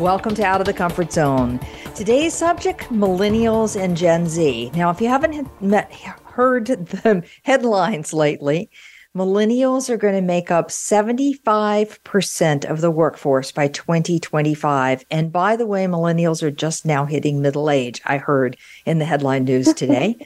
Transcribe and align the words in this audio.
Welcome 0.00 0.34
to 0.36 0.42
Out 0.42 0.62
of 0.62 0.66
the 0.66 0.72
Comfort 0.72 1.12
Zone. 1.12 1.60
Today's 1.94 2.32
subject 2.32 2.84
millennials 2.84 3.78
and 3.78 3.94
Gen 3.94 4.26
Z. 4.26 4.70
Now, 4.74 4.88
if 4.88 4.98
you 4.98 5.08
haven't 5.08 5.46
met, 5.60 5.92
heard 6.24 6.68
the 6.68 7.22
headlines 7.42 8.14
lately, 8.14 8.70
millennials 9.14 9.90
are 9.90 9.98
going 9.98 10.14
to 10.14 10.22
make 10.22 10.50
up 10.50 10.70
75% 10.70 12.64
of 12.64 12.80
the 12.80 12.90
workforce 12.90 13.52
by 13.52 13.68
2025. 13.68 15.04
And 15.10 15.30
by 15.30 15.54
the 15.54 15.66
way, 15.66 15.84
millennials 15.84 16.42
are 16.42 16.50
just 16.50 16.86
now 16.86 17.04
hitting 17.04 17.42
middle 17.42 17.68
age, 17.68 18.00
I 18.06 18.16
heard 18.16 18.56
in 18.86 19.00
the 19.00 19.04
headline 19.04 19.44
news 19.44 19.74
today. 19.74 20.16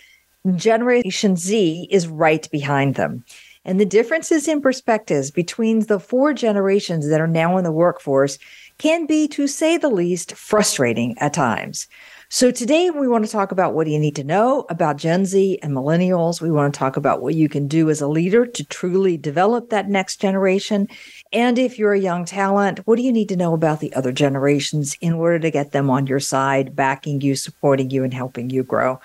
Generation 0.54 1.34
Z 1.34 1.88
is 1.90 2.06
right 2.06 2.48
behind 2.52 2.94
them. 2.94 3.24
And 3.64 3.80
the 3.80 3.86
differences 3.86 4.46
in 4.46 4.60
perspectives 4.60 5.30
between 5.30 5.86
the 5.86 5.98
four 5.98 6.34
generations 6.34 7.08
that 7.08 7.20
are 7.20 7.26
now 7.26 7.56
in 7.56 7.64
the 7.64 7.72
workforce 7.72 8.38
can 8.78 9.06
be, 9.06 9.28
to 9.28 9.46
say 9.46 9.76
the 9.76 9.88
least, 9.88 10.34
frustrating 10.34 11.16
at 11.18 11.34
times. 11.34 11.86
So 12.30 12.50
today 12.50 12.90
we 12.90 13.06
want 13.06 13.24
to 13.24 13.30
talk 13.30 13.52
about 13.52 13.74
what 13.74 13.84
do 13.84 13.92
you 13.92 13.98
need 13.98 14.16
to 14.16 14.24
know 14.24 14.66
about 14.68 14.96
Gen 14.96 15.24
Z 15.24 15.58
and 15.62 15.72
millennials. 15.72 16.40
We 16.40 16.50
want 16.50 16.74
to 16.74 16.78
talk 16.78 16.96
about 16.96 17.22
what 17.22 17.34
you 17.34 17.48
can 17.48 17.68
do 17.68 17.90
as 17.90 18.00
a 18.00 18.08
leader 18.08 18.44
to 18.44 18.64
truly 18.64 19.16
develop 19.16 19.70
that 19.70 19.88
next 19.88 20.20
generation. 20.20 20.88
And 21.32 21.58
if 21.58 21.78
you're 21.78 21.92
a 21.92 22.00
young 22.00 22.24
talent, 22.24 22.80
what 22.86 22.96
do 22.96 23.02
you 23.02 23.12
need 23.12 23.28
to 23.28 23.36
know 23.36 23.54
about 23.54 23.78
the 23.78 23.94
other 23.94 24.10
generations 24.10 24.96
in 25.00 25.12
order 25.12 25.38
to 25.38 25.50
get 25.50 25.70
them 25.72 25.90
on 25.90 26.08
your 26.08 26.18
side, 26.18 26.74
backing 26.74 27.20
you, 27.20 27.36
supporting 27.36 27.90
you, 27.90 28.02
and 28.02 28.12
helping 28.12 28.50
you 28.50 28.64
grow? 28.64 28.98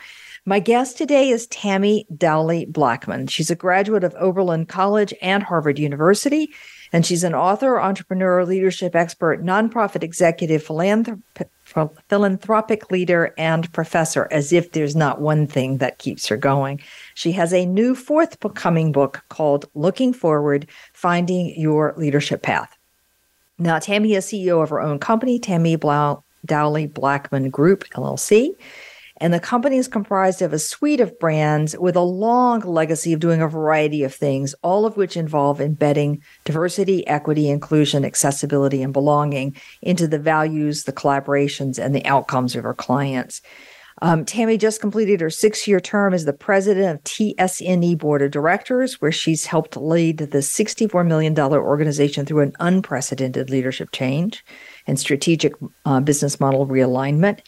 My 0.46 0.60
guest 0.60 0.98
today 0.98 1.30
is 1.30 1.46
Tammy 1.48 2.08
Dowley 2.18 2.66
Blackman. 2.66 3.28
She's 3.28 3.52
a 3.52 3.56
graduate 3.56 4.04
of 4.04 4.16
Oberlin 4.16 4.66
College 4.66 5.14
and 5.22 5.44
Harvard 5.44 5.78
University. 5.78 6.52
And 6.92 7.06
she's 7.06 7.24
an 7.24 7.36
author, 7.36 7.80
entrepreneur, 7.80 8.44
leadership 8.46 8.96
expert, 8.96 9.44
nonprofit 9.44 10.04
executive, 10.04 10.64
philanthropic, 10.64 12.92
leader, 12.92 13.34
and 13.38 13.72
professor, 13.74 14.28
as 14.32 14.52
if 14.52 14.72
there's 14.72 14.96
not 14.96 15.22
one 15.22 15.46
thing 15.46 15.78
that 15.78 16.00
keeps 16.00 16.28
her 16.28 16.38
going. 16.38 16.82
She 17.14 17.32
has 17.34 17.54
a 17.54 17.66
new 17.66 17.94
forthcoming 17.94 18.92
book 18.92 19.24
called 19.30 19.70
Looking 19.76 20.14
Forward 20.14 20.68
Finding 20.94 21.54
Your 21.60 21.94
Leadership 21.96 22.42
Path. 22.42 22.76
Now, 23.60 23.78
Tammy 23.78 24.16
is 24.16 24.26
CEO 24.26 24.64
of 24.64 24.70
her 24.70 24.82
own 24.82 25.00
company, 25.00 25.38
Tammy 25.38 25.76
Blau- 25.76 26.24
Dowley 26.46 26.88
Blackman 26.88 27.50
Group, 27.50 27.84
LLC. 27.90 28.56
And 29.20 29.34
the 29.34 29.40
company 29.40 29.78
is 29.78 29.88
comprised 29.88 30.42
of 30.42 30.54
a 30.54 30.60
suite 30.60 31.02
of 31.02 31.20
brands 31.20 31.78
with 31.78 31.96
a 31.96 32.02
long 32.02 32.62
legacy 32.62 33.12
of 33.12 33.20
doing 33.20 33.42
a 33.42 33.48
variety 33.48 34.04
of 34.04 34.16
things, 34.16 34.56
all 34.62 34.86
of 34.86 34.96
which 34.96 35.18
involve 35.18 35.60
embedding 35.60 36.24
diversity, 36.46 37.06
equity, 37.08 37.50
inclusion, 37.50 38.06
accessibility, 38.06 38.82
and 38.82 38.94
belonging 38.94 39.56
into 39.82 40.08
the 40.08 40.20
values, 40.20 40.86
the 40.86 40.94
collaborations, 40.94 41.78
and 41.78 41.94
the 41.94 42.06
outcomes 42.06 42.56
of 42.56 42.66
our 42.66 42.74
clients. 42.74 43.42
Um, 44.02 44.24
Tammy 44.24 44.58
just 44.58 44.80
completed 44.80 45.20
her 45.20 45.30
six 45.30 45.68
year 45.68 45.80
term 45.80 46.14
as 46.14 46.26
the 46.26 46.34
president 46.34 46.96
of 46.96 47.04
TSNE 47.04 47.98
Board 47.98 48.22
of 48.22 48.32
Directors, 48.32 49.02
where 49.02 49.12
she's 49.12 49.46
helped 49.46 49.76
lead 49.76 50.20
the 50.20 50.38
$64 50.38 51.06
million 51.06 51.38
organization 51.38 52.26
through 52.26 52.44
an 52.44 52.54
unprecedented 52.60 53.50
leadership 53.50 53.92
change 53.92 54.46
and 54.88 54.98
strategic 55.00 55.54
uh, 55.86 56.00
business 56.00 56.40
model 56.40 56.66
realignment. 56.66 57.42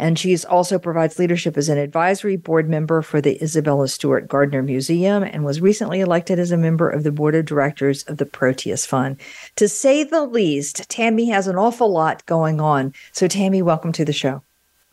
And 0.00 0.18
she's 0.18 0.46
also 0.46 0.78
provides 0.78 1.18
leadership 1.18 1.58
as 1.58 1.68
an 1.68 1.76
advisory 1.76 2.36
board 2.36 2.70
member 2.70 3.02
for 3.02 3.20
the 3.20 3.40
Isabella 3.42 3.86
Stewart 3.86 4.28
Gardner 4.28 4.62
Museum 4.62 5.22
and 5.22 5.44
was 5.44 5.60
recently 5.60 6.00
elected 6.00 6.38
as 6.38 6.50
a 6.50 6.56
member 6.56 6.88
of 6.88 7.02
the 7.02 7.12
board 7.12 7.34
of 7.34 7.44
directors 7.44 8.02
of 8.04 8.16
the 8.16 8.24
Proteus 8.24 8.86
Fund. 8.86 9.20
To 9.56 9.68
say 9.68 10.02
the 10.02 10.24
least, 10.24 10.88
Tammy 10.88 11.28
has 11.28 11.46
an 11.46 11.56
awful 11.56 11.92
lot 11.92 12.24
going 12.24 12.62
on. 12.62 12.94
So, 13.12 13.28
Tammy, 13.28 13.60
welcome 13.60 13.92
to 13.92 14.04
the 14.06 14.14
show. 14.14 14.42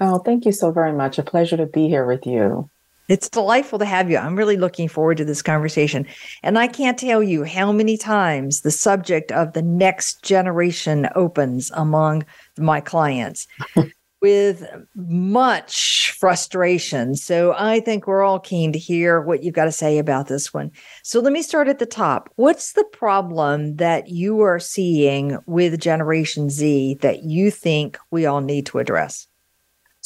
Oh, 0.02 0.20
thank 0.20 0.44
you 0.44 0.52
so 0.52 0.72
very 0.72 0.92
much. 0.92 1.18
A 1.18 1.24
pleasure 1.24 1.56
to 1.56 1.68
be 1.68 1.88
here 1.88 2.06
with 2.06 2.28
you. 2.28 2.70
It's 3.08 3.30
delightful 3.30 3.80
to 3.80 3.86
have 3.86 4.12
you. 4.12 4.18
I'm 4.18 4.36
really 4.36 4.58
looking 4.58 4.90
forward 4.90 5.16
to 5.18 5.26
this 5.26 5.42
conversation. 5.42 6.06
And 6.44 6.60
I 6.60 6.68
can't 6.68 7.00
tell 7.00 7.24
you 7.24 7.46
how 7.46 7.72
many 7.72 7.96
times 7.96 8.60
the 8.60 8.72
subject 8.72 9.32
of 9.32 9.54
the 9.54 9.62
next 9.62 10.22
generation 10.22 11.08
opens 11.16 11.72
among 11.74 12.26
my 12.58 12.82
clients. 12.82 13.48
with 14.28 14.66
much 14.94 16.14
frustration. 16.20 17.16
So 17.16 17.56
I 17.58 17.80
think 17.80 18.08
we're 18.08 18.24
all 18.24 18.42
keen 18.42 18.74
to 18.74 18.80
hear 18.80 19.22
what 19.22 19.42
you've 19.42 19.54
got 19.54 19.66
to 19.66 19.72
say 19.72 20.00
about 20.00 20.28
this 20.28 20.54
one. 20.54 20.70
So 21.02 21.22
let 21.22 21.32
me 21.32 21.42
start 21.42 21.70
at 21.70 21.80
the 21.80 21.86
top. 21.86 22.30
What's 22.36 22.74
the 22.74 22.84
problem 22.84 23.78
that 23.78 24.10
you 24.10 24.42
are 24.42 24.60
seeing 24.60 25.38
with 25.46 25.80
Generation 25.80 26.50
Z 26.50 26.98
that 27.00 27.24
you 27.24 27.52
think 27.52 27.98
we 28.12 28.26
all 28.26 28.42
need 28.42 28.66
to 28.66 28.80
address? 28.80 29.28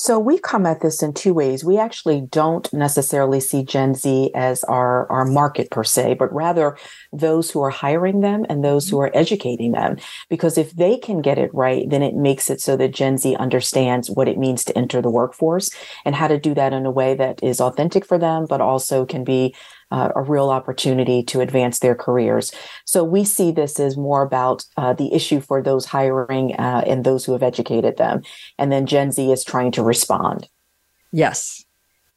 So 0.01 0.17
we 0.17 0.39
come 0.39 0.65
at 0.65 0.81
this 0.81 1.03
in 1.03 1.13
two 1.13 1.31
ways. 1.31 1.63
We 1.63 1.77
actually 1.77 2.21
don't 2.21 2.73
necessarily 2.73 3.39
see 3.39 3.63
Gen 3.63 3.93
Z 3.93 4.31
as 4.33 4.63
our, 4.63 5.07
our 5.11 5.25
market 5.25 5.69
per 5.69 5.83
se, 5.83 6.15
but 6.15 6.33
rather 6.33 6.75
those 7.13 7.51
who 7.51 7.61
are 7.61 7.69
hiring 7.69 8.21
them 8.21 8.43
and 8.49 8.65
those 8.65 8.89
who 8.89 8.95
mm-hmm. 8.95 9.15
are 9.15 9.15
educating 9.15 9.73
them. 9.73 9.97
Because 10.27 10.57
if 10.57 10.71
they 10.71 10.97
can 10.97 11.21
get 11.21 11.37
it 11.37 11.53
right, 11.53 11.87
then 11.87 12.01
it 12.01 12.15
makes 12.15 12.49
it 12.49 12.59
so 12.59 12.75
that 12.77 12.95
Gen 12.95 13.19
Z 13.19 13.35
understands 13.35 14.09
what 14.09 14.27
it 14.27 14.39
means 14.39 14.65
to 14.65 14.75
enter 14.75 15.03
the 15.03 15.11
workforce 15.11 15.69
and 16.03 16.15
how 16.15 16.27
to 16.27 16.39
do 16.39 16.55
that 16.55 16.73
in 16.73 16.87
a 16.87 16.91
way 16.91 17.13
that 17.13 17.43
is 17.43 17.61
authentic 17.61 18.03
for 18.03 18.17
them, 18.17 18.47
but 18.49 18.59
also 18.59 19.05
can 19.05 19.23
be 19.23 19.53
uh, 19.91 20.09
a 20.15 20.21
real 20.21 20.49
opportunity 20.49 21.23
to 21.23 21.41
advance 21.41 21.79
their 21.79 21.95
careers. 21.95 22.51
So 22.85 23.03
we 23.03 23.23
see 23.23 23.51
this 23.51 23.79
as 23.79 23.97
more 23.97 24.23
about 24.23 24.63
uh, 24.77 24.93
the 24.93 25.13
issue 25.13 25.41
for 25.41 25.61
those 25.61 25.85
hiring 25.85 26.53
uh, 26.55 26.83
and 26.87 27.03
those 27.03 27.25
who 27.25 27.33
have 27.33 27.43
educated 27.43 27.97
them. 27.97 28.21
And 28.57 28.71
then 28.71 28.85
Gen 28.85 29.11
Z 29.11 29.31
is 29.31 29.43
trying 29.43 29.71
to 29.73 29.83
respond. 29.83 30.47
Yes. 31.11 31.63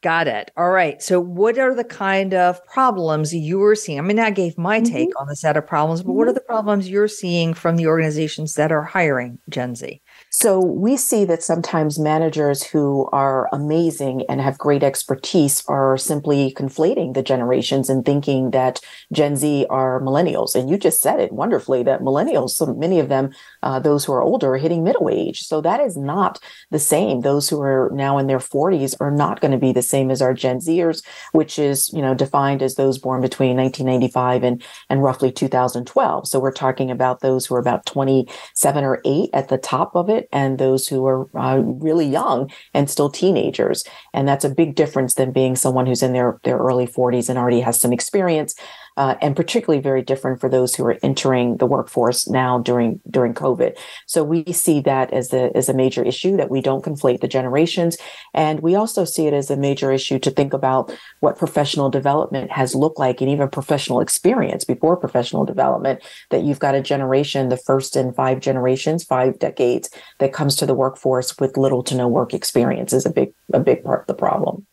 Got 0.04 0.28
it. 0.28 0.50
All 0.54 0.70
right. 0.70 1.02
So, 1.02 1.18
what 1.18 1.58
are 1.58 1.74
the 1.74 1.82
kind 1.82 2.34
of 2.34 2.62
problems 2.66 3.34
you're 3.34 3.74
seeing? 3.74 3.98
I 3.98 4.02
mean, 4.02 4.18
I 4.18 4.30
gave 4.30 4.58
my 4.58 4.80
mm-hmm. 4.80 4.92
take 4.92 5.18
on 5.18 5.28
the 5.28 5.34
set 5.34 5.56
of 5.56 5.66
problems, 5.66 6.02
but 6.02 6.10
mm-hmm. 6.10 6.18
what 6.18 6.28
are 6.28 6.34
the 6.34 6.42
problems 6.42 6.90
you're 6.90 7.08
seeing 7.08 7.54
from 7.54 7.76
the 7.76 7.86
organizations 7.86 8.54
that 8.56 8.70
are 8.70 8.82
hiring 8.82 9.38
Gen 9.48 9.74
Z? 9.74 10.02
So 10.36 10.58
we 10.58 10.96
see 10.96 11.24
that 11.26 11.44
sometimes 11.44 11.96
managers 11.96 12.64
who 12.64 13.08
are 13.12 13.48
amazing 13.52 14.24
and 14.28 14.40
have 14.40 14.58
great 14.58 14.82
expertise 14.82 15.62
are 15.68 15.96
simply 15.96 16.52
conflating 16.52 17.14
the 17.14 17.22
generations 17.22 17.88
and 17.88 18.04
thinking 18.04 18.50
that 18.50 18.80
Gen 19.12 19.36
Z 19.36 19.64
are 19.70 20.00
millennials. 20.00 20.56
And 20.56 20.68
you 20.68 20.76
just 20.76 21.00
said 21.00 21.20
it 21.20 21.30
wonderfully 21.30 21.84
that 21.84 22.00
millennials, 22.00 22.50
so 22.50 22.66
many 22.66 22.98
of 22.98 23.08
them, 23.08 23.32
uh, 23.62 23.78
those 23.78 24.04
who 24.04 24.12
are 24.12 24.24
older, 24.24 24.54
are 24.54 24.58
hitting 24.58 24.82
middle 24.82 25.08
age. 25.08 25.46
So 25.46 25.60
that 25.60 25.78
is 25.78 25.96
not 25.96 26.40
the 26.72 26.80
same. 26.80 27.20
Those 27.20 27.48
who 27.48 27.62
are 27.62 27.92
now 27.94 28.18
in 28.18 28.26
their 28.26 28.40
40s 28.40 28.96
are 29.00 29.12
not 29.12 29.40
going 29.40 29.52
to 29.52 29.56
be 29.56 29.70
the 29.70 29.82
same 29.82 30.10
as 30.10 30.20
our 30.20 30.34
Gen 30.34 30.58
Zers, 30.58 31.06
which 31.30 31.60
is, 31.60 31.92
you 31.92 32.02
know, 32.02 32.12
defined 32.12 32.60
as 32.60 32.74
those 32.74 32.98
born 32.98 33.20
between 33.20 33.56
1995 33.56 34.42
and, 34.42 34.64
and 34.90 35.00
roughly 35.00 35.30
2012. 35.30 36.26
So 36.26 36.40
we're 36.40 36.50
talking 36.50 36.90
about 36.90 37.20
those 37.20 37.46
who 37.46 37.54
are 37.54 37.60
about 37.60 37.86
27 37.86 38.82
or 38.82 39.00
8 39.04 39.30
at 39.32 39.46
the 39.46 39.58
top 39.58 39.94
of 39.94 40.10
it 40.10 40.23
and 40.32 40.58
those 40.58 40.88
who 40.88 41.06
are 41.06 41.28
uh, 41.36 41.58
really 41.58 42.06
young 42.06 42.50
and 42.72 42.90
still 42.90 43.10
teenagers. 43.10 43.84
And 44.12 44.26
that's 44.26 44.44
a 44.44 44.50
big 44.50 44.74
difference 44.74 45.14
than 45.14 45.32
being 45.32 45.56
someone 45.56 45.86
who's 45.86 46.02
in 46.02 46.12
their, 46.12 46.38
their 46.44 46.58
early 46.58 46.86
40s 46.86 47.28
and 47.28 47.38
already 47.38 47.60
has 47.60 47.80
some 47.80 47.92
experience 47.92 48.54
uh, 48.96 49.16
and 49.20 49.34
particularly 49.34 49.82
very 49.82 50.02
different 50.02 50.40
for 50.40 50.48
those 50.48 50.74
who 50.74 50.84
are 50.84 50.98
entering 51.02 51.56
the 51.56 51.66
workforce 51.66 52.28
now 52.28 52.58
during 52.58 53.00
during 53.10 53.34
COVID. 53.34 53.76
So 54.06 54.22
we 54.22 54.44
see 54.52 54.80
that 54.82 55.12
as 55.12 55.32
a 55.32 55.56
as 55.56 55.68
a 55.68 55.74
major 55.74 56.04
issue 56.04 56.36
that 56.36 56.50
we 56.50 56.60
don't 56.60 56.84
conflate 56.84 57.20
the 57.20 57.28
generations, 57.28 57.96
and 58.32 58.60
we 58.60 58.74
also 58.74 59.04
see 59.04 59.26
it 59.26 59.34
as 59.34 59.50
a 59.50 59.56
major 59.56 59.90
issue 59.90 60.18
to 60.20 60.30
think 60.30 60.52
about 60.52 60.96
what 61.20 61.38
professional 61.38 61.90
development 61.90 62.50
has 62.52 62.74
looked 62.74 62.98
like 62.98 63.20
and 63.20 63.30
even 63.30 63.48
professional 63.48 64.00
experience 64.00 64.64
before 64.64 64.96
professional 64.96 65.44
development. 65.44 66.00
That 66.30 66.44
you've 66.44 66.60
got 66.60 66.74
a 66.74 66.82
generation, 66.82 67.48
the 67.48 67.56
first 67.56 67.96
in 67.96 68.12
five 68.12 68.40
generations, 68.40 69.04
five 69.04 69.38
decades, 69.38 69.90
that 70.18 70.32
comes 70.32 70.56
to 70.56 70.66
the 70.66 70.74
workforce 70.74 71.38
with 71.38 71.56
little 71.56 71.82
to 71.84 71.94
no 71.94 72.08
work 72.08 72.34
experience 72.34 72.92
is 72.92 73.06
a 73.06 73.10
big 73.10 73.32
a 73.52 73.60
big 73.60 73.82
part 73.82 74.02
of 74.02 74.06
the 74.06 74.14
problem. 74.14 74.66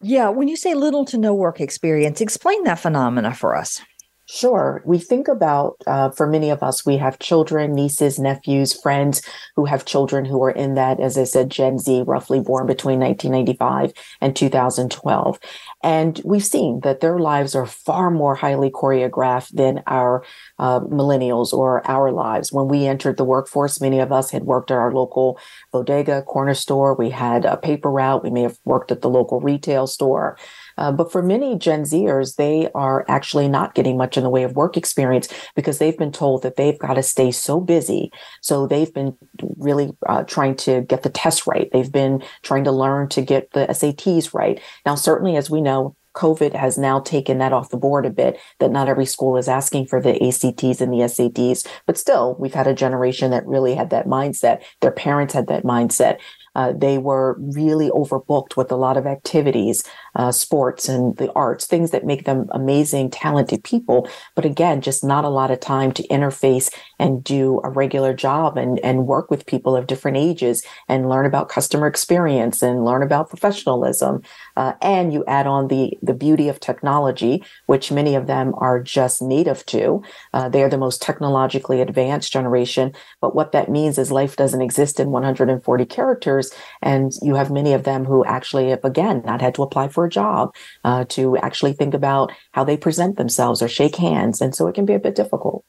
Yeah, 0.00 0.28
when 0.28 0.46
you 0.46 0.56
say 0.56 0.74
little 0.74 1.04
to 1.06 1.18
no 1.18 1.34
work 1.34 1.60
experience, 1.60 2.20
explain 2.20 2.62
that 2.64 2.78
phenomena 2.78 3.34
for 3.34 3.56
us. 3.56 3.80
Sure. 4.30 4.82
We 4.84 4.98
think 4.98 5.26
about, 5.26 5.76
uh, 5.86 6.10
for 6.10 6.26
many 6.26 6.50
of 6.50 6.62
us, 6.62 6.84
we 6.84 6.98
have 6.98 7.18
children, 7.18 7.72
nieces, 7.72 8.18
nephews, 8.18 8.78
friends 8.78 9.22
who 9.56 9.64
have 9.64 9.86
children 9.86 10.26
who 10.26 10.42
are 10.42 10.50
in 10.50 10.74
that, 10.74 11.00
as 11.00 11.16
I 11.16 11.24
said, 11.24 11.48
Gen 11.48 11.78
Z, 11.78 12.04
roughly 12.06 12.38
born 12.38 12.66
between 12.66 12.98
1995 13.00 13.94
and 14.20 14.36
2012. 14.36 15.38
And 15.82 16.20
we've 16.26 16.44
seen 16.44 16.80
that 16.80 17.00
their 17.00 17.18
lives 17.18 17.54
are 17.54 17.64
far 17.64 18.10
more 18.10 18.34
highly 18.34 18.68
choreographed 18.70 19.52
than 19.56 19.82
our 19.86 20.22
uh, 20.58 20.80
millennials 20.80 21.54
or 21.54 21.80
our 21.88 22.12
lives. 22.12 22.52
When 22.52 22.68
we 22.68 22.84
entered 22.84 23.16
the 23.16 23.24
workforce, 23.24 23.80
many 23.80 23.98
of 23.98 24.12
us 24.12 24.30
had 24.30 24.44
worked 24.44 24.70
at 24.70 24.76
our 24.76 24.92
local 24.92 25.38
bodega, 25.72 26.20
corner 26.20 26.52
store. 26.52 26.94
We 26.94 27.08
had 27.08 27.46
a 27.46 27.56
paper 27.56 27.90
route. 27.90 28.24
We 28.24 28.30
may 28.30 28.42
have 28.42 28.58
worked 28.66 28.92
at 28.92 29.00
the 29.00 29.08
local 29.08 29.40
retail 29.40 29.86
store. 29.86 30.36
Uh, 30.78 30.92
but 30.92 31.12
for 31.12 31.22
many 31.22 31.58
Gen 31.58 31.82
Zers, 31.82 32.36
they 32.36 32.70
are 32.74 33.04
actually 33.08 33.48
not 33.48 33.74
getting 33.74 33.96
much 33.96 34.16
in 34.16 34.22
the 34.22 34.30
way 34.30 34.44
of 34.44 34.56
work 34.56 34.76
experience 34.76 35.28
because 35.54 35.78
they've 35.78 35.98
been 35.98 36.12
told 36.12 36.42
that 36.42 36.56
they've 36.56 36.78
got 36.78 36.94
to 36.94 37.02
stay 37.02 37.30
so 37.30 37.60
busy. 37.60 38.10
So 38.40 38.66
they've 38.66 38.92
been 38.92 39.16
really 39.56 39.90
uh, 40.06 40.22
trying 40.22 40.56
to 40.56 40.82
get 40.82 41.02
the 41.02 41.10
tests 41.10 41.46
right. 41.46 41.68
They've 41.72 41.90
been 41.90 42.22
trying 42.42 42.64
to 42.64 42.72
learn 42.72 43.08
to 43.10 43.22
get 43.22 43.50
the 43.52 43.66
SATs 43.66 44.32
right. 44.32 44.60
Now, 44.86 44.94
certainly, 44.94 45.36
as 45.36 45.50
we 45.50 45.60
know, 45.60 45.96
COVID 46.18 46.54
has 46.54 46.76
now 46.76 46.98
taken 46.98 47.38
that 47.38 47.52
off 47.52 47.70
the 47.70 47.76
board 47.76 48.04
a 48.04 48.10
bit, 48.10 48.38
that 48.58 48.72
not 48.72 48.88
every 48.88 49.06
school 49.06 49.36
is 49.36 49.46
asking 49.46 49.86
for 49.86 50.00
the 50.00 50.14
ACTs 50.14 50.80
and 50.80 50.92
the 50.92 51.04
SATs. 51.06 51.66
But 51.86 51.96
still, 51.96 52.36
we've 52.40 52.54
had 52.54 52.66
a 52.66 52.74
generation 52.74 53.30
that 53.30 53.46
really 53.46 53.76
had 53.76 53.90
that 53.90 54.06
mindset. 54.06 54.62
Their 54.80 54.90
parents 54.90 55.32
had 55.34 55.46
that 55.46 55.62
mindset. 55.62 56.18
Uh, 56.56 56.72
they 56.76 56.98
were 56.98 57.36
really 57.38 57.88
overbooked 57.90 58.56
with 58.56 58.72
a 58.72 58.76
lot 58.76 58.96
of 58.96 59.06
activities, 59.06 59.84
uh, 60.14 60.32
sports 60.32 60.88
and 60.88 61.16
the 61.16 61.30
arts, 61.32 61.66
things 61.66 61.90
that 61.90 62.04
make 62.04 62.24
them 62.24 62.46
amazing, 62.50 63.10
talented 63.10 63.64
people. 63.64 64.08
But 64.34 64.44
again, 64.44 64.80
just 64.80 65.04
not 65.04 65.24
a 65.24 65.28
lot 65.28 65.50
of 65.50 65.60
time 65.60 65.92
to 65.92 66.06
interface 66.08 66.72
and 66.98 67.22
do 67.22 67.60
a 67.64 67.70
regular 67.70 68.14
job 68.14 68.56
and, 68.56 68.78
and 68.80 69.06
work 69.06 69.30
with 69.30 69.46
people 69.46 69.76
of 69.76 69.86
different 69.86 70.16
ages 70.16 70.64
and 70.88 71.08
learn 71.08 71.26
about 71.26 71.48
customer 71.48 71.86
experience 71.86 72.62
and 72.62 72.84
learn 72.84 73.02
about 73.02 73.28
professionalism. 73.28 74.22
Uh, 74.56 74.72
and 74.82 75.12
you 75.12 75.24
add 75.26 75.46
on 75.46 75.68
the, 75.68 75.96
the 76.02 76.14
beauty 76.14 76.48
of 76.48 76.60
technology, 76.60 77.44
which 77.66 77.92
many 77.92 78.14
of 78.14 78.26
them 78.26 78.54
are 78.58 78.82
just 78.82 79.22
native 79.22 79.64
to. 79.66 80.02
Uh, 80.32 80.48
they 80.48 80.62
are 80.62 80.68
the 80.68 80.78
most 80.78 81.02
technologically 81.02 81.80
advanced 81.80 82.32
generation. 82.32 82.92
But 83.20 83.34
what 83.34 83.52
that 83.52 83.70
means 83.70 83.98
is 83.98 84.10
life 84.10 84.36
doesn't 84.36 84.62
exist 84.62 85.00
in 85.00 85.10
140 85.10 85.84
characters 85.86 86.52
and 86.82 87.12
you 87.22 87.34
have 87.34 87.50
many 87.50 87.72
of 87.72 87.84
them 87.84 88.04
who 88.04 88.24
actually 88.24 88.70
have, 88.70 88.84
again, 88.84 89.22
not 89.24 89.40
had 89.40 89.54
to 89.54 89.62
apply 89.62 89.88
for 89.88 89.97
a 90.04 90.10
job 90.10 90.54
uh, 90.84 91.04
to 91.10 91.36
actually 91.38 91.72
think 91.72 91.94
about 91.94 92.32
how 92.52 92.64
they 92.64 92.76
present 92.76 93.16
themselves 93.16 93.62
or 93.62 93.68
shake 93.68 93.96
hands. 93.96 94.40
And 94.40 94.54
so 94.54 94.66
it 94.66 94.74
can 94.74 94.86
be 94.86 94.94
a 94.94 94.98
bit 94.98 95.14
difficult. 95.14 95.64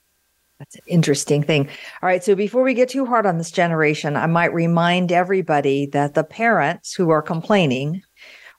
That's 0.60 0.76
an 0.76 0.82
interesting 0.88 1.42
thing. 1.42 1.68
All 2.02 2.08
right. 2.08 2.24
So 2.24 2.36
before 2.36 2.64
we 2.64 2.74
get 2.74 2.90
too 2.90 3.06
hard 3.06 3.26
on 3.26 3.38
this 3.38 3.52
generation, 3.52 4.18
I 4.18 4.26
might 4.26 4.54
remind 4.54 5.12
everybody 5.12 5.86
that 5.88 6.16
the 6.16 6.24
parents 6.26 6.94
who 6.94 7.10
are 7.12 7.22
complaining 7.22 8.02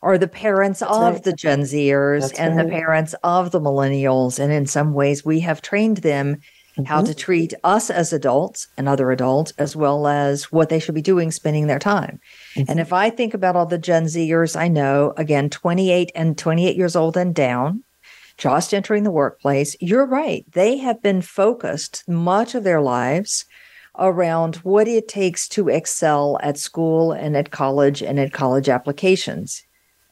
are 0.03 0.17
the 0.17 0.29
parents 0.29 0.81
That's 0.81 0.93
of 0.93 1.15
right. 1.15 1.23
the 1.23 1.35
Gen 1.35 1.61
Zers 1.61 2.23
That's 2.23 2.39
and 2.39 2.57
right. 2.57 2.65
the 2.65 2.71
parents 2.71 3.15
of 3.23 3.51
the 3.51 3.61
millennials. 3.61 4.39
And 4.39 4.51
in 4.51 4.65
some 4.65 4.95
ways, 4.95 5.27
we 5.27 5.41
have 5.41 5.61
trained 5.61 5.99
them 5.99 6.37
mm-hmm. 6.37 6.85
how 6.85 7.03
to 7.03 7.15
treat 7.15 7.53
us 7.65 7.91
as 7.91 8.15
adults 8.15 8.69
and 8.79 8.89
other 8.89 9.11
adults, 9.11 9.53
as 9.59 9.77
well 9.77 10.07
as 10.07 10.51
what 10.51 10.71
they 10.71 10.79
should 10.79 10.95
be 10.95 11.03
doing 11.03 11.31
spending 11.31 11.67
their 11.67 11.79
time. 11.79 12.19
Mm-hmm. 12.55 12.71
And 12.71 12.81
if 12.81 12.93
I 12.93 13.11
think 13.11 13.35
about 13.35 13.57
all 13.57 13.67
the 13.67 13.79
Gen 13.79 14.05
Zers 14.05 14.59
I 14.59 14.69
know, 14.69 15.15
again, 15.17 15.51
28 15.51 16.11
and 16.15 16.37
28 16.37 16.77
years 16.77 16.97
old 16.97 17.17
and 17.17 17.35
down, 17.35 17.85
just 18.37 18.73
entering 18.73 19.05
the 19.05 19.11
workplace, 19.11 19.77
you're 19.81 20.07
right. 20.07 20.45
They 20.53 20.79
have 20.79 21.03
been 21.03 21.23
focused 21.23 22.05
much 22.09 22.55
of 22.55 22.65
their 22.65 22.81
lives 22.81 23.45
around 23.99 24.57
what 24.57 24.89
it 24.89 25.09
takes 25.09 25.47
to 25.49 25.69
excel 25.69 26.39
at 26.43 26.57
school 26.57 27.13
and 27.13 27.37
at 27.37 27.51
college 27.51 28.03
and 28.03 28.19
at 28.19 28.33
college 28.33 28.69
applications. 28.69 29.63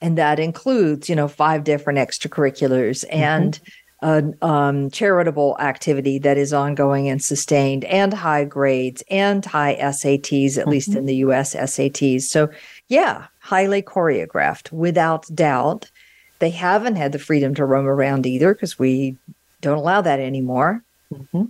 And 0.01 0.17
that 0.19 0.39
includes, 0.39 1.09
you 1.09 1.17
know, 1.17 1.27
five 1.27 1.65
different 1.65 1.99
extracurriculars 1.99 3.05
mm-hmm. 3.05 3.17
and 3.17 3.61
a 4.01 4.33
um, 4.43 4.91
charitable 4.91 5.57
activity 5.59 6.19
that 6.21 6.39
is 6.39 6.53
ongoing 6.53 7.09
and 7.09 7.23
sustained, 7.23 7.85
and 7.85 8.15
high 8.15 8.45
grades 8.45 9.03
and 9.11 9.45
high 9.45 9.77
SATs, 9.77 10.57
at 10.57 10.63
mm-hmm. 10.63 10.71
least 10.71 10.95
in 10.95 11.07
the 11.07 11.17
US 11.17 11.55
SATs. 11.55 12.23
So, 12.23 12.49
yeah, 12.87 13.27
highly 13.41 13.83
choreographed 13.83 14.71
without 14.71 15.27
doubt. 15.35 15.91
They 16.39 16.51
haven't 16.51 16.97
had 16.97 17.11
the 17.11 17.19
freedom 17.19 17.55
to 17.57 17.65
roam 17.65 17.87
around 17.87 18.25
either 18.25 18.55
because 18.55 18.79
we 18.79 19.17
don't 19.61 19.79
allow 19.79 20.01
that 20.03 20.21
anymore. 20.21 20.85
Mm-hmm. 21.13 21.45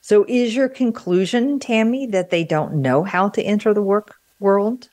So, 0.00 0.24
is 0.26 0.56
your 0.56 0.68
conclusion, 0.68 1.60
Tammy, 1.60 2.06
that 2.06 2.30
they 2.30 2.42
don't 2.42 2.76
know 2.76 3.04
how 3.04 3.28
to 3.28 3.42
enter 3.42 3.72
the 3.72 3.82
work 3.82 4.16
world, 4.40 4.88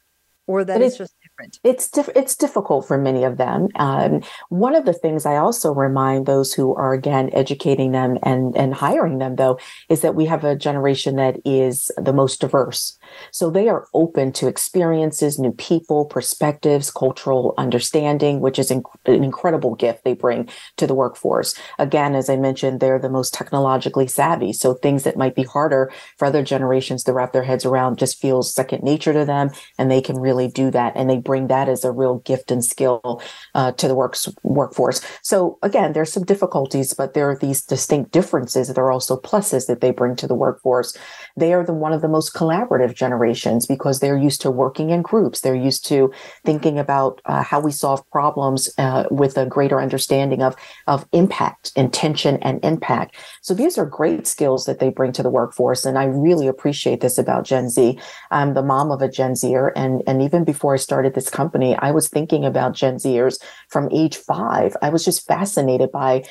or 0.46 0.64
that 0.64 0.82
it's 0.82 0.98
just 0.98 1.16
different? 1.38 1.60
It's 1.64 1.90
it's 2.16 2.36
difficult 2.36 2.88
for 2.88 2.98
many 2.98 3.24
of 3.24 3.38
them. 3.38 3.68
Um, 3.76 4.22
one 4.50 4.76
of 4.76 4.86
the 4.86 4.94
things 4.94 5.26
I 5.26 5.38
also 5.38 5.74
remind 5.74 6.26
those 6.26 6.54
who 6.54 6.76
are 6.76 6.94
again 6.94 7.30
educating 7.34 7.92
them 7.92 8.18
and 8.24 8.56
and 8.56 8.74
hiring 8.74 9.20
them 9.20 9.36
though 9.36 9.60
is 9.90 10.02
that 10.02 10.16
we 10.16 10.26
have 10.26 10.44
a 10.44 10.56
generation 10.56 11.16
that 11.18 11.38
is 11.46 11.92
the 11.98 12.14
most 12.14 12.42
diverse. 12.42 12.97
So 13.32 13.50
they 13.50 13.68
are 13.68 13.88
open 13.94 14.32
to 14.34 14.48
experiences, 14.48 15.40
new 15.40 15.52
people, 15.52 16.06
perspectives, 16.06 16.92
cultural 16.92 17.54
understanding, 17.58 18.40
which 18.40 18.60
is 18.60 18.72
inc- 18.72 18.84
an 19.06 19.24
incredible 19.24 19.76
gift 19.76 20.04
they 20.04 20.14
bring 20.14 20.50
to 20.78 20.88
the 20.88 20.96
workforce. 20.96 21.56
Again, 21.80 22.16
as 22.16 22.30
I 22.30 22.38
mentioned, 22.38 22.80
they're 22.80 23.00
the 23.00 23.10
most 23.10 23.34
technologically 23.34 24.08
savvy. 24.08 24.54
So 24.54 24.74
things 24.74 25.04
that 25.04 25.18
might 25.18 25.36
be 25.36 25.44
harder 25.44 25.92
for 26.18 26.26
other 26.26 26.44
generations 26.44 27.04
to 27.04 27.14
wrap 27.14 27.34
their 27.34 27.44
heads 27.44 27.66
around 27.66 27.98
just 27.98 28.22
feels 28.22 28.54
second 28.54 28.84
nature 28.84 29.14
to 29.14 29.26
them, 29.26 29.52
and 29.78 29.90
they 29.90 30.02
can 30.02 30.18
really 30.18 30.48
do 30.48 30.72
that. 30.72 30.94
And 30.96 31.10
they 31.10 31.18
bring 31.18 31.48
that 31.48 31.70
as 31.70 31.84
a 31.84 31.92
real 31.92 32.20
gift 32.20 32.52
and 32.52 32.64
skill 32.64 33.22
uh, 33.56 33.72
to 33.74 33.88
the 33.88 33.96
works 33.96 34.28
workforce. 34.44 35.02
So 35.22 35.58
again, 35.62 35.94
there's 35.94 36.12
some 36.12 36.26
difficulties, 36.26 36.94
but 36.94 37.14
there 37.14 37.30
are 37.30 37.38
these 37.38 37.64
distinct 37.64 38.12
differences. 38.12 38.68
There 38.68 38.86
are 38.86 38.92
also 38.92 39.18
pluses 39.20 39.68
that 39.68 39.82
they 39.82 39.92
bring 39.92 40.16
to 40.18 40.28
the 40.28 40.36
workforce. 40.36 40.98
They 41.36 41.54
are 41.54 41.66
the 41.66 41.74
one 41.74 41.94
of 41.94 42.02
the 42.02 42.08
most 42.08 42.34
collaborative 42.34 42.96
generations 42.98 43.66
because 43.66 44.00
they're 44.00 44.18
used 44.18 44.42
to 44.42 44.52
working 44.52 44.90
in 44.90 45.02
groups. 45.02 45.42
They're 45.42 45.56
used 45.56 45.86
to 45.88 46.12
thinking 46.44 46.78
about 46.80 47.22
uh, 47.26 47.44
how 47.44 47.60
we 47.60 47.72
solve 47.72 48.08
problems 48.10 48.70
uh, 48.78 49.06
with 49.12 49.38
a 49.38 49.46
greater 49.46 49.80
understanding 49.80 50.42
of 50.42 50.56
of 50.88 51.06
impact, 51.12 51.72
intention, 51.76 52.38
and 52.42 52.64
impact. 52.64 53.16
So 53.42 53.54
these 53.54 53.78
are 53.78 53.86
great 53.86 54.28
skills 54.28 54.66
that 54.66 54.80
they 54.80 54.90
bring 54.90 55.12
to 55.14 55.24
the 55.24 55.30
workforce, 55.30 55.86
and 55.86 55.98
I 55.98 56.06
really 56.06 56.48
appreciate 56.48 57.02
this 57.02 57.18
about 57.18 57.46
Gen 57.46 57.70
Z. 57.70 58.00
I'm 58.32 58.54
the 58.54 58.64
mom 58.64 58.92
of 58.92 59.02
a 59.02 59.10
Gen 59.10 59.36
Zer, 59.36 59.72
and 59.76 60.04
and 60.08 60.22
even 60.22 60.44
before 60.44 60.74
I 60.74 60.78
started 60.78 61.14
this 61.14 61.30
company, 61.30 61.76
I 61.78 61.92
was 61.92 62.10
thinking 62.10 62.44
about 62.46 62.74
Gen 62.74 62.96
Zers 62.96 63.42
from 63.70 63.90
age 63.92 64.18
five. 64.18 64.76
I 64.82 64.90
was 64.90 65.06
just 65.06 65.28
fascinated 65.28 65.92
by 65.92 66.24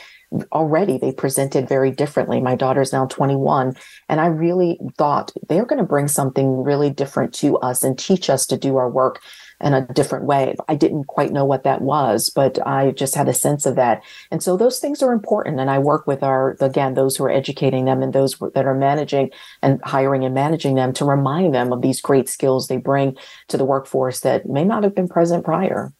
already 0.52 0.98
they 0.98 1.12
presented 1.12 1.68
very 1.68 1.90
differently. 1.90 2.40
My 2.40 2.56
daughter's 2.56 2.92
now 2.92 3.06
21, 3.06 3.76
and 4.08 4.20
I 4.20 4.26
really 4.26 4.78
thought 4.98 5.32
they're 5.48 5.66
going 5.66 5.78
to 5.78 5.84
bring 5.84 6.08
something 6.08 6.62
really 6.62 6.90
different 6.90 7.32
to 7.34 7.58
us 7.58 7.82
and 7.82 7.98
teach 7.98 8.28
us 8.28 8.46
to 8.46 8.56
do 8.56 8.76
our 8.76 8.90
work 8.90 9.20
in 9.60 9.72
a 9.72 9.86
different 9.92 10.26
way. 10.26 10.54
I 10.68 10.74
didn't 10.74 11.04
quite 11.04 11.32
know 11.32 11.44
what 11.44 11.64
that 11.64 11.80
was, 11.80 12.30
but 12.30 12.58
I 12.66 12.90
just 12.90 13.14
had 13.14 13.28
a 13.28 13.34
sense 13.34 13.64
of 13.64 13.76
that. 13.76 14.02
And 14.30 14.42
so 14.42 14.56
those 14.56 14.78
things 14.78 15.02
are 15.02 15.12
important. 15.12 15.60
And 15.60 15.70
I 15.70 15.78
work 15.78 16.06
with 16.06 16.22
our, 16.22 16.56
again, 16.60 16.94
those 16.94 17.16
who 17.16 17.24
are 17.24 17.30
educating 17.30 17.86
them 17.86 18.02
and 18.02 18.12
those 18.12 18.36
that 18.54 18.66
are 18.66 18.74
managing 18.74 19.30
and 19.62 19.80
hiring 19.82 20.24
and 20.24 20.34
managing 20.34 20.74
them 20.74 20.92
to 20.94 21.04
remind 21.04 21.54
them 21.54 21.72
of 21.72 21.80
these 21.80 22.00
great 22.00 22.28
skills 22.28 22.68
they 22.68 22.76
bring 22.76 23.16
to 23.48 23.56
the 23.56 23.64
workforce 23.64 24.20
that 24.20 24.46
may 24.46 24.64
not 24.64 24.82
have 24.82 24.94
been 24.94 25.08
present 25.08 25.44
prior. 25.44 25.92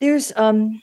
There's 0.00 0.32
um 0.36 0.82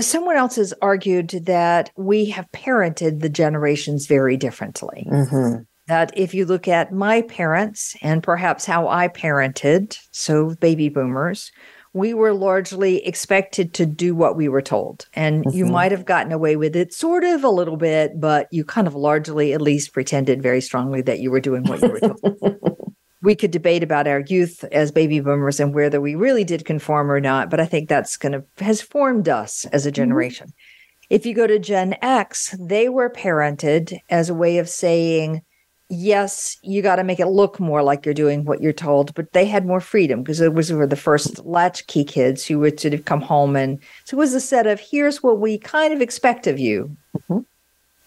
someone 0.00 0.36
else 0.36 0.56
has 0.56 0.74
argued 0.82 1.30
that 1.46 1.90
we 1.96 2.26
have 2.26 2.50
parented 2.52 3.20
the 3.20 3.28
generations 3.28 4.06
very 4.06 4.36
differently. 4.36 5.06
Mm-hmm 5.10 5.62
that 5.90 6.16
if 6.16 6.32
you 6.32 6.46
look 6.46 6.68
at 6.68 6.92
my 6.92 7.20
parents 7.22 7.96
and 8.00 8.22
perhaps 8.22 8.64
how 8.64 8.86
I 8.86 9.08
parented, 9.08 9.98
so 10.12 10.54
baby 10.54 10.88
boomers, 10.88 11.50
we 11.92 12.14
were 12.14 12.32
largely 12.32 13.04
expected 13.04 13.74
to 13.74 13.86
do 13.86 14.14
what 14.14 14.36
we 14.36 14.48
were 14.48 14.62
told. 14.62 15.08
And 15.14 15.44
mm-hmm. 15.44 15.56
you 15.56 15.66
might 15.66 15.90
have 15.90 16.04
gotten 16.04 16.30
away 16.30 16.54
with 16.54 16.76
it 16.76 16.94
sort 16.94 17.24
of 17.24 17.42
a 17.42 17.50
little 17.50 17.76
bit, 17.76 18.20
but 18.20 18.46
you 18.52 18.64
kind 18.64 18.86
of 18.86 18.94
largely 18.94 19.52
at 19.52 19.60
least 19.60 19.92
pretended 19.92 20.42
very 20.42 20.60
strongly 20.60 21.02
that 21.02 21.18
you 21.18 21.32
were 21.32 21.40
doing 21.40 21.64
what 21.64 21.82
you 21.82 21.88
were 21.88 22.00
told. 22.00 22.20
we 23.22 23.34
could 23.34 23.50
debate 23.50 23.82
about 23.82 24.06
our 24.06 24.20
youth 24.20 24.64
as 24.72 24.90
baby 24.90 25.20
boomers 25.20 25.60
and 25.60 25.74
whether 25.74 26.00
we 26.00 26.14
really 26.14 26.44
did 26.44 26.64
conform 26.64 27.10
or 27.10 27.20
not, 27.20 27.50
but 27.50 27.60
I 27.60 27.66
think 27.66 27.88
that's 27.88 28.16
kind 28.16 28.34
of 28.34 28.44
has 28.58 28.80
formed 28.80 29.28
us 29.28 29.66
as 29.66 29.84
a 29.84 29.88
mm-hmm. 29.88 29.96
generation. 29.96 30.46
Mm-hmm. 30.48 31.14
If 31.14 31.26
you 31.26 31.34
go 31.34 31.46
to 31.46 31.58
Gen 31.58 31.96
X, 32.02 32.56
they 32.58 32.88
were 32.88 33.10
parented 33.10 33.98
as 34.08 34.30
a 34.30 34.34
way 34.34 34.58
of 34.58 34.68
saying, 34.68 35.42
yes, 35.88 36.56
you 36.62 36.82
got 36.82 36.96
to 36.96 37.04
make 37.04 37.18
it 37.18 37.26
look 37.26 37.58
more 37.58 37.82
like 37.82 38.06
you're 38.06 38.14
doing 38.14 38.44
what 38.44 38.62
you're 38.62 38.72
told, 38.72 39.12
but 39.14 39.32
they 39.32 39.44
had 39.44 39.66
more 39.66 39.80
freedom 39.80 40.22
because 40.22 40.40
it 40.40 40.54
was 40.54 40.72
were 40.72 40.86
the 40.86 40.94
first 40.94 41.44
latchkey 41.44 42.04
kids 42.04 42.46
who 42.46 42.60
would 42.60 42.78
sort 42.78 42.94
of 42.94 43.04
come 43.04 43.20
home 43.20 43.56
and 43.56 43.80
so 44.04 44.16
it 44.16 44.18
was 44.18 44.34
a 44.34 44.40
set 44.40 44.68
of 44.68 44.80
here's 44.80 45.22
what 45.22 45.40
we 45.40 45.58
kind 45.58 45.92
of 45.92 46.00
expect 46.00 46.46
of 46.46 46.60
you. 46.60 46.96
Mm-hmm. 47.16 47.40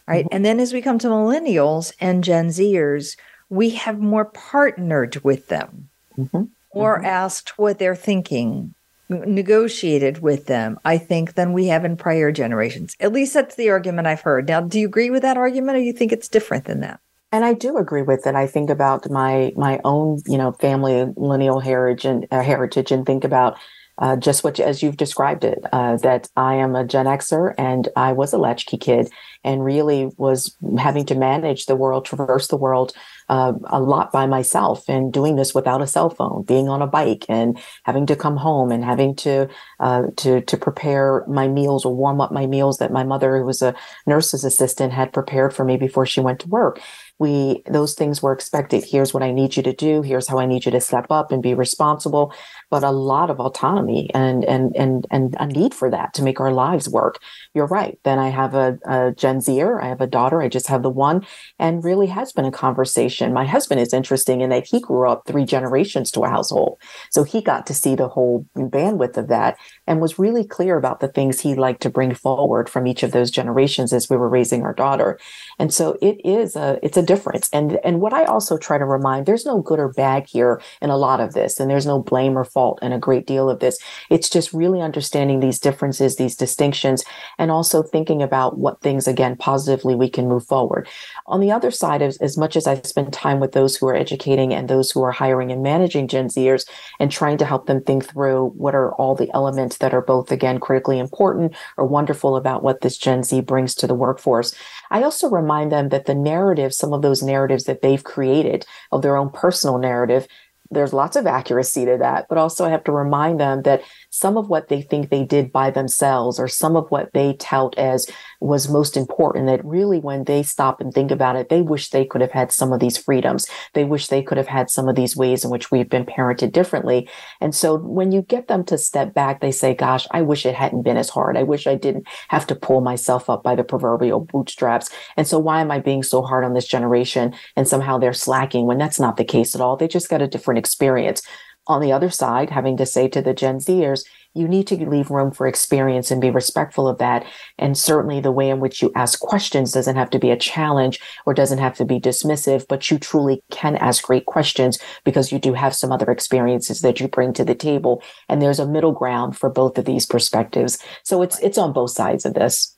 right? 0.08 0.26
Mm-hmm. 0.26 0.36
And 0.36 0.46
then 0.46 0.60
as 0.62 0.72
we 0.72 0.82
come 0.82 0.98
to 1.00 1.08
millennials 1.08 1.94
and 2.00 2.24
Gen 2.24 2.48
Zers, 2.48 3.18
we 3.50 3.72
have 3.72 4.00
more 4.00 4.26
partnered 4.26 5.24
with 5.24 5.48
them 5.48 5.90
mm-hmm. 6.18 6.44
or 6.72 6.98
mm-hmm. 6.98 7.06
asked 7.06 7.58
what 7.58 7.80
they're 7.80 7.96
thinking, 7.96 8.74
negotiated 9.10 10.22
with 10.22 10.48
them, 10.48 10.80
I 10.86 10.98
think, 10.98 11.36
than 11.36 11.54
we 11.54 11.68
have 11.68 11.86
in 11.86 11.98
prior 11.98 12.32
generations. 12.32 12.96
At 13.00 13.14
least 13.14 13.34
that's 13.34 13.56
the 13.56 13.70
argument 13.70 14.08
I've 14.08 14.22
heard. 14.22 14.48
Now, 14.48 14.62
do 14.62 14.80
you 14.80 14.88
agree 14.88 15.10
with 15.10 15.22
that 15.22 15.38
argument 15.38 15.78
or 15.78 15.82
you 15.82 15.94
think 15.94 16.12
it's 16.12 16.30
different 16.30 16.66
than 16.66 16.80
that? 16.82 17.00
And 17.32 17.44
I 17.44 17.54
do 17.54 17.78
agree 17.78 18.04
with 18.04 18.28
it. 18.28 18.36
I 18.36 18.46
think 18.46 18.70
about 18.70 19.10
my 19.10 19.54
my 19.56 19.82
own, 19.84 20.22
you 20.28 20.38
know, 20.38 20.52
family 20.52 21.12
lineal 21.18 21.60
heritage 21.60 22.06
and 22.06 22.28
uh, 22.30 22.44
heritage, 22.44 22.92
and 22.92 23.08
think 23.08 23.24
about 23.24 23.58
uh, 23.98 24.16
just 24.16 24.44
what 24.44 24.60
as 24.60 24.82
you've 24.82 24.98
described 24.98 25.44
it. 25.44 25.60
Uh, 25.72 25.98
that 25.98 26.30
I 26.36 26.56
am 26.56 26.76
a 26.76 26.86
Gen 26.86 27.06
Xer, 27.06 27.54
and 27.58 27.88
I 27.96 28.14
was 28.14 28.34
a 28.34 28.38
latchkey 28.38 28.78
kid, 28.78 29.10
and 29.44 29.64
really 29.64 30.10
was 30.18 30.56
having 30.78 31.06
to 31.06 31.16
manage 31.16 31.66
the 31.66 31.76
world, 31.76 32.06
traverse 32.06 32.48
the 32.48 32.58
world 32.58 32.94
uh, 33.30 33.54
a 33.68 33.80
lot 33.80 34.12
by 34.12 34.26
myself 34.26 34.88
and 34.88 35.14
doing 35.14 35.36
this 35.36 35.54
without 35.54 35.82
a 35.82 35.88
cell 35.88 36.10
phone, 36.10 36.44
being 36.44 36.70
on 36.70 36.82
a 36.82 36.88
bike 36.88 37.26
and 37.30 37.60
having 37.84 38.06
to 38.06 38.16
come 38.16 38.38
home 38.38 38.72
and 38.72 38.84
having 38.84 39.16
to 39.16 39.48
uh, 39.80 40.04
to 40.18 40.42
to 40.42 40.58
prepare 40.58 41.24
my 41.28 41.48
meals 41.48 41.86
or 41.86 41.96
warm 41.96 42.22
up 42.22 42.32
my 42.32 42.46
meals 42.46 42.78
that 42.78 42.92
my 42.92 43.04
mother, 43.04 43.38
who 43.38 43.46
was 43.46 43.62
a 43.62 43.76
nurse's 44.06 44.44
assistant, 44.44 44.94
had 44.94 45.14
prepared 45.14 45.54
for 45.54 45.64
me 45.64 45.78
before 45.78 46.06
she 46.06 46.20
went 46.20 46.40
to 46.40 46.50
work 46.50 46.80
we 47.24 47.64
those 47.66 47.94
things 47.94 48.22
were 48.22 48.34
expected. 48.34 48.84
Here's 48.84 49.14
what 49.14 49.24
i 49.24 49.32
need 49.32 49.56
you 49.56 49.64
to 49.64 49.74
do. 49.74 50.02
Here's 50.02 50.28
how 50.28 50.40
i 50.40 50.46
need 50.46 50.66
you 50.66 50.72
to 50.72 50.82
step 50.82 51.08
up 51.10 51.32
and 51.32 51.42
be 51.42 51.54
responsible. 51.54 52.34
But 52.70 52.84
a 52.84 52.92
lot 52.92 53.30
of 53.30 53.40
autonomy 53.40 54.10
and 54.14 54.44
and 54.44 54.76
and 54.76 55.08
and 55.10 55.36
a 55.40 55.48
need 55.48 55.74
for 55.74 55.90
that 55.90 56.14
to 56.16 56.24
make 56.24 56.42
our 56.42 56.52
lives 56.52 56.90
work. 56.90 57.20
You're 57.54 57.74
right. 57.80 57.98
Then 58.04 58.20
i 58.20 58.30
have 58.30 58.56
a, 58.56 58.78
a 58.86 59.14
gen 59.14 59.40
zer. 59.40 59.80
I 59.82 59.88
have 59.88 60.02
a 60.02 60.14
daughter. 60.18 60.42
I 60.42 60.50
just 60.50 60.68
have 60.68 60.84
the 60.84 60.90
one 60.90 61.26
and 61.60 61.84
really 61.84 62.08
has 62.08 62.34
been 62.34 62.46
a 62.46 62.52
conversation. 62.52 63.32
My 63.32 63.46
husband 63.46 63.80
is 63.80 63.94
interesting 63.94 64.42
in 64.42 64.50
that 64.50 64.68
he 64.68 64.82
grew 64.82 65.10
up 65.10 65.24
three 65.26 65.46
generations 65.46 66.12
to 66.12 66.26
a 66.26 66.30
household. 66.30 66.78
So 67.10 67.24
he 67.24 67.42
got 67.42 67.66
to 67.68 67.74
see 67.74 67.96
the 67.96 68.10
whole 68.10 68.46
bandwidth 68.58 69.16
of 69.16 69.30
that 69.30 69.56
and 69.88 70.02
was 70.02 70.20
really 70.20 70.46
clear 70.46 70.78
about 70.78 71.00
the 71.00 71.08
things 71.08 71.42
he'd 71.42 71.58
like 71.58 71.80
to 71.80 71.90
bring 71.90 72.14
forward 72.14 72.70
from 72.70 72.88
each 72.88 73.04
of 73.04 73.12
those 73.12 73.32
generations 73.32 73.94
as 73.94 74.10
we 74.10 74.18
were 74.18 74.30
raising 74.30 74.64
our 74.64 74.74
daughter 74.74 75.20
and 75.60 75.74
so 75.74 75.98
it 76.02 76.20
is 76.26 76.56
a 76.56 76.80
it's 76.84 76.98
a 76.98 77.04
difference. 77.04 77.50
And 77.54 77.80
and 77.84 78.02
what 78.02 78.14
I 78.14 78.24
also 78.26 78.58
try 78.58 78.78
to 78.78 78.86
remind, 78.86 79.26
there's 79.26 79.46
no 79.46 79.62
good 79.62 79.80
or 79.80 79.90
bad 79.90 80.28
here 80.28 80.62
in 80.82 80.90
a 80.90 80.98
lot 80.98 81.20
of 81.20 81.34
this, 81.34 81.60
and 81.60 81.70
there's 81.70 81.86
no 81.86 82.00
blame 82.00 82.38
or 82.38 82.44
fault 82.44 82.80
in 82.82 82.92
a 82.94 83.00
great 83.00 83.28
deal 83.28 83.50
of 83.50 83.60
this. 83.60 83.78
It's 84.10 84.30
just 84.30 84.54
really 84.54 84.82
understanding 84.82 85.40
these 85.40 85.60
differences, 85.60 86.16
these 86.16 86.36
distinctions, 86.36 87.04
and 87.38 87.52
also 87.52 87.84
thinking 87.84 88.22
about 88.22 88.58
what 88.58 88.82
things 88.82 89.08
again 89.08 89.36
positively 89.36 89.96
we 89.96 90.10
can 90.10 90.28
move 90.28 90.46
forward. 90.46 90.88
On 91.26 91.40
the 91.40 91.52
other 91.52 91.72
side, 91.72 92.02
as, 92.02 92.18
as 92.18 92.38
much 92.38 92.58
as 92.58 92.68
I 92.68 92.82
spend 92.82 93.14
time 93.14 93.40
with 93.40 93.54
those 93.54 93.78
who 93.78 93.88
are 93.88 93.96
educating 93.96 94.54
and 94.54 94.68
those 94.68 94.92
who 94.92 95.02
are 95.04 95.12
hiring 95.12 95.52
and 95.52 95.64
managing 95.64 96.10
Gen 96.10 96.28
Zers 96.28 96.68
and 97.00 97.10
trying 97.10 97.38
to 97.38 97.46
help 97.46 97.66
them 97.66 97.82
think 97.82 98.06
through 98.06 98.50
what 98.58 98.76
are 98.76 98.94
all 98.96 99.16
the 99.16 99.32
elements 99.34 99.78
that 99.78 99.94
are 99.94 100.02
both 100.02 100.32
again 100.32 100.60
critically 100.60 101.00
important 101.00 101.56
or 101.78 101.86
wonderful 101.86 102.36
about 102.36 102.62
what 102.62 102.82
this 102.82 102.98
Gen 102.98 103.24
Z 103.24 103.40
brings 103.42 103.74
to 103.76 103.88
the 103.88 103.96
workforce. 103.96 104.54
I 104.92 105.04
also 105.04 105.30
remind 105.30 105.72
them 105.72 105.90
that 105.90 106.06
the 106.06 106.16
narrative, 106.16 106.74
some 106.74 106.92
of 106.92 107.02
those 107.02 107.24
narratives 107.24 107.64
that 107.66 107.82
they've 107.82 108.04
created 108.04 108.66
of 108.92 109.02
their 109.02 109.16
own 109.16 109.30
personal 109.30 109.78
narrative, 109.78 110.28
there's 110.72 110.94
lots 110.94 111.16
of 111.16 111.28
accuracy 111.28 111.86
to 111.86 111.98
that, 112.00 112.28
but 112.28 112.38
also 112.38 112.66
I 112.66 112.70
have 112.70 112.84
to 112.86 112.92
remind 112.92 113.40
them 113.40 113.62
that 113.64 113.84
some 114.14 114.38
of 114.38 114.48
what 114.48 114.68
they 114.68 114.80
think 114.80 115.10
they 115.10 115.24
did 115.24 115.52
by 115.52 115.72
themselves 115.72 116.40
or 116.40 116.48
some 116.48 116.76
of 116.76 116.90
what 116.92 117.12
they 117.14 117.34
tout 117.34 117.76
as 117.80 118.08
was 118.40 118.70
most 118.70 118.96
important 118.96 119.48
that 119.48 119.66
really 119.66 120.00
when 120.00 120.24
they 120.26 120.44
stop 120.44 120.80
and 120.80 120.94
think 120.94 121.10
about 121.10 121.36
it, 121.36 121.50
they 121.50 121.64
wish 121.64 121.90
they 121.90 122.06
could 122.06 122.22
have 122.22 122.32
had 122.32 122.52
some 122.52 122.72
of 122.72 122.80
these 122.80 122.96
freedoms. 122.96 123.48
They 123.74 123.84
wish 123.84 124.10
they 124.10 124.22
could 124.22 124.38
have 124.38 124.48
had 124.48 124.70
some 124.70 124.88
of 124.88 124.96
these 124.96 125.18
ways 125.18 125.44
in 125.44 125.50
which 125.50 125.72
we've 125.72 125.90
been 125.90 126.06
parented 126.06 126.52
differently. 126.52 127.10
And 127.42 127.56
so 127.56 127.76
when 127.76 128.12
you 128.12 128.22
get 128.22 128.48
them 128.48 128.64
to 128.66 128.78
step 128.78 129.16
back, 129.16 129.42
they 129.42 129.52
say, 129.52 129.74
gosh, 129.74 130.06
I 130.12 130.22
wish 130.22 130.46
it 130.46 130.54
hadn't 130.54 130.84
been 130.84 130.98
as 130.98 131.10
hard. 131.10 131.36
I 131.36 131.42
wish 131.42 131.66
I 131.66 131.74
didn't 131.74 132.06
have 132.28 132.46
to 132.48 132.56
pull 132.56 132.82
myself 132.82 133.32
up 133.32 133.42
by 133.42 133.56
the 133.56 133.64
proverbial 133.64 134.20
bootstraps. 134.20 134.92
And 135.18 135.28
so 135.28 135.40
why 135.40 135.60
am 135.60 135.72
I 135.72 135.80
being 135.80 136.04
so 136.04 136.22
hard 136.22 136.44
on 136.44 136.54
this 136.54 136.68
generation? 136.68 137.34
And 137.56 137.68
somehow 137.68 137.98
they're 137.98 138.14
slacking 138.14 138.68
when 138.68 138.78
that's 138.78 139.00
not 139.00 139.18
the 139.18 139.26
case 139.26 139.56
at 139.56 139.62
all. 139.62 139.76
They 139.76 139.88
just 139.88 140.08
got 140.08 140.22
a 140.22 140.28
different 140.28 140.60
experience 140.60 141.24
on 141.68 141.82
the 141.82 141.92
other 141.92 142.10
side, 142.10 142.50
having 142.50 142.78
to 142.78 142.86
say 142.86 143.08
to 143.08 143.22
the 143.22 143.34
Gen 143.34 143.58
Zers, 143.58 144.04
you 144.34 144.48
need 144.48 144.68
to 144.68 144.90
leave 144.90 145.12
room 145.12 145.32
for 145.32 145.46
experience 145.46 146.10
and 146.10 146.20
be 146.20 146.32
respectful 146.32 146.88
of 146.88 146.98
that. 146.98 147.26
And 147.58 147.78
certainly 147.78 148.20
the 148.20 148.32
way 148.32 148.50
in 148.50 148.60
which 148.60 148.82
you 148.82 148.92
ask 148.96 149.20
questions 149.20 149.72
doesn't 149.72 149.96
have 149.96 150.10
to 150.10 150.20
be 150.20 150.32
a 150.32 150.38
challenge 150.38 151.00
or 151.26 151.34
doesn't 151.34 151.60
have 151.60 151.76
to 151.78 151.86
be 151.86 152.00
dismissive, 152.00 152.68
but 152.68 152.90
you 152.90 152.98
truly 152.98 153.44
can 153.52 153.76
ask 153.76 154.04
great 154.04 154.26
questions 154.26 154.80
because 155.04 155.32
you 155.32 155.40
do 155.40 155.54
have 155.54 155.76
some 155.76 155.92
other 155.92 156.10
experiences 156.10 156.82
that 156.82 157.00
you 157.00 157.08
bring 157.08 157.32
to 157.34 157.46
the 157.46 157.56
table. 157.56 158.02
And 158.28 158.42
there's 158.42 158.60
a 158.60 158.68
middle 158.68 158.92
ground 158.92 159.38
for 159.38 159.50
both 159.50 159.78
of 159.78 159.86
these 159.86 160.06
perspectives. 160.06 160.80
So 161.04 161.22
it's, 161.22 161.40
it's 161.40 161.58
on 161.58 161.72
both 161.72 161.92
sides 161.92 162.26
of 162.26 162.34
this. 162.34 162.73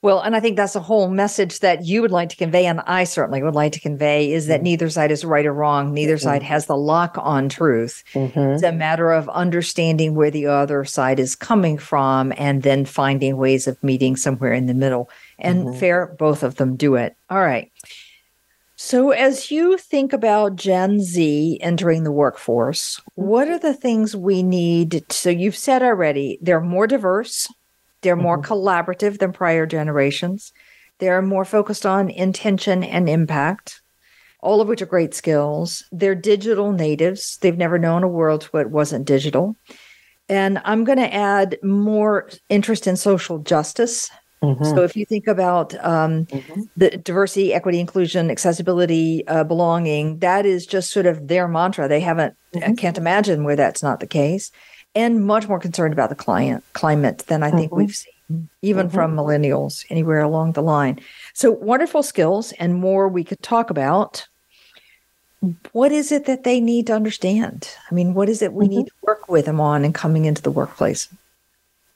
Well, 0.00 0.20
and 0.20 0.36
I 0.36 0.40
think 0.40 0.56
that's 0.56 0.76
a 0.76 0.80
whole 0.80 1.08
message 1.08 1.58
that 1.58 1.84
you 1.84 2.02
would 2.02 2.12
like 2.12 2.28
to 2.28 2.36
convey, 2.36 2.66
and 2.66 2.80
I 2.86 3.02
certainly 3.02 3.42
would 3.42 3.56
like 3.56 3.72
to 3.72 3.80
convey 3.80 4.30
is 4.32 4.46
that 4.46 4.58
mm-hmm. 4.58 4.64
neither 4.64 4.90
side 4.90 5.10
is 5.10 5.24
right 5.24 5.44
or 5.44 5.52
wrong. 5.52 5.92
Neither 5.92 6.14
mm-hmm. 6.14 6.22
side 6.22 6.42
has 6.44 6.66
the 6.66 6.76
lock 6.76 7.16
on 7.18 7.48
truth. 7.48 8.04
Mm-hmm. 8.14 8.38
It's 8.38 8.62
a 8.62 8.70
matter 8.70 9.10
of 9.10 9.28
understanding 9.30 10.14
where 10.14 10.30
the 10.30 10.46
other 10.46 10.84
side 10.84 11.18
is 11.18 11.34
coming 11.34 11.78
from 11.78 12.32
and 12.36 12.62
then 12.62 12.84
finding 12.84 13.38
ways 13.38 13.66
of 13.66 13.82
meeting 13.82 14.14
somewhere 14.14 14.52
in 14.52 14.66
the 14.66 14.74
middle. 14.74 15.10
And 15.40 15.66
mm-hmm. 15.66 15.78
fair, 15.80 16.06
both 16.06 16.44
of 16.44 16.56
them 16.56 16.76
do 16.76 16.94
it. 16.94 17.16
All 17.28 17.40
right. 17.40 17.72
So, 18.80 19.10
as 19.10 19.50
you 19.50 19.76
think 19.76 20.12
about 20.12 20.54
Gen 20.54 21.00
Z 21.00 21.58
entering 21.60 22.04
the 22.04 22.12
workforce, 22.12 23.00
what 23.16 23.48
are 23.48 23.58
the 23.58 23.74
things 23.74 24.14
we 24.14 24.44
need? 24.44 25.04
So, 25.10 25.30
you've 25.30 25.56
said 25.56 25.82
already 25.82 26.38
they're 26.40 26.60
more 26.60 26.86
diverse, 26.86 27.48
they're 28.02 28.16
more 28.16 28.38
mm-hmm. 28.38 28.52
collaborative 28.52 29.18
than 29.18 29.32
prior 29.32 29.66
generations. 29.66 30.52
They're 30.98 31.22
more 31.22 31.44
focused 31.44 31.86
on 31.86 32.10
intention 32.10 32.82
and 32.82 33.08
impact, 33.08 33.80
all 34.40 34.60
of 34.60 34.68
which 34.68 34.82
are 34.82 34.86
great 34.86 35.14
skills. 35.14 35.84
They're 35.92 36.14
digital 36.14 36.72
natives. 36.72 37.38
They've 37.38 37.56
never 37.56 37.78
known 37.78 38.02
a 38.02 38.08
world 38.08 38.44
where 38.44 38.62
it 38.62 38.70
wasn't 38.70 39.06
digital. 39.06 39.56
And 40.28 40.60
I'm 40.64 40.84
going 40.84 40.98
to 40.98 41.12
add 41.12 41.56
more 41.62 42.28
interest 42.48 42.86
in 42.86 42.96
social 42.96 43.38
justice. 43.38 44.10
Mm-hmm. 44.42 44.64
So 44.64 44.82
if 44.82 44.96
you 44.96 45.04
think 45.04 45.26
about 45.26 45.74
um, 45.84 46.26
mm-hmm. 46.26 46.62
the 46.76 46.90
diversity, 46.90 47.54
equity, 47.54 47.80
inclusion, 47.80 48.30
accessibility, 48.30 49.26
uh, 49.26 49.42
belonging, 49.44 50.18
that 50.18 50.46
is 50.46 50.66
just 50.66 50.90
sort 50.90 51.06
of 51.06 51.28
their 51.28 51.48
mantra. 51.48 51.88
They 51.88 52.00
haven't, 52.00 52.36
mm-hmm. 52.54 52.74
can't 52.74 52.98
imagine 52.98 53.42
where 53.42 53.56
that's 53.56 53.82
not 53.82 54.00
the 54.00 54.06
case 54.06 54.52
and 54.98 55.24
much 55.24 55.46
more 55.46 55.60
concerned 55.60 55.92
about 55.92 56.08
the 56.08 56.16
client 56.16 56.64
climate 56.72 57.18
than 57.28 57.44
I 57.44 57.52
think 57.52 57.70
mm-hmm. 57.70 57.82
we've 57.82 57.94
seen, 57.94 58.48
even 58.62 58.88
mm-hmm. 58.88 58.94
from 58.96 59.14
millennials 59.14 59.86
anywhere 59.90 60.20
along 60.20 60.52
the 60.52 60.62
line. 60.62 60.98
So 61.34 61.52
wonderful 61.52 62.02
skills 62.02 62.50
and 62.58 62.74
more 62.74 63.06
we 63.06 63.22
could 63.22 63.40
talk 63.40 63.70
about. 63.70 64.26
What 65.70 65.92
is 65.92 66.10
it 66.10 66.26
that 66.26 66.42
they 66.42 66.60
need 66.60 66.88
to 66.88 66.94
understand? 66.94 67.70
I 67.88 67.94
mean, 67.94 68.12
what 68.12 68.28
is 68.28 68.42
it 68.42 68.52
we 68.52 68.64
mm-hmm. 68.64 68.78
need 68.78 68.86
to 68.86 68.92
work 69.02 69.28
with 69.28 69.44
them 69.46 69.60
on 69.60 69.84
and 69.84 69.94
coming 69.94 70.24
into 70.24 70.42
the 70.42 70.50
workplace? 70.50 71.06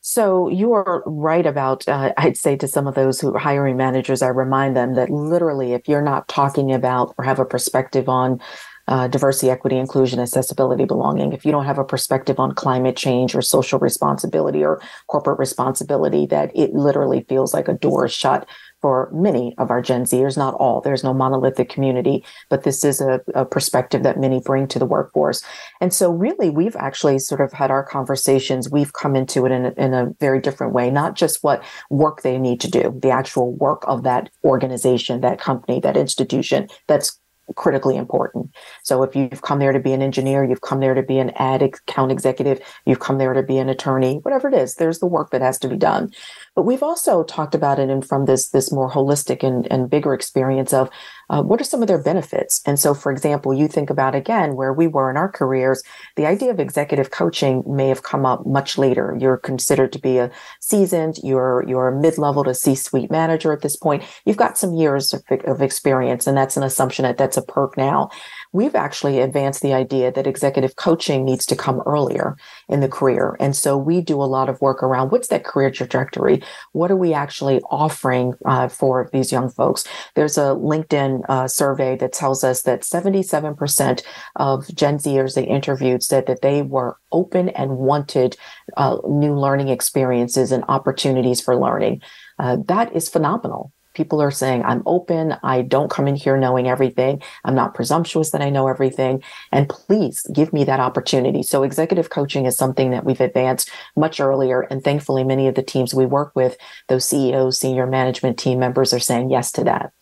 So 0.04 0.49
you 0.49 0.73
are 0.73 1.02
right 1.06 1.47
about, 1.47 1.87
uh, 1.88 2.12
I'd 2.16 2.37
say 2.37 2.56
to 2.56 2.68
some 2.68 2.87
of 2.87 2.94
those 2.94 3.21
who 3.21 3.35
are 3.35 3.38
hiring 3.38 3.76
managers, 3.76 4.23
I 4.23 4.28
remind 4.28 4.76
them 4.76 4.94
that 4.94 5.11
literally, 5.11 5.75
if 5.75 5.88
you're 5.88 6.02
not 6.02 6.28
talking 6.28 6.73
about 6.73 7.14
or 7.18 7.25
have 7.25 7.40
a 7.40 7.44
perspective 7.44 8.09
on 8.09 8.40
uh, 8.89 9.09
diversity, 9.09 9.51
equity, 9.51 9.77
inclusion, 9.77 10.19
accessibility, 10.21 10.85
belonging. 10.85 11.33
If 11.33 11.45
you 11.45 11.53
don't 11.53 11.65
have 11.65 11.79
a 11.79 11.85
perspective 11.85 12.39
on 12.39 12.55
climate 12.55 12.97
change 12.97 13.35
or 13.35 13.43
social 13.43 13.79
responsibility 13.79 14.65
or 14.65 14.81
corporate 15.09 15.39
responsibility, 15.39 16.27
that 16.27 16.51
it 16.55 16.73
literally 16.73 17.25
feels 17.29 17.55
like 17.55 17.69
a 17.69 17.75
door 17.75 18.07
is 18.07 18.12
shut 18.12 18.47
for 18.83 19.09
many 19.12 19.55
of 19.59 19.71
our 19.71 19.81
Gen 19.81 20.05
Zers, 20.05 20.37
not 20.37 20.55
all. 20.55 20.81
There's 20.81 21.05
no 21.05 21.15
monolithic 21.15 21.71
community, 21.71 22.25
but 22.51 22.65
this 22.65 22.85
is 22.85 23.01
a, 23.01 23.21
a, 23.33 23.45
perspective 23.45 24.03
that 24.03 24.19
many 24.19 24.41
bring 24.41 24.67
to 24.69 24.79
the 24.81 24.85
workforce. 24.85 25.43
And 25.81 25.95
so, 25.95 26.11
really, 26.11 26.51
we've 26.51 26.75
actually 26.75 27.21
sort 27.21 27.41
of 27.41 27.53
had 27.53 27.71
our 27.71 27.85
conversations. 27.85 28.69
We've 28.69 28.93
come 28.93 29.15
into 29.15 29.47
it 29.47 29.53
in 29.53 29.67
a, 29.67 29.73
in 29.77 29.95
a 29.95 30.12
very 30.19 30.41
different 30.41 30.73
way, 30.73 30.91
not 30.91 31.15
just 31.15 31.45
what 31.45 31.62
work 31.91 32.23
they 32.23 32.39
need 32.39 32.61
to 32.62 32.71
do, 32.71 32.99
the 33.01 33.11
actual 33.11 33.53
work 33.55 33.85
of 33.87 34.03
that 34.03 34.31
organization, 34.45 35.21
that 35.21 35.41
company, 35.41 35.79
that 35.81 35.97
institution 35.97 36.67
that's 36.89 37.21
critically 37.57 37.97
important. 37.97 38.55
So 38.83 39.03
if 39.03 39.15
you've 39.15 39.43
come 39.43 39.59
there 39.59 39.73
to 39.73 39.81
be 39.81 39.93
an 39.93 40.03
engineer, 40.03 40.45
you've 40.45 40.61
come 40.61 40.81
there 40.81 40.95
to 40.95 41.03
be 41.03 41.19
an 41.19 41.31
ad 41.37 41.63
account 41.63 42.13
executive, 42.13 42.61
you've 42.87 43.01
come 43.01 43.19
there 43.19 43.35
to 43.35 43.43
be 43.43 43.59
an 43.59 43.69
attorney, 43.69 44.17
whatever 44.23 44.49
it 44.49 44.55
is, 44.55 44.77
there's 44.77 45.01
the 45.01 45.07
work 45.07 45.31
that 45.31 45.43
has 45.43 45.59
to 45.59 45.69
be 45.69 45.77
done. 45.77 46.13
But 46.55 46.63
we've 46.63 46.83
also 46.83 47.25
talked 47.25 47.55
about 47.55 47.79
it 47.79 47.91
and 47.91 48.07
from 48.07 48.27
this 48.27 48.51
this 48.51 48.73
more 48.73 48.91
holistic 48.91 49.43
and, 49.43 49.71
and 49.71 49.91
bigger 49.91 50.15
experience 50.15 50.73
of 50.73 50.91
uh, 51.33 51.43
what 51.43 51.61
are 51.61 51.65
some 51.65 51.81
of 51.81 51.89
their 51.89 52.03
benefits? 52.03 52.61
And 52.67 52.79
so, 52.79 52.93
for 52.93 53.11
example, 53.11 53.55
you 53.55 53.67
think 53.67 53.89
about 53.89 54.15
again 54.15 54.55
where 54.55 54.73
we 54.73 54.87
were 54.87 55.11
in 55.11 55.17
our 55.17 55.31
careers, 55.31 55.83
the 56.15 56.27
idea 56.27 56.51
of 56.51 56.61
executive 56.61 57.11
coaching 57.11 57.65
may 57.67 57.89
have 57.89 58.03
come 58.03 58.27
up 58.27 58.47
much 58.47 58.77
later. 58.77 59.17
You're 59.19 59.39
considered 59.39 59.93
to 59.95 59.99
be 59.99 60.19
a 60.19 60.31
seasoned, 60.61 61.17
you're 61.23 61.65
you're 61.67 61.89
a 61.89 62.01
mid-level 62.01 62.45
to 62.45 62.55
C-suite 62.55 63.11
manager 63.11 63.51
at 63.53 63.62
this 63.62 63.77
point. 63.77 64.05
You've 64.27 64.37
got 64.37 64.59
some 64.59 64.75
years 64.75 65.15
of, 65.15 65.23
of 65.47 65.62
experience, 65.62 66.27
and 66.27 66.37
that's 66.37 66.59
an 66.59 66.62
assumption 66.62 67.05
that 67.05 67.17
that's 67.17 67.39
a 67.39 67.43
perk 67.43 67.77
now. 67.79 68.11
We've 68.52 68.75
actually 68.75 69.21
advanced 69.21 69.62
the 69.62 69.73
idea 69.73 70.12
that 70.12 70.26
executive 70.26 70.76
coaching 70.76 71.25
needs 71.25 71.47
to 71.47 71.56
come 71.56 71.80
earlier 71.87 72.37
in 72.68 72.80
the 72.80 72.88
career. 72.88 73.37
And 73.40 73.56
so 73.56 73.76
we 73.78 74.00
do 74.00 74.23
a 74.23 74.25
lot 74.25 74.49
of 74.49 74.61
work 74.61 74.82
around 74.82 75.11
what's 75.11 75.28
that 75.28 75.44
career 75.44 75.71
trajectory? 75.71 76.42
What 76.73 76.90
are 76.90 76.97
we 76.97 77.14
actually 77.14 77.61
offering 77.71 78.35
uh, 78.44 78.68
for 78.68 79.09
these 79.12 79.32
young 79.32 79.49
folks? 79.49 79.85
There's 80.14 80.37
a 80.37 80.54
LinkedIn 80.54 81.23
uh, 81.28 81.49
survey 81.49 81.97
that 81.97 82.12
tells 82.12 82.44
us 82.44 82.62
that 82.62 82.82
77% 82.82 84.02
of 84.37 84.68
Gen 84.75 84.99
Zers 84.99 85.35
they 85.35 85.44
interviewed 85.44 86.02
said 86.02 86.26
that 86.26 86.42
they 86.42 86.62
were 86.62 86.99
open 87.11 87.49
and 87.50 87.78
wanted 87.78 88.37
uh, 88.76 88.99
new 89.09 89.35
learning 89.35 89.68
experiences 89.68 90.52
and 90.52 90.64
opportunities 90.68 91.40
for 91.40 91.56
learning. 91.56 92.02
Uh, 92.38 92.59
that 92.66 92.94
is 92.94 93.09
phenomenal 93.09 93.73
people 93.95 94.21
are 94.23 94.31
saying 94.31 94.63
i'm 94.65 94.83
open. 94.87 95.37
I 95.43 95.63
don't 95.63 95.91
come 95.91 96.09
in 96.09 96.17
here 96.17 96.37
knowing 96.37 96.69
everything. 96.69 97.23
I'm 97.45 97.55
not 97.55 97.75
presumptuous 97.75 98.31
that 98.31 98.43
i 98.43 98.51
know 98.51 98.69
everything. 98.69 99.23
And 99.51 99.69
please 99.69 100.23
give 100.33 100.53
me 100.53 100.65
that 100.65 100.81
opportunity. 100.81 101.43
So 101.43 101.63
executive 101.63 102.11
coaching 102.11 102.47
is 102.47 102.57
something 102.57 102.91
that 102.91 103.05
we've 103.05 103.21
advanced 103.21 103.71
much 103.97 104.21
earlier 104.21 104.63
and 104.63 104.83
thankfully 104.83 105.25
many 105.25 105.49
of 105.49 105.55
the 105.55 105.63
teams 105.63 105.95
we 105.95 106.07
work 106.07 106.33
with 106.35 106.57
those 106.89 107.05
ceos 107.05 107.59
senior 107.59 107.87
management 107.87 108.39
team 108.39 108.59
members 108.59 108.93
are 108.93 108.99
saying 108.99 109.31
yes 109.31 109.53
to 109.53 109.65
that 109.65 109.93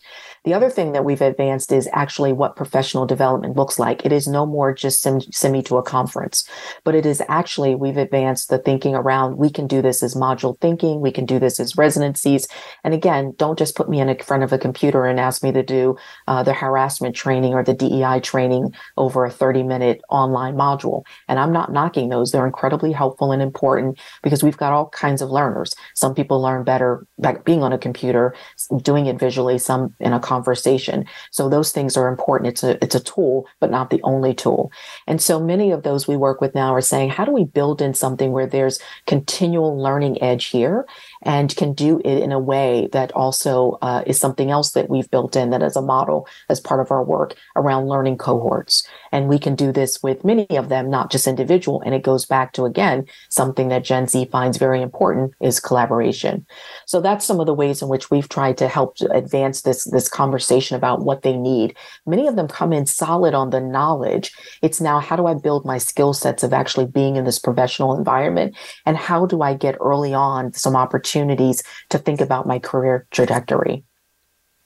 the 0.43 0.55
other 0.55 0.71
thing 0.71 0.93
that 0.93 1.05
we've 1.05 1.21
advanced 1.21 1.71
is 1.71 1.87
actually 1.93 2.33
what 2.33 2.55
professional 2.55 3.05
development 3.05 3.55
looks 3.55 3.77
like. 3.77 4.03
It 4.05 4.11
is 4.11 4.27
no 4.27 4.45
more 4.45 4.73
just 4.73 5.01
send, 5.01 5.23
send 5.33 5.53
me 5.53 5.61
to 5.63 5.77
a 5.77 5.83
conference, 5.83 6.47
but 6.83 6.95
it 6.95 7.05
is 7.05 7.21
actually, 7.29 7.75
we've 7.75 7.97
advanced 7.97 8.49
the 8.49 8.57
thinking 8.57 8.95
around 8.95 9.37
we 9.37 9.51
can 9.51 9.67
do 9.67 9.83
this 9.83 10.01
as 10.01 10.15
module 10.15 10.59
thinking. 10.59 10.99
We 10.99 11.11
can 11.11 11.25
do 11.25 11.37
this 11.37 11.59
as 11.59 11.77
residencies. 11.77 12.47
And 12.83 12.93
again, 12.93 13.33
don't 13.37 13.59
just 13.59 13.75
put 13.75 13.87
me 13.87 13.99
in 13.99 14.17
front 14.19 14.41
of 14.41 14.51
a 14.51 14.57
computer 14.57 15.05
and 15.05 15.19
ask 15.19 15.43
me 15.43 15.51
to 15.51 15.61
do 15.61 15.95
uh, 16.27 16.41
the 16.41 16.53
harassment 16.53 17.15
training 17.15 17.53
or 17.53 17.63
the 17.63 17.75
DEI 17.75 18.19
training 18.21 18.73
over 18.97 19.25
a 19.25 19.31
30 19.31 19.61
minute 19.61 20.01
online 20.09 20.55
module. 20.55 21.03
And 21.27 21.37
I'm 21.37 21.53
not 21.53 21.71
knocking 21.71 22.09
those. 22.09 22.31
They're 22.31 22.47
incredibly 22.47 22.91
helpful 22.91 23.31
and 23.31 23.43
important 23.43 23.99
because 24.23 24.43
we've 24.43 24.57
got 24.57 24.73
all 24.73 24.89
kinds 24.89 25.21
of 25.21 25.29
learners. 25.29 25.75
Some 25.93 26.15
people 26.15 26.41
learn 26.41 26.63
better 26.63 27.05
being 27.45 27.61
on 27.61 27.73
a 27.73 27.77
computer, 27.77 28.33
doing 28.81 29.05
it 29.05 29.19
visually, 29.19 29.59
some 29.59 29.93
in 29.99 30.13
a 30.13 30.19
conversation. 30.31 31.05
So 31.31 31.49
those 31.49 31.71
things 31.73 31.97
are 31.97 32.07
important. 32.07 32.51
It's 32.51 32.63
a 32.63 32.71
it's 32.83 32.95
a 32.95 33.03
tool, 33.13 33.47
but 33.59 33.71
not 33.77 33.89
the 33.89 34.01
only 34.03 34.33
tool. 34.33 34.71
And 35.07 35.21
so 35.21 35.39
many 35.51 35.71
of 35.71 35.83
those 35.83 36.07
we 36.07 36.15
work 36.15 36.39
with 36.41 36.55
now 36.55 36.73
are 36.73 36.87
saying, 36.91 37.09
how 37.09 37.25
do 37.25 37.33
we 37.33 37.43
build 37.43 37.81
in 37.81 37.93
something 37.93 38.31
where 38.31 38.47
there's 38.47 38.79
continual 39.07 39.73
learning 39.87 40.21
edge 40.23 40.45
here 40.45 40.85
and 41.23 41.55
can 41.55 41.73
do 41.73 41.99
it 42.03 42.23
in 42.23 42.31
a 42.31 42.39
way 42.39 42.89
that 42.91 43.11
also 43.11 43.77
uh, 43.81 44.03
is 44.07 44.19
something 44.19 44.49
else 44.49 44.71
that 44.71 44.89
we've 44.89 45.09
built 45.11 45.35
in 45.35 45.51
that 45.51 45.61
as 45.61 45.75
a 45.75 45.81
model 45.81 46.27
as 46.49 46.59
part 46.59 46.79
of 46.79 46.91
our 46.91 47.03
work 47.03 47.35
around 47.55 47.87
learning 47.87 48.17
cohorts. 48.17 48.87
And 49.11 49.27
we 49.27 49.37
can 49.37 49.55
do 49.55 49.71
this 49.71 50.01
with 50.01 50.23
many 50.23 50.47
of 50.51 50.69
them, 50.69 50.89
not 50.89 51.11
just 51.11 51.27
individual. 51.27 51.81
And 51.85 51.93
it 51.93 52.01
goes 52.01 52.25
back 52.25 52.53
to, 52.53 52.65
again, 52.65 53.05
something 53.29 53.67
that 53.69 53.83
Gen 53.83 54.07
Z 54.07 54.29
finds 54.31 54.57
very 54.57 54.81
important 54.81 55.33
is 55.41 55.59
collaboration. 55.59 56.45
So 56.85 57.01
that's 57.01 57.25
some 57.25 57.39
of 57.39 57.45
the 57.45 57.53
ways 57.53 57.81
in 57.81 57.89
which 57.89 58.09
we've 58.09 58.29
tried 58.29 58.57
to 58.57 58.67
help 58.67 58.97
advance 59.11 59.61
this, 59.61 59.83
this 59.83 60.07
conversation 60.07 60.75
about 60.75 61.03
what 61.03 61.21
they 61.21 61.35
need. 61.35 61.75
Many 62.05 62.27
of 62.27 62.35
them 62.35 62.47
come 62.47 62.73
in 62.73 62.85
solid 62.85 63.33
on 63.33 63.49
the 63.49 63.61
knowledge. 63.61 64.31
It's 64.61 64.81
now, 64.81 64.99
how 64.99 65.15
do 65.15 65.27
I 65.27 65.33
build 65.33 65.65
my 65.65 65.77
skill 65.77 66.13
sets 66.13 66.43
of 66.43 66.53
actually 66.53 66.87
being 66.87 67.15
in 67.15 67.25
this 67.25 67.39
professional 67.39 67.95
environment? 67.95 68.55
And 68.85 68.97
how 68.97 69.25
do 69.25 69.41
I 69.41 69.53
get 69.53 69.75
early 69.79 70.13
on 70.13 70.53
some 70.53 70.75
opportunities 70.75 71.10
opportunities 71.11 71.63
to 71.89 71.97
think 71.97 72.21
about 72.21 72.47
my 72.47 72.59
career 72.59 73.05
trajectory. 73.11 73.83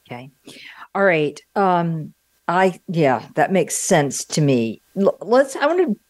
Okay. 0.06 0.30
All 0.94 1.04
right. 1.04 1.40
Um, 1.54 2.14
I, 2.48 2.80
yeah, 2.88 3.26
that 3.34 3.52
makes 3.52 3.76
sense 3.76 4.24
to 4.26 4.40
me. 4.40 4.80
L- 4.98 5.18
let's, 5.20 5.56
I 5.56 5.66
want 5.66 5.86
to 5.86 6.00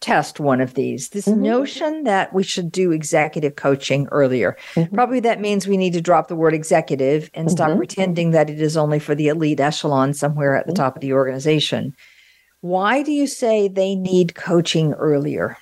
test 0.00 0.40
one 0.40 0.60
of 0.60 0.74
these 0.74 1.08
this 1.08 1.26
mm-hmm. 1.26 1.42
notion 1.42 2.04
that 2.04 2.34
we 2.34 2.42
should 2.42 2.70
do 2.70 2.92
executive 2.92 3.56
coaching 3.56 4.06
earlier. 4.10 4.56
Mm-hmm. 4.74 4.94
Probably 4.94 5.20
that 5.20 5.40
means 5.40 5.66
we 5.66 5.78
need 5.78 5.94
to 5.94 6.02
drop 6.02 6.28
the 6.28 6.36
word 6.36 6.52
executive 6.52 7.30
and 7.32 7.50
stop 7.50 7.70
mm-hmm. 7.70 7.78
pretending 7.78 8.32
that 8.32 8.50
it 8.50 8.60
is 8.60 8.76
only 8.76 8.98
for 8.98 9.14
the 9.14 9.28
elite 9.28 9.60
echelon 9.60 10.12
somewhere 10.12 10.54
at 10.56 10.66
the 10.66 10.72
mm-hmm. 10.72 10.82
top 10.82 10.96
of 10.96 11.00
the 11.00 11.14
organization. 11.14 11.94
Why 12.60 13.02
do 13.02 13.12
you 13.12 13.26
say 13.26 13.68
they 13.68 13.94
need 13.94 14.34
coaching 14.34 14.92
earlier? 14.94 15.56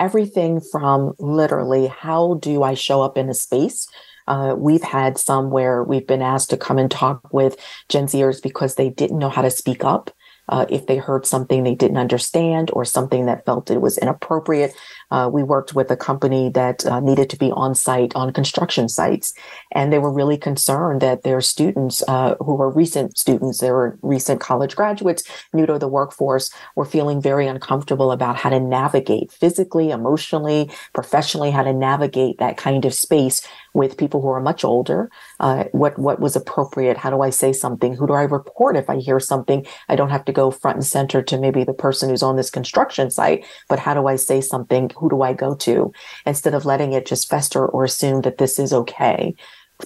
Everything 0.00 0.60
from 0.60 1.14
literally 1.18 1.86
how 1.86 2.34
do 2.34 2.62
I 2.62 2.74
show 2.74 3.02
up 3.02 3.16
in 3.16 3.28
a 3.28 3.34
space? 3.34 3.86
Uh, 4.26 4.54
we've 4.56 4.82
had 4.82 5.18
some 5.18 5.50
where 5.50 5.84
we've 5.84 6.06
been 6.06 6.22
asked 6.22 6.50
to 6.50 6.56
come 6.56 6.78
and 6.78 6.90
talk 6.90 7.32
with 7.32 7.56
Gen 7.88 8.06
Zers 8.06 8.42
because 8.42 8.74
they 8.74 8.88
didn't 8.88 9.18
know 9.18 9.28
how 9.28 9.42
to 9.42 9.50
speak 9.50 9.84
up 9.84 10.10
uh, 10.50 10.66
if 10.68 10.86
they 10.86 10.96
heard 10.96 11.24
something 11.24 11.62
they 11.62 11.74
didn't 11.74 11.96
understand 11.96 12.70
or 12.74 12.84
something 12.84 13.26
that 13.26 13.44
felt 13.44 13.70
it 13.70 13.80
was 13.80 13.96
inappropriate. 13.96 14.74
Uh, 15.10 15.28
we 15.32 15.42
worked 15.42 15.74
with 15.74 15.90
a 15.90 15.96
company 15.96 16.50
that 16.50 16.84
uh, 16.86 17.00
needed 17.00 17.30
to 17.30 17.36
be 17.36 17.50
on 17.52 17.74
site 17.74 18.14
on 18.14 18.32
construction 18.32 18.88
sites, 18.88 19.32
and 19.72 19.92
they 19.92 19.98
were 19.98 20.12
really 20.12 20.36
concerned 20.36 21.00
that 21.00 21.22
their 21.22 21.40
students, 21.40 22.02
uh, 22.06 22.34
who 22.40 22.54
were 22.54 22.70
recent 22.70 23.16
students, 23.16 23.58
they 23.58 23.70
were 23.70 23.98
recent 24.02 24.40
college 24.40 24.76
graduates, 24.76 25.24
new 25.52 25.66
to 25.66 25.78
the 25.78 25.88
workforce, 25.88 26.50
were 26.76 26.84
feeling 26.84 27.20
very 27.20 27.46
uncomfortable 27.46 28.12
about 28.12 28.36
how 28.36 28.50
to 28.50 28.60
navigate 28.60 29.32
physically, 29.32 29.90
emotionally, 29.90 30.70
professionally, 30.92 31.50
how 31.50 31.62
to 31.62 31.72
navigate 31.72 32.38
that 32.38 32.56
kind 32.56 32.84
of 32.84 32.94
space 32.94 33.46
with 33.74 33.96
people 33.96 34.20
who 34.20 34.28
are 34.28 34.40
much 34.40 34.64
older. 34.64 35.10
Uh, 35.38 35.64
what 35.72 35.98
what 35.98 36.20
was 36.20 36.36
appropriate? 36.36 36.96
How 36.96 37.10
do 37.10 37.22
I 37.22 37.30
say 37.30 37.52
something? 37.52 37.94
Who 37.94 38.06
do 38.06 38.14
I 38.14 38.22
report 38.22 38.76
if 38.76 38.90
I 38.90 38.96
hear 38.96 39.20
something? 39.20 39.66
I 39.88 39.96
don't 39.96 40.10
have 40.10 40.24
to 40.26 40.32
go 40.32 40.50
front 40.50 40.76
and 40.76 40.86
center 40.86 41.22
to 41.22 41.38
maybe 41.38 41.64
the 41.64 41.74
person 41.74 42.08
who's 42.08 42.22
on 42.22 42.36
this 42.36 42.50
construction 42.50 43.10
site, 43.10 43.44
but 43.68 43.78
how 43.78 43.94
do 43.94 44.06
I 44.06 44.16
say 44.16 44.40
something? 44.40 44.90
Who 44.98 45.08
do 45.08 45.22
I 45.22 45.32
go 45.32 45.54
to? 45.56 45.92
Instead 46.26 46.54
of 46.54 46.64
letting 46.64 46.92
it 46.92 47.06
just 47.06 47.28
fester 47.28 47.66
or 47.66 47.84
assume 47.84 48.22
that 48.22 48.38
this 48.38 48.58
is 48.58 48.72
okay 48.72 49.34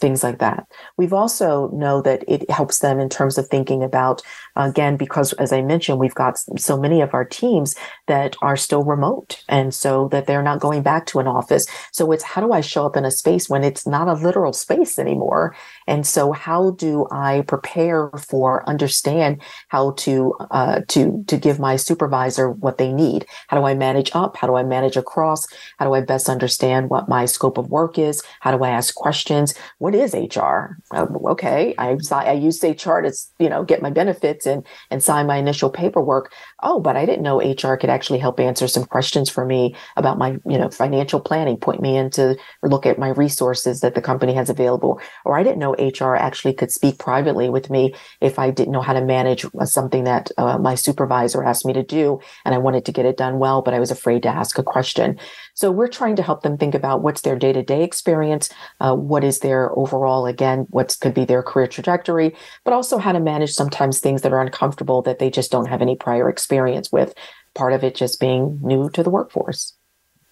things 0.01 0.23
like 0.23 0.39
that. 0.39 0.67
We've 0.97 1.13
also 1.13 1.69
know 1.69 2.03
that 2.03 2.25
it 2.29 2.51
helps 2.51 2.81
them 2.81 2.99
in 2.99 3.09
terms 3.09 3.39
of 3.39 3.49
thinking 3.49 3.83
about, 3.83 4.23
again, 4.57 4.97
because 4.97 5.33
as 5.35 5.53
I 5.53 5.63
mentioned, 5.63 5.99
we've 5.99 6.15
got 6.15 6.39
so 6.59 6.77
many 6.77 7.01
of 7.01 7.15
our 7.15 7.25
teams 7.25 7.75
that 8.07 8.37
are 8.43 8.57
still 8.57 8.85
remote 8.85 9.43
and 9.49 9.75
so 9.75 10.09
that 10.09 10.27
they're 10.27 10.43
not 10.43 10.61
going 10.61 10.83
back 10.83 11.07
to 11.07 11.19
an 11.19 11.27
office. 11.27 11.67
So 11.93 12.13
it's 12.13 12.25
how 12.25 12.41
do 12.41 12.53
I 12.53 12.61
show 12.61 12.87
up 12.87 12.97
in 12.97 13.05
a 13.05 13.11
space 13.11 13.49
when 13.49 13.65
it's 13.65 13.87
not 13.87 14.09
a 14.09 14.15
literal 14.15 14.53
space 14.53 14.99
anymore? 14.99 15.55
And 15.87 16.07
so 16.07 16.33
how 16.33 16.73
do 16.73 17.07
I 17.11 17.43
prepare 17.43 18.11
for, 18.19 18.69
understand 18.69 19.43
how 19.69 19.93
to, 19.93 20.35
uh, 20.51 20.81
to, 20.89 21.25
to 21.27 21.37
give 21.37 21.59
my 21.59 21.77
supervisor 21.77 22.51
what 22.51 22.79
they 22.79 22.93
need? 22.93 23.27
How 23.49 23.59
do 23.59 23.67
I 23.67 23.75
manage 23.75 24.11
up? 24.15 24.37
How 24.37 24.47
do 24.47 24.57
I 24.57 24.63
manage 24.63 24.97
across? 24.97 25.47
How 25.79 25.87
do 25.87 25.95
I 25.95 26.01
best 26.01 26.29
understand 26.29 26.91
what 26.91 27.09
my 27.09 27.25
scope 27.25 27.59
of 27.59 27.71
work 27.71 27.99
is? 27.99 28.23
How 28.41 28.57
do 28.57 28.63
I 28.63 28.71
ask 28.71 28.95
questions? 28.95 29.55
what 29.79 29.95
is 29.95 30.15
HR? 30.15 30.79
Uh, 30.91 31.07
okay, 31.27 31.75
I 31.79 31.97
I 32.11 32.33
used 32.33 32.63
HR 32.63 33.01
to 33.01 33.13
you 33.39 33.49
know 33.49 33.65
get 33.65 33.83
my 33.83 33.91
benefits 33.91 34.44
and 34.47 34.67
and 34.91 35.03
sign 35.03 35.27
my 35.27 35.37
initial 35.37 35.71
paperwork. 35.71 36.33
Oh, 36.63 36.81
but 36.81 36.97
I 36.97 37.07
didn't 37.07 37.23
know 37.23 37.41
HR 37.41 37.77
could 37.77 37.91
actually 37.91 38.19
help 38.19 38.41
answer 38.41 38.69
some 38.69 38.85
questions 38.85 39.31
for 39.31 39.45
me 39.45 39.75
about 39.97 40.19
my 40.19 40.39
you 40.47 40.59
know 40.59 40.71
financial 40.71 41.21
planning, 41.21 41.57
point 41.57 41.81
me 41.81 41.97
into 41.97 42.37
look 42.63 42.87
at 42.87 42.99
my 42.99 43.09
resources 43.09 43.81
that 43.81 43.95
the 43.95 44.03
company 44.03 44.35
has 44.35 44.51
available. 44.51 45.01
Or 45.25 45.39
I 45.39 45.43
didn't 45.43 45.59
know 45.59 45.75
HR 45.75 46.15
actually 46.15 46.55
could 46.55 46.71
speak 46.71 46.99
privately 46.99 47.49
with 47.49 47.71
me 47.71 47.95
if 48.21 48.39
I 48.39 48.51
didn't 48.51 48.73
know 48.73 48.83
how 48.83 48.93
to 48.93 49.05
manage 49.05 49.47
something 49.65 50.05
that 50.05 50.31
uh, 50.39 50.59
my 50.59 50.75
supervisor 50.75 51.43
asked 51.45 51.67
me 51.67 51.73
to 51.73 51.83
do, 51.83 52.21
and 52.45 52.55
I 52.55 52.59
wanted 52.59 52.85
to 52.87 52.93
get 52.93 53.07
it 53.07 53.17
done 53.17 53.39
well, 53.39 53.63
but 53.63 53.75
I 53.75 53.81
was 53.81 53.91
afraid 53.91 54.23
to 54.25 54.29
ask 54.29 54.59
a 54.59 54.63
question. 54.63 55.19
So 55.55 55.71
we're 55.71 55.89
trying 55.89 56.17
to 56.17 56.23
help 56.23 56.43
them 56.43 56.59
think 56.59 56.75
about 56.75 57.03
what's 57.03 57.23
their 57.23 57.37
day 57.37 57.53
to 57.53 57.63
day 57.63 57.83
experience, 57.83 58.51
uh, 58.81 58.95
what 58.95 59.25
is 59.25 59.39
their 59.39 59.77
overall, 59.79 60.27
again, 60.27 60.67
what 60.71 60.97
could 61.01 61.15
be 61.15 61.25
their 61.25 61.43
career 61.43 61.67
trajectory, 61.67 62.35
but 62.65 62.75
also 62.75 62.99
how 62.99 63.13
to 63.13 63.21
manage 63.21 63.53
sometimes 63.53 64.01
things 64.01 64.23
that 64.23 64.33
are 64.33 64.43
uncomfortable 64.43 65.01
that 65.03 65.19
they 65.19 65.31
just 65.31 65.51
don't 65.51 65.69
have 65.69 65.81
any 65.81 65.97
prior 65.97 66.29
experience 66.29 66.93
with. 66.93 67.15
Part 67.55 67.73
of 67.73 67.85
it 67.85 67.95
just 67.95 68.21
being 68.21 68.59
new 68.63 68.91
to 68.91 69.03
the 69.03 69.11
workforce. 69.11 69.75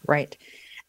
Right. 0.06 0.36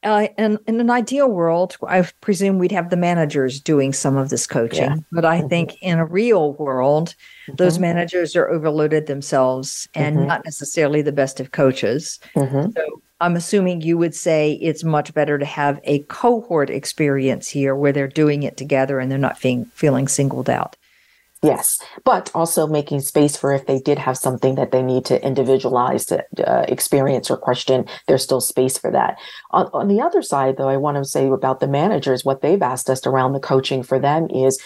Uh, 0.04 0.28
in, 0.38 0.60
in 0.68 0.82
an 0.82 0.90
ideal 0.90 1.30
world, 1.30 1.78
I 1.88 2.02
presume 2.20 2.60
we'd 2.60 2.74
have 2.74 2.90
the 2.90 2.98
managers 2.98 3.62
doing 3.62 3.94
some 3.94 4.18
of 4.18 4.30
this 4.30 4.46
coaching. 4.46 4.84
Yeah. 4.84 4.96
But 5.14 5.24
I 5.24 5.40
mm-hmm. 5.40 5.48
think 5.48 5.82
in 5.82 5.98
a 5.98 6.06
real 6.06 6.54
world, 6.54 7.16
mm-hmm. 7.48 7.56
those 7.56 7.80
managers 7.80 8.36
are 8.36 8.50
overloaded 8.50 9.06
themselves 9.06 9.88
and 9.96 10.18
mm-hmm. 10.18 10.28
not 10.28 10.44
necessarily 10.44 11.02
the 11.02 11.14
best 11.14 11.40
of 11.40 11.52
coaches. 11.52 12.20
Mm-hmm. 12.36 12.72
So 12.76 13.02
I'm 13.24 13.38
assuming 13.38 13.80
you 13.80 13.98
would 13.98 14.14
say 14.14 14.60
it's 14.62 14.84
much 14.84 15.14
better 15.14 15.40
to 15.40 15.46
have 15.46 15.80
a 15.86 16.00
cohort 16.04 16.70
experience 16.70 17.48
here 17.48 17.74
where 17.74 17.94
they're 17.94 18.06
doing 18.06 18.44
it 18.44 18.58
together 18.58 19.00
and 19.00 19.10
they're 19.10 19.18
not 19.18 19.38
feeling 19.38 19.66
feeling 19.74 20.10
singled 20.10 20.50
out. 20.50 20.76
Yes, 21.42 21.78
but 22.04 22.32
also 22.36 22.68
making 22.68 23.00
space 23.00 23.38
for 23.38 23.54
if 23.54 23.66
they 23.66 23.80
did 23.80 23.98
have 23.98 24.18
something 24.18 24.56
that 24.56 24.72
they 24.72 24.82
need 24.82 25.06
to 25.06 25.26
individualize 25.26 26.06
to 26.08 26.26
uh, 26.46 26.66
experience 26.68 27.32
or 27.32 27.38
question, 27.38 27.86
there's 28.08 28.24
still 28.24 28.42
space 28.42 28.78
for 28.78 28.92
that. 28.92 29.18
On, 29.52 29.70
on 29.74 29.88
the 29.88 30.02
other 30.02 30.22
side, 30.22 30.58
though, 30.58 30.70
I 30.70 30.78
want 30.78 30.98
to 30.98 31.06
say 31.06 31.28
about 31.28 31.62
the 31.62 31.68
managers, 31.68 32.26
what 32.26 32.42
they've 32.42 32.62
asked 32.62 32.90
us 32.90 33.06
around 33.08 33.34
the 33.34 33.42
coaching 33.42 33.84
for 33.84 34.00
them 34.00 34.30
is 34.30 34.62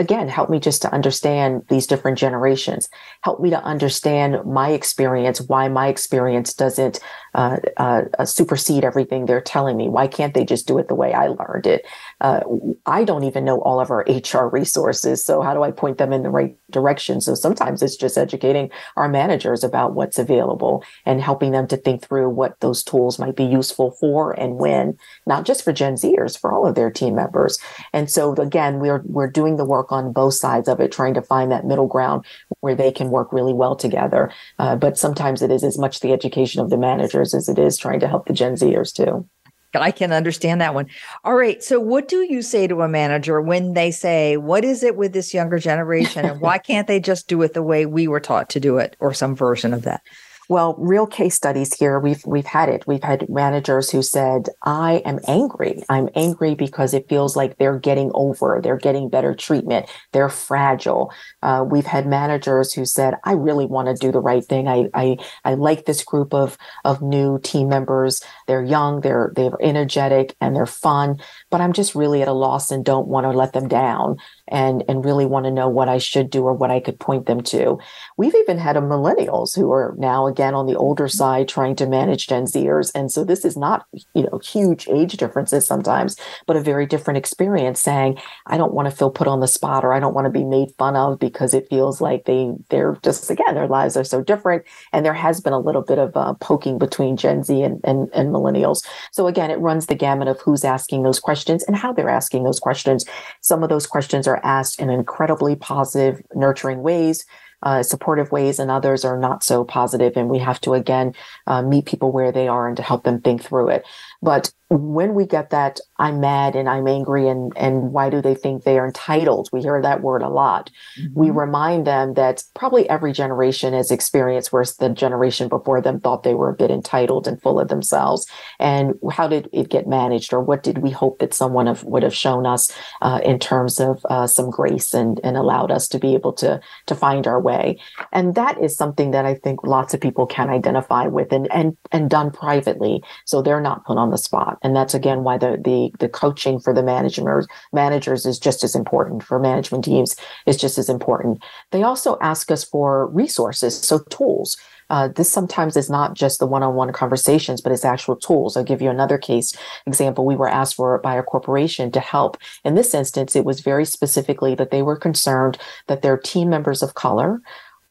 again, 0.00 0.28
help 0.28 0.48
me 0.48 0.58
just 0.58 0.80
to 0.82 0.92
understand 0.92 1.62
these 1.68 1.86
different 1.86 2.18
generations. 2.18 2.88
Help 3.22 3.38
me 3.40 3.50
to 3.50 3.62
understand 3.62 4.42
my 4.46 4.70
experience, 4.70 5.42
why 5.42 5.68
my 5.68 5.88
experience 5.88 6.54
doesn't 6.54 6.98
uh, 7.34 7.58
uh, 7.76 8.02
uh, 8.18 8.24
supersede 8.24 8.82
everything 8.82 9.26
they're 9.26 9.42
telling 9.42 9.76
me. 9.76 9.90
Why 9.90 10.08
can't 10.08 10.32
they 10.32 10.44
just 10.44 10.66
do 10.66 10.78
it 10.78 10.88
the 10.88 10.94
way 10.94 11.12
I 11.12 11.28
learned 11.28 11.66
it? 11.66 11.86
Uh, 12.20 12.40
I 12.86 13.04
don't 13.04 13.24
even 13.24 13.44
know 13.44 13.60
all 13.60 13.80
of 13.80 13.90
our 13.90 14.04
HR 14.08 14.48
resources. 14.48 15.24
So 15.24 15.42
how 15.42 15.54
do 15.54 15.62
I 15.62 15.70
point 15.70 15.98
them 15.98 16.12
in 16.12 16.22
the 16.22 16.30
right 16.30 16.56
direction? 16.70 17.20
So 17.20 17.34
sometimes 17.34 17.82
it's 17.82 17.96
just 17.96 18.18
educating 18.18 18.70
our 18.96 19.08
managers 19.08 19.64
about 19.64 19.94
what's 19.94 20.18
available 20.18 20.84
and 21.06 21.20
helping 21.20 21.52
them 21.52 21.66
to 21.68 21.76
think 21.76 22.02
through 22.02 22.30
what 22.30 22.58
those 22.60 22.82
tools 22.82 23.18
might 23.18 23.36
be 23.36 23.44
useful 23.44 23.92
for 23.92 24.32
and 24.38 24.56
when, 24.56 24.96
not 25.26 25.44
just 25.44 25.64
for 25.64 25.72
Gen 25.72 25.94
Zers, 25.94 26.38
for 26.38 26.52
all 26.52 26.66
of 26.66 26.74
their 26.74 26.90
team 26.90 27.14
members. 27.14 27.58
And 27.92 28.10
so 28.10 28.34
again, 28.34 28.80
we're, 28.80 29.02
we're 29.04 29.30
doing 29.30 29.56
the 29.56 29.64
work 29.64 29.92
on 29.92 30.12
both 30.12 30.34
sides 30.34 30.68
of 30.68 30.80
it, 30.80 30.92
trying 30.92 31.14
to 31.14 31.22
find 31.22 31.50
that 31.50 31.66
middle 31.66 31.86
ground 31.86 32.24
where 32.60 32.74
they 32.74 32.92
can 32.92 33.10
work 33.10 33.32
really 33.32 33.54
well 33.54 33.76
together. 33.76 34.30
Uh, 34.58 34.76
but 34.76 34.98
sometimes 34.98 35.42
it 35.42 35.50
is 35.50 35.64
as 35.64 35.78
much 35.78 36.00
the 36.00 36.12
education 36.12 36.60
of 36.60 36.70
the 36.70 36.76
managers 36.76 37.34
as 37.34 37.48
it 37.48 37.58
is 37.58 37.76
trying 37.76 38.00
to 38.00 38.08
help 38.08 38.26
the 38.26 38.32
Gen 38.32 38.54
Zers 38.54 38.92
too. 38.92 39.26
I 39.74 39.90
can 39.90 40.12
understand 40.12 40.60
that 40.60 40.74
one. 40.74 40.86
All 41.24 41.34
right. 41.34 41.62
So, 41.62 41.78
what 41.78 42.08
do 42.08 42.22
you 42.22 42.42
say 42.42 42.66
to 42.66 42.82
a 42.82 42.88
manager 42.88 43.40
when 43.40 43.74
they 43.74 43.90
say, 43.90 44.36
What 44.36 44.64
is 44.64 44.82
it 44.82 44.96
with 44.96 45.12
this 45.12 45.32
younger 45.32 45.58
generation? 45.58 46.24
And 46.24 46.40
why 46.40 46.58
can't 46.58 46.86
they 46.86 47.00
just 47.00 47.28
do 47.28 47.42
it 47.42 47.54
the 47.54 47.62
way 47.62 47.86
we 47.86 48.08
were 48.08 48.20
taught 48.20 48.50
to 48.50 48.60
do 48.60 48.78
it 48.78 48.96
or 49.00 49.14
some 49.14 49.36
version 49.36 49.72
of 49.72 49.82
that? 49.82 50.02
Well, 50.50 50.74
real 50.78 51.06
case 51.06 51.36
studies 51.36 51.74
here. 51.78 52.00
We've 52.00 52.26
we've 52.26 52.44
had 52.44 52.68
it. 52.68 52.84
We've 52.84 53.04
had 53.04 53.28
managers 53.28 53.88
who 53.88 54.02
said, 54.02 54.48
"I 54.64 54.94
am 55.04 55.20
angry. 55.28 55.84
I'm 55.88 56.08
angry 56.16 56.56
because 56.56 56.92
it 56.92 57.08
feels 57.08 57.36
like 57.36 57.56
they're 57.56 57.78
getting 57.78 58.10
over. 58.14 58.58
They're 58.60 58.76
getting 58.76 59.08
better 59.08 59.32
treatment. 59.32 59.86
They're 60.10 60.28
fragile." 60.28 61.12
Uh, 61.40 61.64
we've 61.64 61.86
had 61.86 62.04
managers 62.08 62.72
who 62.72 62.84
said, 62.84 63.14
"I 63.22 63.34
really 63.34 63.64
want 63.64 63.86
to 63.90 63.94
do 63.94 64.10
the 64.10 64.18
right 64.18 64.44
thing. 64.44 64.66
I 64.66 64.88
I 64.92 65.18
I 65.44 65.54
like 65.54 65.84
this 65.84 66.02
group 66.02 66.34
of 66.34 66.58
of 66.84 67.00
new 67.00 67.38
team 67.38 67.68
members. 67.68 68.20
They're 68.48 68.64
young. 68.64 69.02
They're 69.02 69.32
they're 69.36 69.52
energetic 69.62 70.34
and 70.40 70.56
they're 70.56 70.66
fun. 70.66 71.20
But 71.50 71.60
I'm 71.60 71.72
just 71.72 71.94
really 71.94 72.22
at 72.22 72.28
a 72.28 72.32
loss 72.32 72.72
and 72.72 72.84
don't 72.84 73.06
want 73.06 73.22
to 73.22 73.30
let 73.30 73.52
them 73.52 73.68
down." 73.68 74.16
And 74.50 74.84
and 74.88 75.04
really 75.04 75.26
want 75.26 75.44
to 75.44 75.50
know 75.50 75.68
what 75.68 75.88
I 75.88 75.98
should 75.98 76.30
do 76.30 76.44
or 76.44 76.52
what 76.52 76.70
I 76.70 76.80
could 76.80 76.98
point 76.98 77.26
them 77.26 77.42
to. 77.44 77.78
We've 78.16 78.34
even 78.34 78.58
had 78.58 78.76
a 78.76 78.80
millennials 78.80 79.56
who 79.56 79.72
are 79.72 79.94
now 79.98 80.26
again 80.26 80.54
on 80.54 80.66
the 80.66 80.76
older 80.76 81.08
side 81.08 81.48
trying 81.48 81.76
to 81.76 81.86
manage 81.86 82.26
Gen 82.26 82.44
Zers. 82.44 82.90
And 82.94 83.10
so 83.10 83.24
this 83.24 83.44
is 83.44 83.56
not, 83.56 83.86
you 84.14 84.24
know, 84.24 84.38
huge 84.38 84.88
age 84.88 85.12
differences 85.12 85.66
sometimes, 85.66 86.16
but 86.46 86.56
a 86.56 86.60
very 86.60 86.86
different 86.86 87.18
experience 87.18 87.80
saying, 87.80 88.18
I 88.46 88.56
don't 88.56 88.74
want 88.74 88.90
to 88.90 88.94
feel 88.94 89.10
put 89.10 89.28
on 89.28 89.40
the 89.40 89.48
spot 89.48 89.84
or 89.84 89.92
I 89.92 90.00
don't 90.00 90.14
want 90.14 90.26
to 90.26 90.30
be 90.30 90.44
made 90.44 90.72
fun 90.78 90.96
of 90.96 91.18
because 91.18 91.54
it 91.54 91.68
feels 91.68 92.00
like 92.00 92.24
they 92.24 92.52
they're 92.68 92.98
just 93.02 93.30
again, 93.30 93.54
their 93.54 93.68
lives 93.68 93.96
are 93.96 94.04
so 94.04 94.22
different. 94.22 94.64
And 94.92 95.04
there 95.04 95.14
has 95.14 95.40
been 95.40 95.52
a 95.52 95.58
little 95.58 95.82
bit 95.82 95.98
of 95.98 96.16
uh, 96.16 96.34
poking 96.34 96.78
between 96.78 97.16
Gen 97.16 97.44
Z 97.44 97.62
and, 97.62 97.80
and, 97.84 98.08
and 98.12 98.30
millennials. 98.30 98.84
So 99.12 99.26
again, 99.26 99.50
it 99.50 99.58
runs 99.58 99.86
the 99.86 99.94
gamut 99.94 100.28
of 100.28 100.40
who's 100.40 100.64
asking 100.64 101.02
those 101.02 101.20
questions 101.20 101.62
and 101.64 101.76
how 101.76 101.92
they're 101.92 102.08
asking 102.08 102.44
those 102.44 102.60
questions. 102.60 103.04
Some 103.40 103.62
of 103.62 103.68
those 103.68 103.86
questions 103.86 104.26
are 104.26 104.39
asked 104.42 104.80
in 104.80 104.90
incredibly 104.90 105.56
positive, 105.56 106.22
nurturing 106.34 106.82
ways 106.82 107.24
uh, 107.62 107.82
supportive 107.82 108.32
ways 108.32 108.58
and 108.58 108.70
others 108.70 109.04
are 109.04 109.18
not 109.18 109.42
so 109.42 109.64
positive 109.64 110.16
and 110.16 110.28
we 110.28 110.38
have 110.38 110.60
to 110.60 110.74
again 110.74 111.14
uh, 111.46 111.62
meet 111.62 111.84
people 111.84 112.12
where 112.12 112.32
they 112.32 112.48
are 112.48 112.68
and 112.68 112.76
to 112.76 112.82
help 112.82 113.04
them 113.04 113.20
think 113.20 113.42
through 113.42 113.68
it. 113.68 113.86
But 114.22 114.52
when 114.70 115.14
we 115.14 115.26
get 115.26 115.50
that 115.50 115.80
i'm 115.98 116.20
mad 116.20 116.54
and 116.54 116.68
i'm 116.68 116.86
angry 116.86 117.28
and 117.28 117.52
and 117.56 117.92
why 117.92 118.10
do 118.10 118.20
they 118.22 118.34
think 118.34 118.64
they 118.64 118.78
are 118.78 118.86
entitled? 118.86 119.48
We 119.52 119.62
hear 119.62 119.80
that 119.80 120.02
word 120.02 120.22
a 120.22 120.28
lot. 120.28 120.70
Mm-hmm. 120.98 121.18
we 121.18 121.30
remind 121.30 121.86
them 121.86 122.14
that 122.14 122.42
probably 122.54 122.88
every 122.88 123.12
generation 123.12 123.72
has 123.74 123.90
experienced 123.90 124.52
where 124.52 124.64
the 124.78 124.90
generation 124.90 125.48
before 125.48 125.80
them 125.80 126.00
thought 126.00 126.22
they 126.22 126.34
were 126.34 126.50
a 126.50 126.54
bit 126.54 126.70
entitled 126.70 127.26
and 127.26 127.40
full 127.40 127.58
of 127.58 127.68
themselves. 127.68 128.26
And 128.58 128.94
how 129.10 129.28
did 129.28 129.48
it 129.52 129.68
get 129.68 129.86
managed 129.86 130.32
or 130.32 130.40
what 130.40 130.62
did 130.62 130.78
we 130.78 130.90
hope 130.90 131.18
that 131.18 131.34
someone 131.34 131.66
have, 131.66 131.84
would 131.84 132.02
have 132.02 132.14
shown 132.14 132.46
us 132.46 132.70
uh, 133.00 133.20
in 133.24 133.38
terms 133.38 133.80
of 133.80 134.04
uh, 134.08 134.26
some 134.26 134.50
grace 134.50 134.94
and 134.94 135.20
and 135.24 135.36
allowed 135.36 135.70
us 135.70 135.88
to 135.88 135.98
be 135.98 136.14
able 136.14 136.32
to 136.34 136.60
to 136.86 136.94
find 136.94 137.26
our 137.26 137.40
way? 137.40 137.78
And 138.12 138.34
that 138.34 138.62
is 138.62 138.76
something 138.76 139.10
that 139.10 139.24
i 139.24 139.34
think 139.34 139.62
lots 139.64 139.94
of 139.94 140.00
people 140.00 140.26
can 140.26 140.50
identify 140.50 141.06
with 141.06 141.32
and 141.32 141.50
and 141.52 141.76
and 141.92 142.10
done 142.10 142.30
privately 142.30 143.02
so 143.24 143.42
they're 143.42 143.60
not 143.60 143.84
put 143.84 143.98
on 143.98 144.10
the 144.10 144.18
spot 144.18 144.58
and 144.62 144.74
that's 144.76 144.94
again 144.94 145.22
why 145.22 145.38
the 145.38 145.60
the 145.64 145.90
the 145.98 146.08
coaching 146.08 146.58
for 146.58 146.72
the 146.72 146.82
managers 146.82 147.46
managers 147.72 148.26
is 148.26 148.38
just 148.38 148.64
as 148.64 148.74
important 148.74 149.22
for 149.22 149.38
management 149.38 149.84
teams 149.84 150.16
is 150.46 150.56
just 150.56 150.78
as 150.78 150.88
important. 150.88 151.42
They 151.70 151.82
also 151.82 152.18
ask 152.20 152.50
us 152.50 152.64
for 152.64 153.08
resources, 153.08 153.78
so 153.78 154.00
tools. 154.10 154.56
Uh, 154.90 155.06
this 155.06 155.30
sometimes 155.30 155.76
is 155.76 155.88
not 155.88 156.14
just 156.14 156.40
the 156.40 156.46
one-on-one 156.48 156.92
conversations, 156.92 157.60
but 157.60 157.70
it's 157.70 157.84
actual 157.84 158.16
tools. 158.16 158.56
I'll 158.56 158.64
give 158.64 158.82
you 158.82 158.90
another 158.90 159.18
case 159.18 159.54
example. 159.86 160.26
We 160.26 160.34
were 160.34 160.48
asked 160.48 160.74
for 160.74 160.98
by 160.98 161.14
a 161.14 161.22
corporation 161.22 161.92
to 161.92 162.00
help. 162.00 162.36
In 162.64 162.74
this 162.74 162.92
instance, 162.92 163.36
it 163.36 163.44
was 163.44 163.60
very 163.60 163.84
specifically 163.84 164.56
that 164.56 164.72
they 164.72 164.82
were 164.82 164.96
concerned 164.96 165.58
that 165.86 166.02
their 166.02 166.18
team 166.18 166.50
members 166.50 166.82
of 166.82 166.94
color 166.94 167.40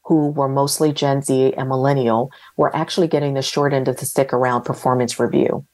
who 0.04 0.28
were 0.30 0.48
mostly 0.48 0.92
Gen 0.92 1.22
Z 1.22 1.54
and 1.56 1.68
millennial 1.68 2.30
were 2.58 2.74
actually 2.76 3.08
getting 3.08 3.32
the 3.32 3.42
short 3.42 3.72
end 3.72 3.88
of 3.88 3.96
the 3.96 4.04
stick 4.04 4.32
around 4.34 4.64
performance 4.64 5.18
review 5.18 5.64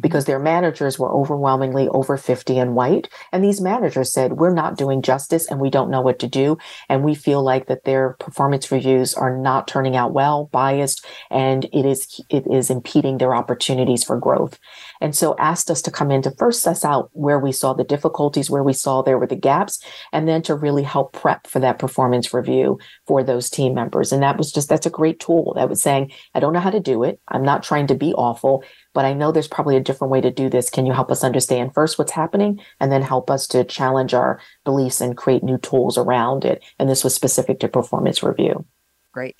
because 0.00 0.24
their 0.24 0.38
managers 0.38 0.98
were 0.98 1.12
overwhelmingly 1.12 1.88
over 1.88 2.16
50 2.16 2.58
and 2.58 2.74
white. 2.74 3.08
And 3.32 3.42
these 3.42 3.60
managers 3.60 4.12
said, 4.12 4.34
we're 4.34 4.54
not 4.54 4.76
doing 4.76 5.02
justice 5.02 5.50
and 5.50 5.60
we 5.60 5.70
don't 5.70 5.90
know 5.90 6.00
what 6.00 6.18
to 6.20 6.26
do. 6.26 6.58
And 6.88 7.04
we 7.04 7.14
feel 7.14 7.42
like 7.42 7.66
that 7.66 7.84
their 7.84 8.14
performance 8.14 8.70
reviews 8.70 9.14
are 9.14 9.36
not 9.36 9.68
turning 9.68 9.96
out 9.96 10.12
well, 10.12 10.48
biased, 10.52 11.06
and 11.30 11.64
it 11.66 11.86
is, 11.86 12.20
it 12.28 12.46
is 12.46 12.70
impeding 12.70 13.18
their 13.18 13.34
opportunities 13.34 14.04
for 14.04 14.18
growth. 14.18 14.58
And 15.02 15.14
so 15.14 15.36
asked 15.38 15.70
us 15.70 15.82
to 15.82 15.90
come 15.90 16.10
in 16.10 16.22
to 16.22 16.30
first 16.38 16.62
suss 16.62 16.84
out 16.84 17.10
where 17.12 17.38
we 17.38 17.52
saw 17.52 17.74
the 17.74 17.84
difficulties, 17.84 18.48
where 18.48 18.62
we 18.62 18.72
saw 18.72 19.02
there 19.02 19.18
were 19.18 19.26
the 19.26 19.36
gaps, 19.36 19.84
and 20.12 20.26
then 20.26 20.40
to 20.42 20.54
really 20.54 20.82
help 20.82 21.12
prep 21.12 21.46
for 21.46 21.60
that 21.60 21.78
performance 21.78 22.32
review 22.32 22.78
for 23.06 23.22
those 23.22 23.50
team 23.50 23.74
members. 23.74 24.12
And 24.12 24.22
that 24.22 24.38
was 24.38 24.50
just, 24.50 24.70
that's 24.70 24.86
a 24.86 24.90
great 24.90 25.20
tool 25.20 25.52
that 25.56 25.68
was 25.68 25.82
saying, 25.82 26.12
I 26.34 26.40
don't 26.40 26.54
know 26.54 26.60
how 26.60 26.70
to 26.70 26.80
do 26.80 27.02
it. 27.02 27.20
I'm 27.28 27.42
not 27.42 27.62
trying 27.62 27.88
to 27.88 27.94
be 27.94 28.14
awful 28.14 28.64
but 28.94 29.04
I 29.04 29.12
know 29.12 29.32
there's 29.32 29.48
probably 29.48 29.76
a 29.76 29.80
different 29.80 30.10
way 30.10 30.20
to 30.20 30.30
do 30.30 30.48
this. 30.48 30.70
Can 30.70 30.86
you 30.86 30.92
help 30.92 31.10
us 31.10 31.24
understand 31.24 31.74
first 31.74 31.98
what's 31.98 32.12
happening 32.12 32.60
and 32.80 32.92
then 32.92 33.02
help 33.02 33.30
us 33.30 33.46
to 33.48 33.64
challenge 33.64 34.14
our 34.14 34.40
beliefs 34.64 35.00
and 35.00 35.16
create 35.16 35.42
new 35.42 35.58
tools 35.58 35.96
around 35.96 36.44
it? 36.44 36.62
And 36.78 36.88
this 36.88 37.04
was 37.04 37.14
specific 37.14 37.60
to 37.60 37.68
performance 37.68 38.22
review. 38.22 38.64
Great. 39.12 39.36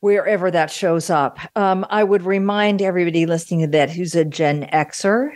Wherever 0.00 0.50
that 0.50 0.70
shows 0.70 1.10
up, 1.10 1.38
um, 1.56 1.84
I 1.90 2.04
would 2.04 2.22
remind 2.22 2.80
everybody 2.82 3.26
listening 3.26 3.60
to 3.60 3.66
that 3.68 3.90
who's 3.90 4.14
a 4.14 4.24
Gen 4.24 4.68
Xer 4.72 5.32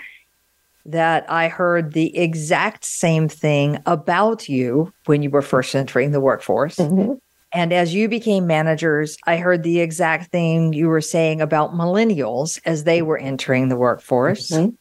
that 0.87 1.29
I 1.31 1.49
heard 1.49 1.93
the 1.93 2.17
exact 2.17 2.85
same 2.85 3.29
thing 3.29 3.79
about 3.87 4.49
you 4.49 4.93
when 5.07 5.23
you 5.23 5.31
were 5.31 5.43
first 5.43 5.75
entering 5.75 6.13
the 6.13 6.21
workforce. 6.21 6.77
Mm-hmm. 6.77 7.15
And 7.53 7.73
as 7.73 7.95
you 7.95 8.09
became 8.09 8.47
managers, 8.47 9.17
I 9.27 9.37
heard 9.37 9.63
the 9.63 9.81
exact 9.81 10.31
thing 10.31 10.73
you 10.73 10.89
were 10.89 11.03
saying 11.03 11.41
about 11.41 11.75
millennials 11.75 12.59
as 12.65 12.85
they 12.85 13.03
were 13.03 13.19
entering 13.19 13.69
the 13.69 13.77
workforce. 13.77 14.51
Mm-hmm. 14.51 14.75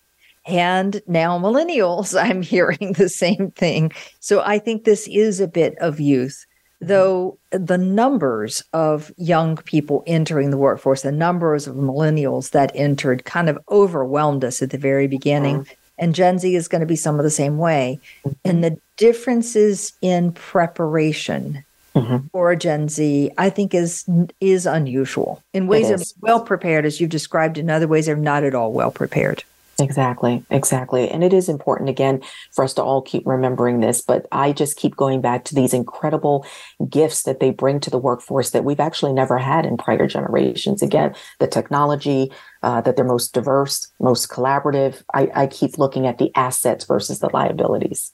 And 0.46 1.02
now, 1.08 1.38
millennials, 1.38 2.20
I'm 2.22 2.41
hearing 2.41 2.94
the 2.98 3.10
same 3.10 3.52
thing. 3.52 3.91
So 4.20 4.41
I 4.41 4.58
think 4.58 4.84
this 4.84 5.08
is 5.08 5.39
a 5.39 5.48
bit 5.48 5.76
of 5.80 6.00
youth, 6.00 6.46
though 6.82 7.38
the 7.52 7.78
numbers 7.78 8.63
of 8.74 9.12
young 9.17 9.56
people 9.56 10.04
entering 10.08 10.50
the 10.50 10.58
workforce, 10.58 11.04
the 11.04 11.12
numbers 11.12 11.67
of 11.67 11.76
millennials 11.76 12.52
that 12.52 12.72
entered 12.74 13.24
kind 13.24 13.50
of 13.50 13.60
overwhelmed 13.70 14.44
us 14.44 14.62
at 14.62 14.72
the 14.72 14.78
very 14.78 15.08
beginning. 15.08 15.60
Mm-hmm. 15.60 15.74
And 16.00 16.15
Gen 16.15 16.39
Z 16.39 16.56
is 16.56 16.67
going 16.67 16.80
to 16.80 16.88
be 16.88 16.96
some 16.96 17.20
of 17.20 17.24
the 17.24 17.30
same 17.30 17.60
way. 17.60 18.00
Mm-hmm. 18.26 18.50
And 18.50 18.63
the 18.63 18.78
differences 18.98 19.94
in 20.02 20.32
preparation 20.32 21.63
mm-hmm. 21.96 22.28
for 22.32 22.56
Gen 22.56 22.89
Z, 22.89 23.30
I 23.38 23.52
think 23.52 23.76
is 23.76 24.10
is 24.39 24.65
unusual 24.65 25.44
in 25.54 25.67
ways 25.67 25.89
they're 25.89 26.00
well 26.22 26.41
prepared, 26.41 26.86
as 26.86 27.00
you've 27.00 27.12
described. 27.12 27.60
In 27.60 27.70
other 27.70 27.88
ways, 27.88 28.08
they're 28.08 28.15
not 28.15 28.44
at 28.44 28.56
all 28.56 28.72
well 28.72 28.91
prepared. 28.91 29.44
Exactly, 29.82 30.46
exactly. 30.52 31.10
And 31.10 31.24
it 31.24 31.34
is 31.34 31.50
important, 31.50 31.89
again, 31.89 32.22
for 32.52 32.63
us 32.63 32.74
to 32.76 32.84
all 32.84 33.02
keep 33.02 33.26
remembering 33.26 33.80
this. 33.80 34.02
But 34.02 34.28
I 34.32 34.52
just 34.52 34.78
keep 34.78 34.96
going 34.96 35.22
back 35.22 35.44
to 35.46 35.56
these 35.56 35.74
incredible 35.74 36.46
gifts 36.88 37.24
that 37.24 37.39
they 37.39 37.50
bring 37.50 37.80
to 37.82 37.89
the 37.89 37.98
workforce 37.98 38.52
that 38.52 38.63
we've 38.63 38.80
actually 38.80 39.13
never 39.13 39.39
had 39.39 39.65
in 39.65 39.78
prior 39.78 40.06
generations. 40.08 40.84
Again, 40.84 41.15
the 41.39 41.48
technology, 41.48 42.32
uh, 42.62 42.82
that 42.82 42.96
they're 42.96 43.06
most 43.06 43.34
diverse, 43.34 43.91
most 44.00 44.30
collaborative. 44.30 45.02
I, 45.15 45.32
I 45.34 45.48
keep 45.48 45.80
looking 45.80 46.06
at 46.06 46.20
the 46.20 46.32
assets 46.36 46.86
versus 46.86 47.20
the 47.20 47.30
liabilities. 47.34 48.12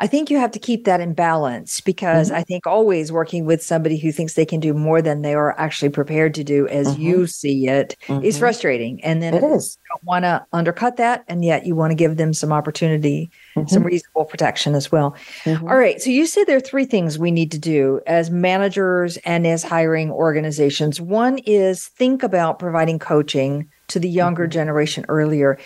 I 0.00 0.06
think 0.06 0.30
you 0.30 0.38
have 0.38 0.52
to 0.52 0.60
keep 0.60 0.84
that 0.84 1.00
in 1.00 1.12
balance 1.12 1.80
because 1.80 2.28
mm-hmm. 2.28 2.36
I 2.36 2.42
think 2.44 2.66
always 2.66 3.10
working 3.10 3.44
with 3.46 3.62
somebody 3.62 3.98
who 3.98 4.12
thinks 4.12 4.34
they 4.34 4.46
can 4.46 4.60
do 4.60 4.72
more 4.72 5.02
than 5.02 5.22
they 5.22 5.34
are 5.34 5.58
actually 5.58 5.88
prepared 5.88 6.34
to 6.34 6.44
do 6.44 6.68
as 6.68 6.88
mm-hmm. 6.88 7.02
you 7.02 7.26
see 7.26 7.66
it 7.66 7.96
mm-hmm. 8.06 8.24
is 8.24 8.38
frustrating. 8.38 9.02
And 9.02 9.20
then 9.20 9.34
it 9.34 9.42
is. 9.42 9.76
You 9.82 9.96
don't 9.96 10.04
want 10.04 10.24
to 10.24 10.46
undercut 10.52 10.98
that. 10.98 11.24
And 11.26 11.44
yet 11.44 11.66
you 11.66 11.74
want 11.74 11.90
to 11.90 11.96
give 11.96 12.16
them 12.16 12.32
some 12.32 12.52
opportunity, 12.52 13.28
some 13.54 13.64
mm-hmm. 13.64 13.82
reasonable 13.82 14.24
protection 14.26 14.76
as 14.76 14.92
well. 14.92 15.16
Mm-hmm. 15.42 15.66
All 15.66 15.76
right. 15.76 16.00
So 16.00 16.10
you 16.10 16.26
said 16.26 16.44
there 16.44 16.56
are 16.56 16.60
three 16.60 16.84
things 16.84 17.18
we 17.18 17.32
need 17.32 17.50
to 17.50 17.58
do 17.58 18.00
as 18.06 18.30
managers 18.30 19.16
and 19.18 19.46
as 19.48 19.64
hiring 19.64 20.12
organizations. 20.12 21.00
One 21.00 21.38
is 21.38 21.88
think 21.88 22.22
about 22.22 22.60
providing 22.60 23.00
coaching 23.00 23.68
to 23.88 23.98
the 23.98 24.08
younger 24.08 24.44
mm-hmm. 24.44 24.52
generation 24.52 25.06
earlier. 25.08 25.58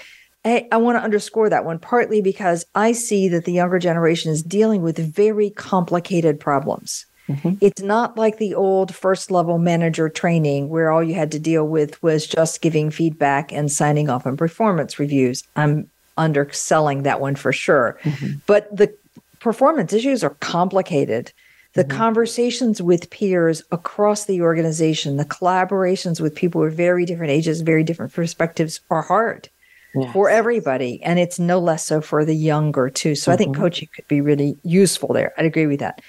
I, 0.44 0.66
I 0.72 0.76
want 0.76 0.96
to 0.98 1.02
underscore 1.02 1.48
that 1.50 1.64
one 1.64 1.78
partly 1.78 2.20
because 2.20 2.66
I 2.74 2.92
see 2.92 3.28
that 3.28 3.44
the 3.44 3.52
younger 3.52 3.78
generation 3.78 4.33
is 4.33 4.42
dealing 4.42 4.83
with 4.83 4.98
very 4.98 5.50
complicated 5.50 6.40
problems. 6.40 7.07
Mm-hmm. 7.28 7.55
It's 7.61 7.83
not 7.83 8.18
like 8.18 8.38
the 8.38 8.55
old 8.55 8.94
first 8.94 9.31
level 9.31 9.59
manager 9.59 10.09
training 10.09 10.68
where 10.68 10.90
all 10.90 11.02
you 11.02 11.14
had 11.14 11.31
to 11.33 11.38
deal 11.38 11.66
with 11.66 12.02
was 12.02 12.26
just 12.26 12.61
giving 12.61 12.90
feedback 12.90 13.52
and 13.52 13.70
signing 13.70 14.11
off 14.11 14.26
on 14.26 14.37
performance 14.37 14.98
reviews. 14.98 15.44
I'm 15.55 15.88
underselling 16.18 17.05
that 17.05 17.20
one 17.20 17.37
for 17.37 17.52
sure. 17.52 17.98
Mm-hmm. 18.02 18.38
But 18.46 18.74
the 18.76 18.92
performance 19.38 19.92
issues 19.92 20.24
are 20.24 20.37
complicated. 20.40 21.33
The 21.74 21.85
mm-hmm. 21.85 21.96
conversations 21.96 22.83
with 22.83 23.11
peers 23.11 23.62
across 23.70 24.24
the 24.24 24.42
organization, 24.42 25.16
the 25.16 25.24
collaborations 25.24 26.20
with 26.20 26.35
people 26.35 26.61
with 26.61 26.76
very 26.76 27.07
different 27.07 27.31
ages, 27.31 27.61
very 27.61 27.85
different 27.85 28.12
perspectives 28.12 28.81
are 28.90 29.02
hard 29.02 29.48
yes. 29.94 30.12
for 30.12 30.31
everybody. 30.31 31.02
And 31.02 31.18
it's 31.18 31.38
no 31.38 31.59
less 31.59 31.87
so 31.87 32.00
for 32.00 32.24
the 32.24 32.37
younger, 32.37 32.90
too. 32.90 33.14
So 33.14 33.31
mm-hmm. 33.31 33.35
I 33.35 33.37
think 33.37 33.52
mm-hmm. 33.52 33.62
coaching 33.62 33.88
could 33.94 34.09
be 34.09 34.20
really 34.20 34.57
useful 34.62 35.12
there. 35.12 35.33
I'd 35.37 35.46
agree 35.46 35.66
with 35.66 35.81
that. 35.81 36.00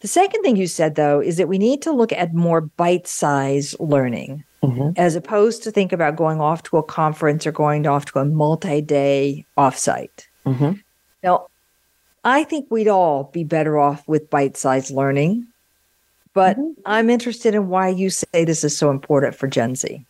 The 0.00 0.08
second 0.08 0.42
thing 0.42 0.56
you 0.56 0.66
said, 0.66 0.94
though, 0.94 1.20
is 1.20 1.36
that 1.38 1.48
we 1.48 1.58
need 1.58 1.82
to 1.82 1.92
look 1.92 2.12
at 2.12 2.34
more 2.34 2.60
bite 2.60 3.06
size 3.06 3.74
learning 3.80 4.44
mm-hmm. 4.62 4.90
as 4.96 5.16
opposed 5.16 5.62
to 5.62 5.70
think 5.70 5.92
about 5.92 6.16
going 6.16 6.40
off 6.40 6.62
to 6.64 6.76
a 6.76 6.82
conference 6.82 7.46
or 7.46 7.52
going 7.52 7.86
off 7.86 8.04
to 8.06 8.18
a 8.18 8.24
multi 8.24 8.80
day 8.82 9.46
offsite. 9.56 10.26
Mm-hmm. 10.44 10.72
Now, 11.22 11.46
I 12.24 12.44
think 12.44 12.66
we'd 12.70 12.88
all 12.88 13.24
be 13.32 13.44
better 13.44 13.78
off 13.78 14.06
with 14.06 14.30
bite 14.30 14.56
sized 14.56 14.90
learning, 14.90 15.46
but 16.34 16.58
mm-hmm. 16.58 16.80
I'm 16.84 17.08
interested 17.08 17.54
in 17.54 17.68
why 17.68 17.88
you 17.88 18.10
say 18.10 18.44
this 18.44 18.64
is 18.64 18.76
so 18.76 18.90
important 18.90 19.34
for 19.34 19.48
Gen 19.48 19.76
Z. 19.76 20.04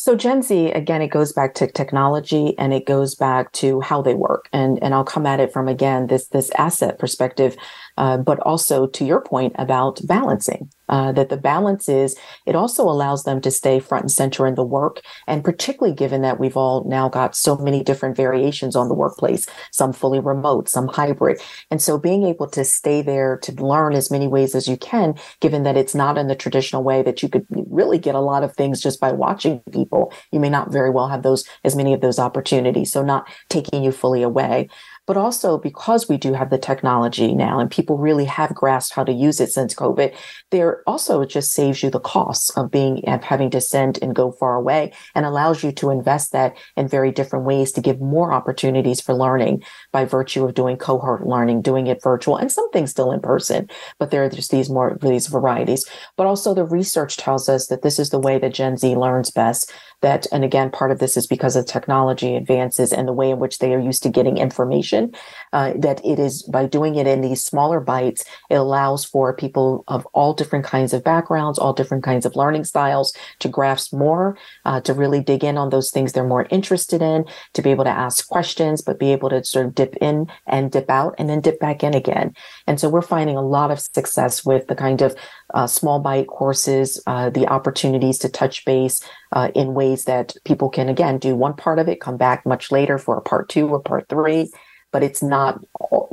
So 0.00 0.16
Gen 0.16 0.40
Z, 0.40 0.70
again, 0.70 1.02
it 1.02 1.08
goes 1.08 1.30
back 1.30 1.52
to 1.56 1.66
technology 1.66 2.56
and 2.56 2.72
it 2.72 2.86
goes 2.86 3.14
back 3.14 3.52
to 3.52 3.82
how 3.82 4.00
they 4.00 4.14
work. 4.14 4.48
And, 4.50 4.82
and 4.82 4.94
I'll 4.94 5.04
come 5.04 5.26
at 5.26 5.40
it 5.40 5.52
from, 5.52 5.68
again, 5.68 6.06
this, 6.06 6.28
this 6.28 6.50
asset 6.56 6.98
perspective, 6.98 7.54
uh, 7.98 8.16
but 8.16 8.40
also 8.40 8.86
to 8.86 9.04
your 9.04 9.20
point 9.20 9.54
about 9.58 10.00
balancing 10.06 10.72
uh, 10.90 11.12
that 11.12 11.30
the 11.30 11.36
balance 11.36 11.88
is 11.88 12.16
it 12.46 12.54
also 12.54 12.82
allows 12.82 13.24
them 13.24 13.40
to 13.40 13.50
stay 13.50 13.78
front 13.80 14.02
and 14.02 14.12
center 14.12 14.46
in 14.46 14.56
the 14.56 14.64
work. 14.64 15.00
And 15.26 15.42
particularly 15.42 15.94
given 15.94 16.20
that 16.22 16.38
we've 16.38 16.56
all 16.56 16.84
now 16.84 17.08
got 17.08 17.34
so 17.34 17.56
many 17.56 17.82
different 17.82 18.16
variations 18.16 18.76
on 18.76 18.88
the 18.88 18.94
workplace, 18.94 19.46
some 19.70 19.92
fully 19.92 20.20
remote, 20.20 20.68
some 20.68 20.88
hybrid. 20.88 21.40
And 21.70 21.80
so 21.80 21.96
being 21.96 22.24
able 22.24 22.48
to 22.48 22.64
stay 22.64 23.00
there 23.00 23.38
to 23.38 23.52
learn 23.52 23.94
as 23.94 24.10
many 24.10 24.28
ways 24.28 24.54
as 24.54 24.68
you 24.68 24.76
can, 24.76 25.14
given 25.40 25.62
that 25.62 25.76
it's 25.76 25.94
not 25.94 26.18
in 26.18 26.26
the 26.26 26.34
traditional 26.34 26.82
way 26.82 27.02
that 27.02 27.22
you 27.22 27.28
could 27.28 27.46
really 27.48 27.98
get 27.98 28.14
a 28.14 28.20
lot 28.20 28.42
of 28.42 28.54
things 28.54 28.80
just 28.80 29.00
by 29.00 29.12
watching 29.12 29.60
people, 29.72 30.12
you 30.32 30.40
may 30.40 30.50
not 30.50 30.72
very 30.72 30.90
well 30.90 31.08
have 31.08 31.22
those 31.22 31.44
as 31.64 31.76
many 31.76 31.94
of 31.94 32.00
those 32.00 32.18
opportunities. 32.18 32.92
So 32.92 33.02
not 33.04 33.28
taking 33.48 33.84
you 33.84 33.92
fully 33.92 34.22
away 34.22 34.68
but 35.10 35.16
also 35.16 35.58
because 35.58 36.08
we 36.08 36.16
do 36.16 36.34
have 36.34 36.50
the 36.50 36.56
technology 36.56 37.34
now 37.34 37.58
and 37.58 37.68
people 37.68 37.98
really 37.98 38.26
have 38.26 38.54
grasped 38.54 38.94
how 38.94 39.02
to 39.02 39.10
use 39.10 39.40
it 39.40 39.50
since 39.50 39.74
COVID, 39.74 40.14
there 40.52 40.84
also 40.86 41.20
it 41.22 41.26
just 41.26 41.50
saves 41.50 41.82
you 41.82 41.90
the 41.90 41.98
costs 41.98 42.56
of 42.56 42.70
being 42.70 43.02
of 43.08 43.24
having 43.24 43.50
to 43.50 43.60
send 43.60 43.98
and 44.02 44.14
go 44.14 44.30
far 44.30 44.54
away 44.54 44.92
and 45.16 45.26
allows 45.26 45.64
you 45.64 45.72
to 45.72 45.90
invest 45.90 46.30
that 46.30 46.56
in 46.76 46.86
very 46.86 47.10
different 47.10 47.44
ways 47.44 47.72
to 47.72 47.80
give 47.80 48.00
more 48.00 48.32
opportunities 48.32 49.00
for 49.00 49.12
learning 49.12 49.64
by 49.90 50.04
virtue 50.04 50.44
of 50.44 50.54
doing 50.54 50.76
cohort 50.76 51.26
learning, 51.26 51.60
doing 51.60 51.88
it 51.88 52.00
virtual 52.04 52.36
and 52.36 52.52
some 52.52 52.70
things 52.70 52.92
still 52.92 53.10
in 53.10 53.20
person, 53.20 53.68
but 53.98 54.12
there 54.12 54.22
are 54.22 54.30
just 54.30 54.52
these 54.52 54.70
more 54.70 54.96
these 55.02 55.26
varieties. 55.26 55.84
But 56.16 56.28
also 56.28 56.54
the 56.54 56.62
research 56.62 57.16
tells 57.16 57.48
us 57.48 57.66
that 57.66 57.82
this 57.82 57.98
is 57.98 58.10
the 58.10 58.20
way 58.20 58.38
that 58.38 58.54
Gen 58.54 58.76
Z 58.76 58.94
learns 58.94 59.32
best 59.32 59.72
that, 60.02 60.26
and 60.32 60.44
again, 60.44 60.70
part 60.70 60.90
of 60.90 60.98
this 60.98 61.16
is 61.16 61.26
because 61.26 61.56
of 61.56 61.66
technology 61.66 62.36
advances 62.36 62.92
and 62.92 63.06
the 63.06 63.12
way 63.12 63.30
in 63.30 63.38
which 63.38 63.58
they 63.58 63.74
are 63.74 63.80
used 63.80 64.02
to 64.02 64.08
getting 64.08 64.38
information, 64.38 65.12
uh, 65.52 65.72
that 65.76 66.04
it 66.04 66.18
is 66.18 66.42
by 66.44 66.66
doing 66.66 66.94
it 66.96 67.06
in 67.06 67.20
these 67.20 67.42
smaller 67.42 67.80
bites, 67.80 68.24
it 68.48 68.54
allows 68.54 69.04
for 69.04 69.34
people 69.34 69.84
of 69.88 70.06
all 70.12 70.32
different 70.32 70.64
kinds 70.64 70.92
of 70.92 71.04
backgrounds, 71.04 71.58
all 71.58 71.72
different 71.72 72.04
kinds 72.04 72.24
of 72.24 72.36
learning 72.36 72.64
styles 72.64 73.14
to 73.38 73.48
grasp 73.48 73.92
more, 73.92 74.36
uh, 74.64 74.80
to 74.80 74.94
really 74.94 75.20
dig 75.20 75.44
in 75.44 75.58
on 75.58 75.70
those 75.70 75.90
things 75.90 76.12
they're 76.12 76.24
more 76.24 76.46
interested 76.50 77.02
in, 77.02 77.24
to 77.52 77.62
be 77.62 77.70
able 77.70 77.84
to 77.84 77.90
ask 77.90 78.26
questions, 78.28 78.80
but 78.82 78.98
be 78.98 79.12
able 79.12 79.28
to 79.28 79.44
sort 79.44 79.66
of 79.66 79.74
dip 79.74 79.96
in 79.96 80.26
and 80.46 80.72
dip 80.72 80.88
out 80.88 81.14
and 81.18 81.28
then 81.28 81.40
dip 81.40 81.60
back 81.60 81.84
in 81.84 81.94
again. 81.94 82.34
And 82.66 82.80
so 82.80 82.88
we're 82.88 83.02
finding 83.02 83.36
a 83.36 83.42
lot 83.42 83.70
of 83.70 83.80
success 83.80 84.44
with 84.44 84.66
the 84.66 84.74
kind 84.74 85.02
of 85.02 85.14
uh, 85.54 85.66
small 85.66 86.00
bite 86.00 86.26
courses, 86.26 87.02
uh, 87.06 87.30
the 87.30 87.46
opportunities 87.46 88.18
to 88.18 88.28
touch 88.28 88.64
base 88.64 89.02
uh, 89.32 89.50
in 89.54 89.74
ways 89.74 90.04
that 90.04 90.34
people 90.44 90.68
can, 90.68 90.88
again, 90.88 91.18
do 91.18 91.34
one 91.34 91.54
part 91.54 91.78
of 91.78 91.88
it, 91.88 92.00
come 92.00 92.16
back 92.16 92.46
much 92.46 92.70
later 92.70 92.98
for 92.98 93.16
a 93.16 93.22
part 93.22 93.48
two 93.48 93.68
or 93.68 93.80
part 93.80 94.08
three, 94.08 94.50
but 94.92 95.02
it's 95.04 95.22
not 95.22 95.64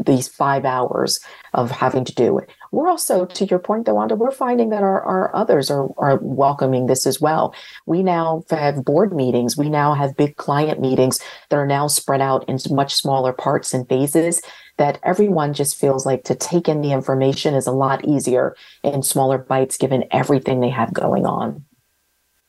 these 0.06 0.28
five 0.28 0.64
hours 0.66 1.20
of 1.54 1.72
having 1.72 2.06
to 2.06 2.14
do 2.14 2.38
it. 2.38 2.50
We're 2.72 2.90
also, 2.90 3.26
to 3.26 3.46
your 3.46 3.60
point, 3.60 3.86
though, 3.86 3.96
Wanda, 3.96 4.16
we're 4.16 4.30
finding 4.30 4.70
that 4.70 4.84
our, 4.84 5.02
our 5.02 5.36
others 5.36 5.72
are, 5.72 5.90
are 5.98 6.20
welcoming 6.22 6.86
this 6.86 7.08
as 7.08 7.20
well. 7.20 7.56
We 7.88 8.04
now 8.04 8.44
have 8.52 8.86
board 8.86 9.16
meetings. 9.16 9.58
We 9.58 9.70
now 9.70 9.96
have 9.96 10.16
big 10.16 10.36
client 10.36 10.80
meetings 10.80 11.20
that 11.50 11.58
are 11.58 11.66
now 11.66 11.88
spread 11.88 12.22
out 12.22 12.48
into 12.48 12.74
much 12.74 12.94
smaller 12.94 13.34
parts 13.34 13.74
and 13.74 13.88
phases 13.90 14.42
that 14.78 15.00
everyone 15.04 15.54
just 15.54 15.76
feels 15.76 16.06
like 16.06 16.24
to 16.26 16.36
take 16.36 16.68
in 16.68 16.82
the 16.82 16.92
information 16.92 17.54
is 17.54 17.68
a 17.68 17.72
lot 17.72 18.06
easier 18.06 18.56
in 18.84 19.04
smaller 19.04 19.38
bites 19.38 19.78
given 19.78 20.06
everything 20.12 20.60
they 20.60 20.70
have 20.70 20.94
going 20.94 21.26
on. 21.26 21.66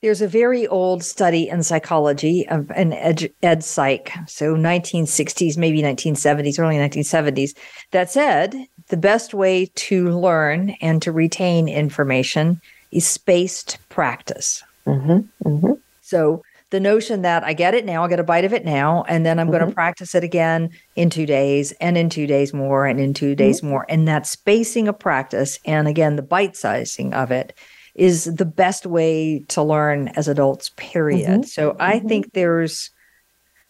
There's 0.01 0.23
a 0.23 0.29
very 0.29 0.67
old 0.69 1.03
study 1.03 1.49
in 1.49 1.65
psychology 1.65 2.47
of 2.49 2.71
an 2.71 2.93
ed, 2.93 3.33
ed 3.43 3.65
psych, 3.65 4.13
so 4.29 4.55
1960s, 4.55 5.57
maybe 5.57 5.83
1970s, 5.83 6.61
early 6.61 6.77
1970s, 6.77 7.57
that 7.91 8.09
said 8.09 8.55
the 8.89 8.97
best 8.97 9.35
way 9.35 9.67
to 9.75 10.11
learn 10.11 10.71
and 10.81 11.03
to 11.03 11.11
retain 11.11 11.69
information 11.69 12.61
is 12.93 13.07
spaced 13.07 13.79
practice. 13.89 14.63
Mm-hmm, 14.87 15.49
mm-hmm. 15.49 15.73
So 16.01 16.43
the 16.71 16.81
notion 16.81 17.23
that 17.23 17.45
I 17.45 17.55
get 17.55 17.75
it 17.75 17.85
now, 17.85 18.03
I'll 18.03 18.09
get 18.09 18.21
a 18.21 18.25
bite 18.25 18.45
of 18.45 18.53
it 18.53 18.65
now, 18.65 19.05
and 19.09 19.25
then 19.25 19.39
I'm 19.39 19.47
mm-hmm. 19.47 19.57
going 19.57 19.69
to 19.69 19.75
practice 19.75 20.15
it 20.15 20.25
again 20.25 20.71
in 20.97 21.11
two 21.11 21.27
days, 21.27 21.73
and 21.81 21.97
in 21.97 22.11
two 22.11 22.27
days 22.27 22.53
more, 22.53 22.85
and 22.85 23.01
in 23.01 23.15
2 23.15 23.35
days 23.35 23.59
mm-hmm. 23.59 23.71
more. 23.71 23.87
And 23.89 24.07
that 24.07 24.27
spacing 24.27 24.89
of 24.89 24.99
practice, 24.99 25.59
and 25.65 25.89
again, 25.89 26.17
the 26.17 26.23
bite 26.23 26.57
sizing 26.57 27.15
of 27.15 27.31
it 27.31 27.57
is 27.95 28.25
the 28.25 28.45
best 28.45 28.87
way 28.87 29.45
to 29.49 29.63
learn 29.63 30.09
as 30.09 30.29
adults, 30.29 30.71
period. 30.77 31.29
Mm-hmm. 31.29 31.43
So 31.43 31.77
I 31.81 31.99
mm-hmm. 31.99 32.09
think 32.09 32.33
there's, 32.33 32.91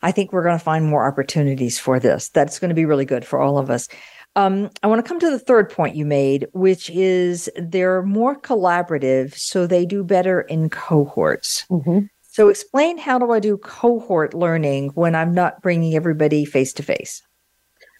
I 0.02 0.12
think 0.12 0.32
we're 0.32 0.42
going 0.42 0.58
to 0.58 0.64
find 0.64 0.84
more 0.84 1.06
opportunities 1.06 1.78
for 1.78 1.98
this. 1.98 2.28
That's 2.28 2.58
going 2.58 2.68
to 2.68 2.74
be 2.74 2.84
really 2.84 3.06
good 3.06 3.24
for 3.24 3.40
all 3.40 3.58
of 3.58 3.70
us. 3.70 3.88
Um, 4.37 4.70
I 4.82 4.87
want 4.87 5.04
to 5.04 5.08
come 5.08 5.18
to 5.20 5.30
the 5.30 5.38
third 5.38 5.70
point 5.70 5.96
you 5.96 6.04
made, 6.04 6.46
which 6.52 6.90
is 6.90 7.48
they're 7.56 8.02
more 8.02 8.38
collaborative, 8.38 9.34
so 9.34 9.66
they 9.66 9.87
do 9.87 10.04
better 10.04 10.42
in 10.42 10.68
cohorts. 10.68 11.64
Mm-hmm. 11.70 12.00
So, 12.38 12.51
explain 12.51 12.98
how 12.98 13.18
do 13.18 13.33
I 13.33 13.40
do 13.40 13.59
cohort 13.59 14.33
learning 14.33 14.92
when 14.94 15.16
I'm 15.16 15.35
not 15.35 15.61
bringing 15.61 15.96
everybody 15.96 16.44
face 16.44 16.72
to 16.74 16.85
face? 16.85 17.20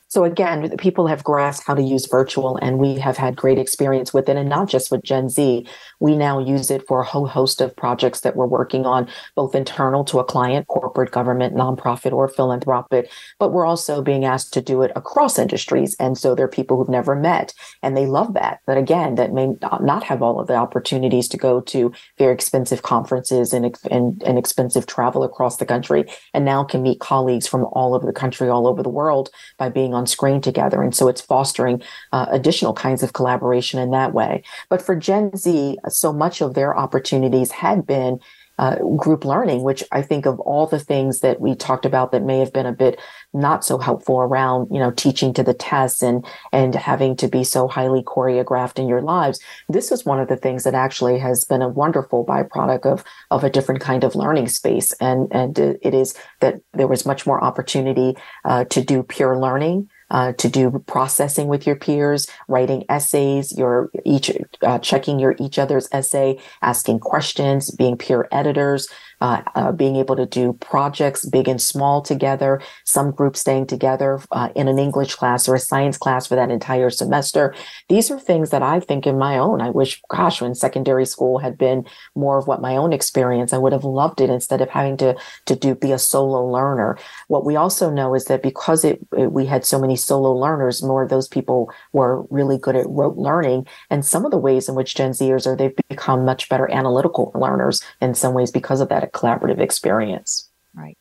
So 0.09 0.25
again, 0.25 0.75
people 0.79 1.07
have 1.07 1.23
grasped 1.23 1.67
how 1.67 1.75
to 1.75 1.83
use 1.83 2.07
virtual 2.07 2.57
and 2.57 2.79
we 2.79 2.95
have 2.95 3.19
had 3.19 3.37
great 3.37 3.59
experience 3.59 4.15
with 4.15 4.31
it 4.31 4.39
and 4.39 4.49
not 4.49 4.67
just 4.67 4.91
with 4.91 5.03
Gen 5.03 5.29
Z. 5.29 5.67
We 6.01 6.17
now 6.17 6.39
use 6.39 6.71
it 6.71 6.87
for 6.89 7.03
a 7.03 7.05
whole 7.05 7.27
host 7.27 7.61
of 7.61 7.77
projects 7.77 8.21
that 8.21 8.35
we're 8.35 8.47
working 8.47 8.87
on, 8.87 9.07
both 9.35 9.55
internal 9.55 10.05
to 10.05 10.19
a 10.19 10.25
client, 10.25 10.67
corporate, 10.67 11.11
government, 11.11 11.55
nonprofit, 11.55 12.13
or 12.13 12.27
philanthropic, 12.27 13.11
but 13.39 13.53
we're 13.53 13.67
also 13.67 14.01
being 14.01 14.25
asked 14.25 14.55
to 14.55 14.63
do 14.63 14.81
it 14.81 14.93
across 14.97 15.39
industries. 15.39 15.95
And 16.01 16.17
so 16.17 16.35
there 16.35 16.47
are 16.47 16.49
people 16.49 16.79
who've 16.79 16.89
never 16.89 17.15
met 17.15 17.53
and 17.83 17.95
they 17.95 18.07
love 18.07 18.33
that. 18.33 18.61
But 18.67 18.79
again, 18.79 19.17
that 19.17 19.35
may 19.35 19.49
not 19.61 20.05
have 20.05 20.23
all 20.23 20.41
of 20.41 20.47
the 20.47 20.55
opportunities 20.55 21.29
to 21.29 21.37
go 21.37 21.61
to 21.61 21.93
very 22.17 22.33
expensive 22.33 22.81
conferences 22.81 23.53
and, 23.53 23.77
and, 23.91 24.23
and 24.23 24.39
expensive 24.39 24.87
travel 24.87 25.23
across 25.23 25.59
the 25.59 25.67
country 25.67 26.07
and 26.33 26.47
now 26.47 26.65
can 26.65 26.83
meet 26.83 26.99
colleagues 26.99 27.47
from 27.47 27.67
all 27.73 27.95
over 27.95 28.07
the 28.07 28.13
country, 28.13 28.49
all 28.49 28.67
over 28.67 28.83
the 28.83 28.89
world 28.89 29.29
by 29.59 29.69
being 29.69 29.98
on 29.99 30.07
screen 30.07 30.41
together. 30.41 30.83
And 30.83 30.95
so 30.95 31.09
it's 31.09 31.21
fostering 31.21 31.83
uh, 32.13 32.27
additional 32.31 32.73
kinds 32.73 33.03
of 33.03 33.13
collaboration 33.13 33.79
in 33.79 33.91
that 33.91 34.15
way. 34.15 34.43
But 34.71 34.81
for 34.81 34.95
Gen 34.97 35.37
Z, 35.37 35.77
so 35.89 36.13
much 36.13 36.41
of 36.41 36.55
their 36.55 36.77
opportunities 36.77 37.51
had 37.53 37.87
been 37.87 38.21
uh, 38.59 38.77
group 38.97 39.25
learning, 39.25 39.63
which 39.63 39.85
I 39.93 40.03
think 40.03 40.27
of 40.27 40.41
all 40.41 40.67
the 40.67 40.79
things 40.81 41.21
that 41.21 41.41
we 41.41 41.55
talked 41.55 41.87
about 41.87 42.13
that 42.13 42.23
may 42.23 42.39
have 42.39 42.53
been 42.53 42.67
a 42.67 42.73
bit 42.73 43.01
not 43.33 43.65
so 43.65 43.79
helpful 43.79 44.21
around, 44.21 44.69
you 44.73 44.79
know, 44.79 44.91
teaching 44.91 45.33
to 45.35 45.43
the 45.43 45.55
tests 45.55 46.03
and, 46.03 46.27
and 46.53 46.75
having 46.75 47.17
to 47.17 47.29
be 47.29 47.45
so 47.45 47.69
highly 47.69 48.03
choreographed 48.03 48.79
in 48.79 48.89
your 48.89 49.03
lives. 49.03 49.41
This 49.69 49.93
is 49.93 50.05
one 50.05 50.21
of 50.21 50.29
the 50.29 50.37
things 50.37 50.65
that 50.65 50.75
actually 50.75 51.19
has 51.19 51.45
been 51.45 51.63
a 51.63 51.69
wonderful 51.69 52.25
byproduct 52.25 52.87
of, 52.87 53.05
of 53.31 53.45
a 53.45 53.51
different 53.51 53.81
kind 53.81 54.05
of 54.05 54.17
learning 54.17 54.49
space. 54.49 54.93
And, 55.01 55.29
and 55.31 55.59
it 55.59 55.95
is 55.95 56.15
that 56.41 56.61
there 56.73 56.89
was 56.89 57.07
much 57.07 57.27
more 57.27 57.43
opportunity 57.43 58.17
uh, 58.45 58.65
to 58.65 58.83
do 58.83 59.03
peer 59.03 59.39
learning 59.39 59.89
uh, 60.11 60.33
to 60.33 60.49
do 60.49 60.83
processing 60.87 61.49
with 61.49 61.67
your 61.67 61.77
peers, 61.77 62.27
writing 62.49 62.85
essays, 62.89 63.57
your 63.57 63.91
each 64.05 64.31
uh, 64.63 64.79
checking 64.79 65.19
your 65.19 65.37
each 65.39 65.59
other's 65.59 65.89
essay, 65.93 66.39
asking 66.63 67.01
questions, 67.01 67.71
being 67.71 67.97
peer 67.97 68.29
editors, 68.33 68.89
uh, 69.21 69.43
uh, 69.55 69.73
being 69.73 69.97
able 69.97 70.17
to 70.17 70.27
do 70.27 70.53
projects 70.55 71.25
big 71.27 71.49
and 71.49 71.61
small 71.61 72.03
together, 72.03 72.61
some 72.85 73.11
groups 73.11 73.41
staying 73.41 73.67
together 73.67 74.21
uh, 74.33 74.49
in 74.55 74.69
an 74.69 74.79
English 74.79 75.15
class 75.15 75.49
or 75.49 75.55
a 75.55 75.61
science 75.61 75.99
class 75.99 76.27
for 76.27 76.37
that 76.37 76.51
entire 76.51 76.91
semester. 76.91 77.55
These 77.89 78.11
are 78.11 78.21
things 78.21 78.51
that 78.51 78.63
I 78.63 78.81
think 78.81 79.07
in 79.07 79.19
my 79.19 79.39
own. 79.39 79.61
I 79.61 79.71
wish, 79.71 80.01
gosh, 80.09 80.41
when 80.41 80.55
secondary 80.55 81.07
school 81.07 81.39
had 81.39 81.59
been 81.59 81.85
more 82.15 82.39
of 82.39 82.47
what 82.47 82.61
my 82.61 82.77
own 82.77 82.93
experience, 82.93 83.53
I 83.53 83.59
would 83.59 83.73
have 83.73 83.85
loved 83.85 84.21
it 84.21 84.31
instead 84.31 84.61
of 84.61 84.69
having 84.69 84.97
to 84.99 85.17
to 85.47 85.57
do 85.57 85.75
be 85.75 85.93
a 85.93 85.99
solo 85.99 86.47
learner. 86.47 86.99
What 87.29 87.45
we 87.45 87.57
also 87.57 87.91
know 87.91 88.15
is 88.15 88.27
that 88.27 88.43
because 88.43 88.85
it, 88.85 89.01
it 89.17 89.33
we 89.33 89.47
had 89.47 89.65
so 89.65 89.81
many 89.81 89.97
solo 89.97 90.33
learners, 90.33 90.83
more 90.83 91.03
of 91.03 91.11
those 91.11 91.29
people 91.29 91.71
were 91.93 92.23
really 92.31 92.59
good 92.59 92.77
at 92.77 92.89
rote 92.89 93.17
learning. 93.17 93.67
And 93.91 94.05
some 94.05 94.25
of 94.25 94.31
the 94.31 94.39
ways 94.39 94.69
in 94.69 94.75
which 94.75 94.95
Gen 94.95 95.11
Zers 95.11 95.47
are, 95.47 95.57
they've 95.57 95.75
become 95.89 96.25
much 96.25 96.49
better 96.49 96.71
analytical 96.71 97.33
learners 97.35 97.83
in 98.01 98.15
some 98.15 98.35
ways 98.35 98.51
because 98.51 98.81
of 98.81 98.89
that 98.89 99.08
collaborative 99.13 99.61
experience. 99.61 100.49
Right. 100.75 100.99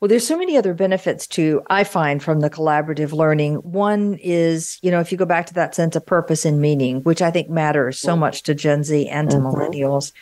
Well, 0.00 0.08
there's 0.10 0.26
so 0.26 0.36
many 0.36 0.58
other 0.58 0.74
benefits 0.74 1.26
too, 1.26 1.62
I 1.70 1.84
find, 1.84 2.22
from 2.22 2.40
the 2.40 2.50
collaborative 2.50 3.12
learning. 3.12 3.54
One 3.54 4.18
is, 4.22 4.78
you 4.82 4.90
know, 4.90 5.00
if 5.00 5.10
you 5.10 5.16
go 5.16 5.24
back 5.24 5.46
to 5.46 5.54
that 5.54 5.74
sense 5.74 5.96
of 5.96 6.04
purpose 6.04 6.44
and 6.44 6.60
meaning, 6.60 7.02
which 7.04 7.22
I 7.22 7.30
think 7.30 7.48
matters 7.48 7.98
so 7.98 8.10
mm-hmm. 8.10 8.20
much 8.20 8.42
to 8.42 8.54
Gen 8.54 8.84
Z 8.84 9.08
and 9.08 9.30
to 9.30 9.38
mm-hmm. 9.38 9.46
millennials 9.46 10.12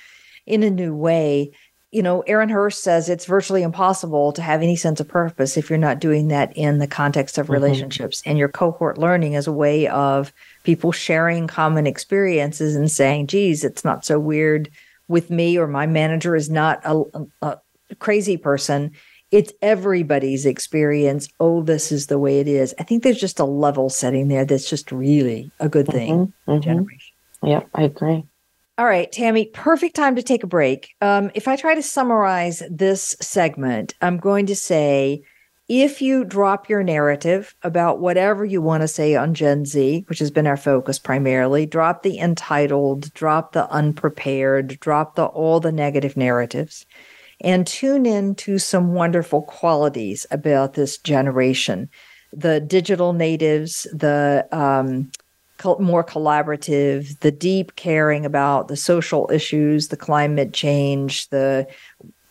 in 0.47 0.63
a 0.63 0.71
new 0.71 0.95
way. 0.95 1.51
You 1.91 2.03
know, 2.03 2.21
Aaron 2.23 2.49
Hurst 2.49 2.85
says 2.85 3.09
it's 3.09 3.25
virtually 3.25 3.63
impossible 3.63 4.33
to 4.35 4.43
have 4.43 4.63
any 4.63 4.77
sense 4.77 5.01
of 5.01 5.09
purpose 5.09 5.57
if 5.57 5.69
you're 5.69 5.79
not 5.79 5.99
doing 5.99 6.29
that 6.29 6.57
in 6.57 6.79
the 6.79 6.87
context 6.87 7.37
of 7.37 7.47
mm-hmm. 7.47 7.55
relationships. 7.55 8.23
And 8.25 8.39
your 8.39 8.49
cohort 8.49 8.99
learning 8.99 9.33
is 9.33 9.49
a 9.49 9.53
way 9.53 9.89
of 9.89 10.33
people 10.63 10.93
sharing 10.93 11.49
common 11.49 11.89
experiences 11.89 12.77
and 12.77 12.89
saying, 12.91 13.27
geez, 13.27 13.65
it's 13.65 13.85
not 13.85 14.05
so 14.05 14.21
weird 14.21 14.71
with 15.09 15.31
me 15.31 15.59
or 15.59 15.67
my 15.67 15.87
manager 15.87 16.35
is 16.37 16.51
not 16.51 16.81
a, 16.85 17.03
a, 17.43 17.59
crazy 17.99 18.37
person. 18.37 18.93
It's 19.31 19.53
everybody's 19.63 20.47
experience. 20.47 21.29
Oh, 21.41 21.63
this 21.63 21.93
is 21.93 22.07
the 22.07 22.19
way 22.19 22.41
it 22.41 22.49
is. 22.49 22.75
I 22.79 22.83
think 22.85 23.03
there's 23.03 23.21
just 23.21 23.41
a 23.41 23.45
level 23.45 23.89
setting 23.91 24.29
there 24.29 24.45
that's 24.45 24.69
just 24.69 24.93
really 24.93 25.51
a 25.61 25.69
good 25.69 25.87
thing. 25.87 26.29
Mm-hmm, 26.29 26.51
mm-hmm. 26.51 26.61
Generation. 26.61 27.15
Yeah, 27.43 27.63
I 27.75 27.83
agree. 27.83 28.25
All 28.79 28.87
right, 28.87 29.13
Tammy, 29.13 29.47
perfect 29.47 29.95
time 29.95 30.17
to 30.17 30.23
take 30.23 30.43
a 30.43 30.47
break. 30.47 30.95
Um, 31.01 31.31
if 31.35 31.47
I 31.47 31.57
try 31.57 31.75
to 31.75 31.83
summarize 31.83 32.63
this 32.71 33.15
segment, 33.21 33.95
I'm 34.01 34.17
going 34.17 34.47
to 34.47 34.57
say 34.57 35.23
if 35.69 36.03
you 36.03 36.25
drop 36.25 36.69
your 36.69 36.83
narrative 36.83 37.55
about 37.63 38.01
whatever 38.01 38.45
you 38.45 38.61
want 38.61 38.83
to 38.83 38.89
say 38.89 39.15
on 39.15 39.35
Gen 39.35 39.65
Z, 39.65 40.05
which 40.09 40.19
has 40.19 40.31
been 40.31 40.47
our 40.47 40.57
focus 40.57 40.99
primarily, 40.99 41.67
drop 41.67 42.03
the 42.03 42.19
entitled, 42.19 43.13
drop 43.15 43.53
the 43.53 43.71
unprepared, 43.71 44.79
drop 44.81 45.15
the 45.15 45.25
all 45.25 45.61
the 45.61 45.73
negative 45.73 46.17
narratives, 46.17 46.85
and 47.41 47.67
tune 47.67 48.07
in 48.07 48.35
to 48.37 48.59
some 48.59 48.95
wonderful 48.95 49.43
qualities 49.43 50.27
about 50.31 50.75
this 50.75 50.99
generation. 50.99 51.89
The 52.33 52.61
digital 52.61 53.13
natives, 53.13 53.87
the 53.93 54.47
um, 54.53 55.11
more 55.79 56.03
collaborative, 56.03 57.19
the 57.21 57.31
deep 57.31 57.77
caring 57.77 58.27
about 58.27 58.69
the 58.69 58.77
social 58.77 59.31
issues, 59.33 59.89
the 59.89 59.97
climate 59.97 60.53
change, 60.53 61.29
the 61.29 61.67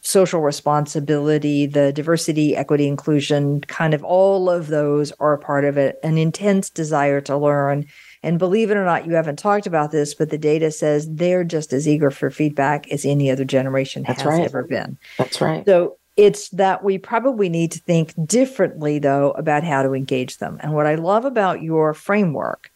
social 0.02 0.42
responsibility, 0.42 1.68
the 1.68 1.94
diversity, 1.94 2.56
equity, 2.56 2.88
inclusion, 2.88 3.62
kind 3.62 3.94
of 3.94 4.04
all 4.04 4.50
of 4.50 4.68
those 4.68 5.12
are 5.14 5.34
a 5.34 5.40
part 5.40 5.64
of 5.64 5.78
it, 5.78 6.00
an 6.04 6.18
intense 6.18 6.70
desire 6.70 7.22
to 7.22 7.38
learn. 7.38 7.86
And 8.24 8.40
believe 8.40 8.72
it 8.72 8.78
or 8.78 8.86
not, 8.86 9.06
you 9.06 9.14
haven't 9.14 9.38
talked 9.38 9.68
about 9.68 9.92
this, 9.92 10.14
but 10.16 10.30
the 10.30 10.38
data 10.38 10.72
says 10.72 11.08
they're 11.10 11.44
just 11.44 11.72
as 11.72 11.88
eager 11.88 12.12
for 12.12 12.30
feedback 12.32 12.92
as 12.92 13.06
any 13.06 13.30
other 13.30 13.46
generation 13.46 14.04
That's 14.08 14.24
has 14.24 14.30
right. 14.32 14.46
ever 14.46 14.64
been. 14.64 14.98
That's 15.18 15.40
right. 15.40 15.66
So 15.66 15.98
it's 16.18 16.50
that 16.50 16.84
we 16.84 16.98
probably 16.98 17.50
need 17.50 17.72
to 17.72 17.80
think 17.80 18.14
differently, 18.26 19.00
though, 19.00 19.32
about 19.32 19.64
how 19.64 19.84
to 19.84 19.94
engage 19.94 20.38
them. 20.38 20.58
And 20.62 20.74
what 20.74 20.88
I 20.88 20.96
love 20.96 21.26
about 21.26 21.62
your 21.62 21.94
framework 21.94 22.72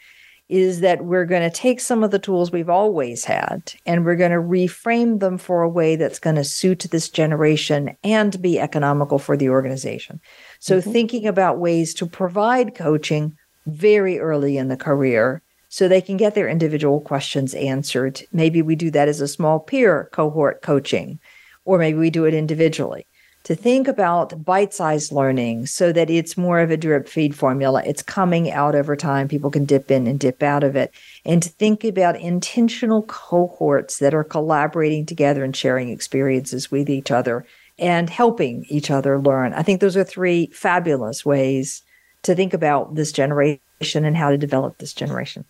is 0.47 0.81
that 0.81 1.03
we're 1.03 1.25
going 1.25 1.41
to 1.41 1.55
take 1.55 1.79
some 1.79 2.03
of 2.03 2.11
the 2.11 2.19
tools 2.19 2.51
we've 2.51 2.69
always 2.69 3.25
had 3.25 3.73
and 3.85 4.05
we're 4.05 4.15
going 4.15 4.31
to 4.31 4.37
reframe 4.37 5.19
them 5.19 5.37
for 5.37 5.63
a 5.63 5.69
way 5.69 5.95
that's 5.95 6.19
going 6.19 6.35
to 6.35 6.43
suit 6.43 6.85
this 6.91 7.09
generation 7.09 7.97
and 8.03 8.41
be 8.41 8.59
economical 8.59 9.17
for 9.17 9.35
the 9.35 9.49
organization. 9.49 10.19
So, 10.59 10.79
mm-hmm. 10.79 10.91
thinking 10.91 11.27
about 11.27 11.59
ways 11.59 11.93
to 11.95 12.05
provide 12.05 12.75
coaching 12.75 13.35
very 13.65 14.19
early 14.19 14.57
in 14.57 14.67
the 14.67 14.77
career 14.77 15.41
so 15.69 15.87
they 15.87 16.01
can 16.01 16.15
get 16.15 16.35
their 16.35 16.47
individual 16.47 17.01
questions 17.01 17.55
answered. 17.55 18.21
Maybe 18.31 18.61
we 18.61 18.75
do 18.75 18.91
that 18.91 19.07
as 19.07 19.21
a 19.21 19.27
small 19.27 19.59
peer 19.59 20.09
cohort 20.13 20.61
coaching, 20.61 21.19
or 21.65 21.79
maybe 21.79 21.97
we 21.97 22.11
do 22.11 22.25
it 22.25 22.35
individually 22.35 23.07
to 23.45 23.55
think 23.55 23.87
about 23.87 24.43
bite 24.43 24.73
sized 24.73 25.11
learning 25.11 25.67
so 25.67 25.91
that 25.91 26.09
it's 26.09 26.35
more 26.35 26.59
of 26.59 26.71
a 26.71 26.77
drip 26.77 27.07
feed 27.07 27.35
formula. 27.35 27.83
It's 27.85 28.01
coming 28.01 28.51
out 28.51 28.75
over 28.75 28.95
time. 28.95 29.27
People 29.27 29.51
can 29.51 29.65
dip 29.65 29.91
in 29.91 30.07
and 30.07 30.19
dip 30.19 30.41
out 30.41 30.63
of 30.63 30.75
it. 30.75 30.91
And 31.25 31.41
to 31.43 31.49
think 31.49 31.83
about 31.83 32.19
intentional 32.19 33.03
cohorts 33.03 33.99
that 33.99 34.15
are 34.15 34.23
collaborating 34.23 35.05
together 35.05 35.43
and 35.43 35.55
sharing 35.55 35.89
experiences 35.89 36.71
with 36.71 36.89
each 36.89 37.11
other 37.11 37.45
and 37.77 38.09
helping 38.09 38.65
each 38.67 38.89
other 38.89 39.19
learn. 39.19 39.53
I 39.53 39.61
think 39.61 39.79
those 39.79 39.95
are 39.95 40.03
three 40.03 40.47
fabulous 40.47 41.23
ways 41.23 41.83
to 42.23 42.33
think 42.33 42.53
about 42.53 42.95
this 42.95 43.11
generation 43.11 43.59
and 43.93 44.17
how 44.17 44.31
to 44.31 44.37
develop 44.39 44.79
this 44.79 44.93
generation. 44.93 45.45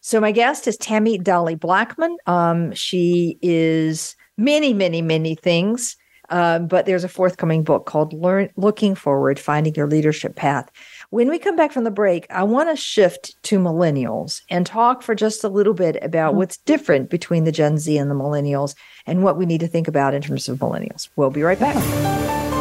So, 0.00 0.20
my 0.20 0.30
guest 0.30 0.68
is 0.68 0.76
Tammy 0.76 1.18
Dowley 1.18 1.54
Blackman. 1.54 2.16
Um, 2.26 2.72
she 2.72 3.38
is 3.42 4.14
many, 4.36 4.74
many, 4.74 5.02
many 5.02 5.34
things. 5.34 5.96
Um, 6.32 6.66
but 6.66 6.86
there's 6.86 7.04
a 7.04 7.08
forthcoming 7.08 7.62
book 7.62 7.84
called 7.84 8.14
Learn 8.14 8.48
Looking 8.56 8.94
Forward 8.94 9.38
Finding 9.38 9.74
Your 9.74 9.86
Leadership 9.86 10.34
Path. 10.34 10.70
When 11.10 11.28
we 11.28 11.38
come 11.38 11.56
back 11.56 11.72
from 11.72 11.84
the 11.84 11.90
break, 11.90 12.26
I 12.30 12.42
want 12.42 12.70
to 12.70 12.76
shift 12.76 13.40
to 13.44 13.58
millennials 13.58 14.40
and 14.48 14.64
talk 14.64 15.02
for 15.02 15.14
just 15.14 15.44
a 15.44 15.48
little 15.48 15.74
bit 15.74 15.98
about 16.02 16.30
mm-hmm. 16.30 16.38
what's 16.38 16.56
different 16.56 17.10
between 17.10 17.44
the 17.44 17.52
Gen 17.52 17.76
Z 17.76 17.96
and 17.96 18.10
the 18.10 18.14
millennials 18.14 18.74
and 19.06 19.22
what 19.22 19.36
we 19.36 19.44
need 19.44 19.60
to 19.60 19.68
think 19.68 19.88
about 19.88 20.14
in 20.14 20.22
terms 20.22 20.48
of 20.48 20.58
millennials. 20.58 21.10
We'll 21.16 21.30
be 21.30 21.42
right 21.42 21.60
back. 21.60 22.51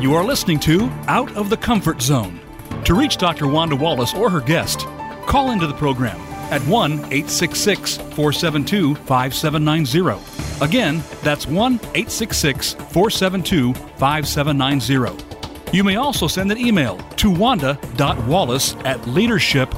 You 0.00 0.14
are 0.14 0.24
listening 0.24 0.60
to 0.60 0.90
Out 1.08 1.34
of 1.36 1.48
the 1.48 1.56
Comfort 1.56 2.02
Zone. 2.02 2.38
To 2.84 2.94
reach 2.94 3.16
Dr. 3.16 3.48
Wanda 3.48 3.76
Wallace 3.76 4.12
or 4.12 4.28
her 4.28 4.40
guest, 4.40 4.80
call 5.26 5.52
into 5.52 5.66
the 5.66 5.74
program 5.74 6.27
at 6.50 6.62
1 6.62 6.92
866 6.92 7.96
472 7.96 8.94
5790. 8.94 10.64
Again, 10.64 11.02
that's 11.22 11.46
1 11.46 11.74
866 11.74 12.74
472 12.74 13.74
5790. 13.74 15.28
You 15.72 15.84
may 15.84 15.96
also 15.96 16.26
send 16.26 16.50
an 16.50 16.58
email 16.58 16.96
to 17.16 17.30
wanda.wallace 17.30 18.74
at 18.84 19.06
leadership 19.06 19.72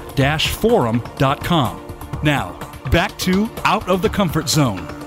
forum.com. 0.49 1.81
Now, 2.23 2.59
back 2.91 3.17
to 3.19 3.51
Out 3.65 3.89
of 3.89 4.03
the 4.03 4.09
Comfort 4.09 4.49
Zone. 4.49 5.00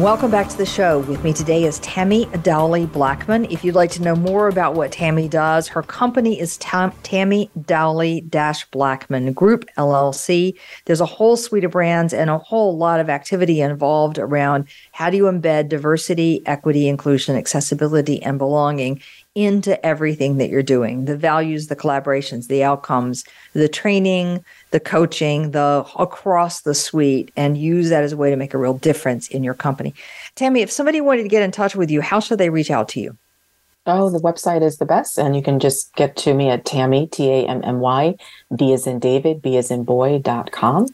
Welcome 0.00 0.30
back 0.30 0.50
to 0.50 0.58
the 0.58 0.66
show. 0.66 0.98
With 0.98 1.24
me 1.24 1.32
today 1.32 1.64
is 1.64 1.78
Tammy 1.78 2.26
Dowley 2.42 2.84
Blackman. 2.84 3.46
If 3.46 3.64
you'd 3.64 3.74
like 3.74 3.90
to 3.92 4.02
know 4.02 4.14
more 4.14 4.46
about 4.46 4.74
what 4.74 4.92
Tammy 4.92 5.26
does, 5.26 5.68
her 5.68 5.82
company 5.82 6.38
is 6.38 6.58
Tam- 6.58 6.92
Tammy 7.02 7.50
Dowley 7.62 8.20
Blackman 8.72 9.32
Group 9.32 9.64
LLC. 9.78 10.54
There's 10.84 11.00
a 11.00 11.06
whole 11.06 11.34
suite 11.38 11.64
of 11.64 11.70
brands 11.70 12.12
and 12.12 12.28
a 12.28 12.36
whole 12.36 12.76
lot 12.76 13.00
of 13.00 13.08
activity 13.08 13.62
involved 13.62 14.18
around 14.18 14.68
how 14.92 15.08
do 15.08 15.16
you 15.16 15.24
embed 15.24 15.70
diversity, 15.70 16.42
equity, 16.44 16.88
inclusion, 16.88 17.34
accessibility, 17.34 18.22
and 18.22 18.36
belonging 18.36 19.00
into 19.34 19.84
everything 19.84 20.38
that 20.38 20.48
you're 20.50 20.62
doing 20.62 21.04
the 21.04 21.16
values, 21.16 21.68
the 21.68 21.76
collaborations, 21.76 22.48
the 22.48 22.62
outcomes, 22.62 23.24
the 23.54 23.68
training, 23.68 24.44
the 24.70 24.80
coaching, 24.80 25.52
the 25.52 25.86
across 25.98 26.62
the 26.62 26.74
suite, 26.74 27.30
and 27.36 27.56
use 27.56 27.90
that 27.90 28.04
as 28.04 28.12
a 28.12 28.16
way 28.16 28.30
to 28.30 28.36
make 28.36 28.54
a 28.54 28.58
real 28.58 28.78
difference 28.78 29.28
in 29.28 29.44
your 29.44 29.54
company. 29.54 29.94
Tammy, 30.34 30.60
if 30.60 30.70
somebody 30.70 31.00
wanted 31.00 31.22
to 31.22 31.28
get 31.28 31.42
in 31.42 31.50
touch 31.50 31.76
with 31.76 31.90
you, 31.90 32.00
how 32.00 32.20
should 32.20 32.38
they 32.38 32.50
reach 32.50 32.70
out 32.70 32.88
to 32.90 33.00
you? 33.00 33.16
Oh, 33.86 34.10
the 34.10 34.18
website 34.18 34.62
is 34.62 34.78
the 34.78 34.84
best. 34.84 35.18
And 35.18 35.36
you 35.36 35.42
can 35.42 35.60
just 35.60 35.94
get 35.94 36.16
to 36.16 36.34
me 36.34 36.50
at 36.50 36.64
Tammy, 36.64 37.06
T 37.06 37.30
A 37.30 37.46
M 37.46 37.62
M 37.64 37.80
Y, 37.80 38.16
B 38.54 38.72
as 38.72 38.86
in 38.86 38.98
David, 38.98 39.40
B 39.40 39.56
as 39.56 39.70
in 39.70 39.84
boy 39.84 40.18
dot 40.18 40.50
com. 40.50 40.88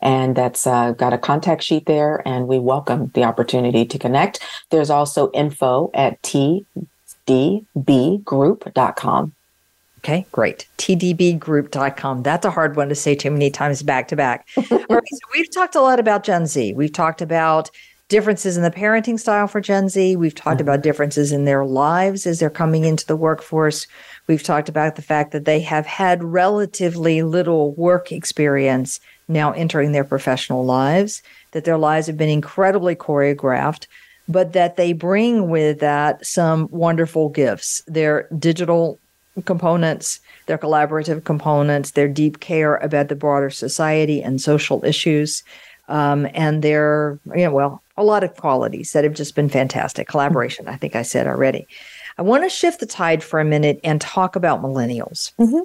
And 0.00 0.36
that's 0.36 0.66
uh, 0.66 0.92
got 0.92 1.12
a 1.12 1.18
contact 1.18 1.62
sheet 1.62 1.86
there, 1.86 2.22
and 2.24 2.46
we 2.46 2.58
welcome 2.58 3.10
the 3.14 3.24
opportunity 3.24 3.84
to 3.84 3.98
connect. 3.98 4.40
There's 4.70 4.90
also 4.90 5.30
info 5.32 5.90
at 5.92 6.22
T 6.22 6.64
tdbgroup.com. 7.28 9.34
Okay, 9.98 10.26
great. 10.32 10.66
tdbgroup.com. 10.78 12.22
That's 12.22 12.46
a 12.46 12.50
hard 12.50 12.76
one 12.76 12.88
to 12.88 12.94
say 12.94 13.14
too 13.14 13.30
many 13.30 13.50
times 13.50 13.82
back 13.82 14.08
to 14.08 14.16
back. 14.16 14.46
All 14.56 14.62
right, 14.62 15.02
so 15.10 15.18
we've 15.34 15.52
talked 15.52 15.74
a 15.74 15.80
lot 15.80 15.98
about 15.98 16.22
Gen 16.22 16.46
Z. 16.46 16.72
We've 16.74 16.92
talked 16.92 17.20
about 17.20 17.70
differences 18.08 18.56
in 18.56 18.62
the 18.62 18.70
parenting 18.70 19.18
style 19.18 19.48
for 19.48 19.60
Gen 19.60 19.88
Z. 19.88 20.16
We've 20.16 20.34
talked 20.34 20.60
mm-hmm. 20.60 20.68
about 20.68 20.82
differences 20.82 21.32
in 21.32 21.44
their 21.44 21.64
lives 21.64 22.26
as 22.26 22.38
they're 22.38 22.48
coming 22.48 22.84
into 22.84 23.06
the 23.06 23.16
workforce. 23.16 23.86
We've 24.28 24.42
talked 24.42 24.68
about 24.68 24.96
the 24.96 25.02
fact 25.02 25.32
that 25.32 25.44
they 25.44 25.60
have 25.60 25.86
had 25.86 26.22
relatively 26.22 27.22
little 27.22 27.72
work 27.72 28.12
experience 28.12 29.00
now 29.26 29.52
entering 29.52 29.92
their 29.92 30.04
professional 30.04 30.64
lives, 30.64 31.22
that 31.52 31.64
their 31.64 31.76
lives 31.76 32.06
have 32.06 32.16
been 32.16 32.30
incredibly 32.30 32.94
choreographed 32.94 33.86
but 34.28 34.52
that 34.52 34.76
they 34.76 34.92
bring 34.92 35.48
with 35.48 35.80
that 35.80 36.24
some 36.24 36.68
wonderful 36.70 37.30
gifts. 37.30 37.82
Their 37.86 38.28
digital 38.38 38.98
components, 39.42 40.20
their 40.46 40.58
collaborative 40.58 41.24
components, 41.24 41.92
their 41.92 42.08
deep 42.08 42.40
care 42.40 42.76
about 42.76 43.08
the 43.08 43.16
broader 43.16 43.50
society 43.50 44.22
and 44.22 44.40
social 44.40 44.84
issues, 44.84 45.42
um, 45.88 46.28
and 46.34 46.62
their, 46.62 47.18
you 47.34 47.44
know, 47.44 47.52
well, 47.52 47.82
a 47.96 48.04
lot 48.04 48.22
of 48.22 48.36
qualities 48.36 48.92
that 48.92 49.04
have 49.04 49.14
just 49.14 49.34
been 49.34 49.48
fantastic. 49.48 50.06
Collaboration, 50.08 50.68
I 50.68 50.76
think 50.76 50.94
I 50.94 51.02
said 51.02 51.26
already. 51.26 51.66
I 52.18 52.22
want 52.22 52.44
to 52.44 52.50
shift 52.50 52.80
the 52.80 52.86
tide 52.86 53.22
for 53.22 53.40
a 53.40 53.44
minute 53.44 53.80
and 53.84 54.00
talk 54.00 54.36
about 54.36 54.62
millennials. 54.62 55.32
Mm-hmm. 55.38 55.60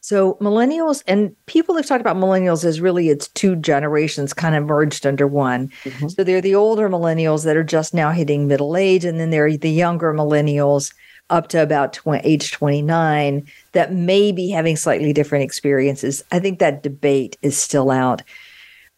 So 0.00 0.34
millennials 0.40 1.04
and 1.06 1.34
people 1.46 1.76
have 1.76 1.86
talked 1.86 2.00
about 2.00 2.16
millennials 2.16 2.64
as 2.64 2.80
really 2.80 3.08
it's 3.08 3.28
two 3.28 3.54
generations 3.54 4.34
kind 4.34 4.56
of 4.56 4.64
merged 4.64 5.06
under 5.06 5.28
one. 5.28 5.68
Mm-hmm. 5.84 6.08
So 6.08 6.24
they're 6.24 6.40
the 6.40 6.56
older 6.56 6.88
millennials 6.88 7.44
that 7.44 7.56
are 7.56 7.62
just 7.62 7.94
now 7.94 8.10
hitting 8.10 8.48
middle 8.48 8.76
age, 8.76 9.04
and 9.04 9.20
then 9.20 9.30
they're 9.30 9.56
the 9.56 9.70
younger 9.70 10.12
millennials 10.12 10.92
up 11.30 11.48
to 11.48 11.62
about 11.62 11.98
age 12.24 12.52
29 12.52 13.46
that 13.72 13.92
may 13.92 14.32
be 14.32 14.50
having 14.50 14.76
slightly 14.76 15.12
different 15.12 15.44
experiences. 15.44 16.22
I 16.30 16.38
think 16.38 16.58
that 16.58 16.82
debate 16.82 17.36
is 17.42 17.56
still 17.56 17.90
out. 17.90 18.22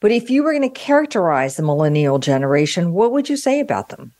But 0.00 0.12
if 0.12 0.28
you 0.28 0.42
were 0.42 0.52
going 0.52 0.68
to 0.68 0.80
characterize 0.80 1.56
the 1.56 1.62
millennial 1.62 2.18
generation, 2.18 2.92
what 2.92 3.12
would 3.12 3.28
you 3.28 3.36
say 3.36 3.60
about 3.60 3.88
them? 3.88 4.12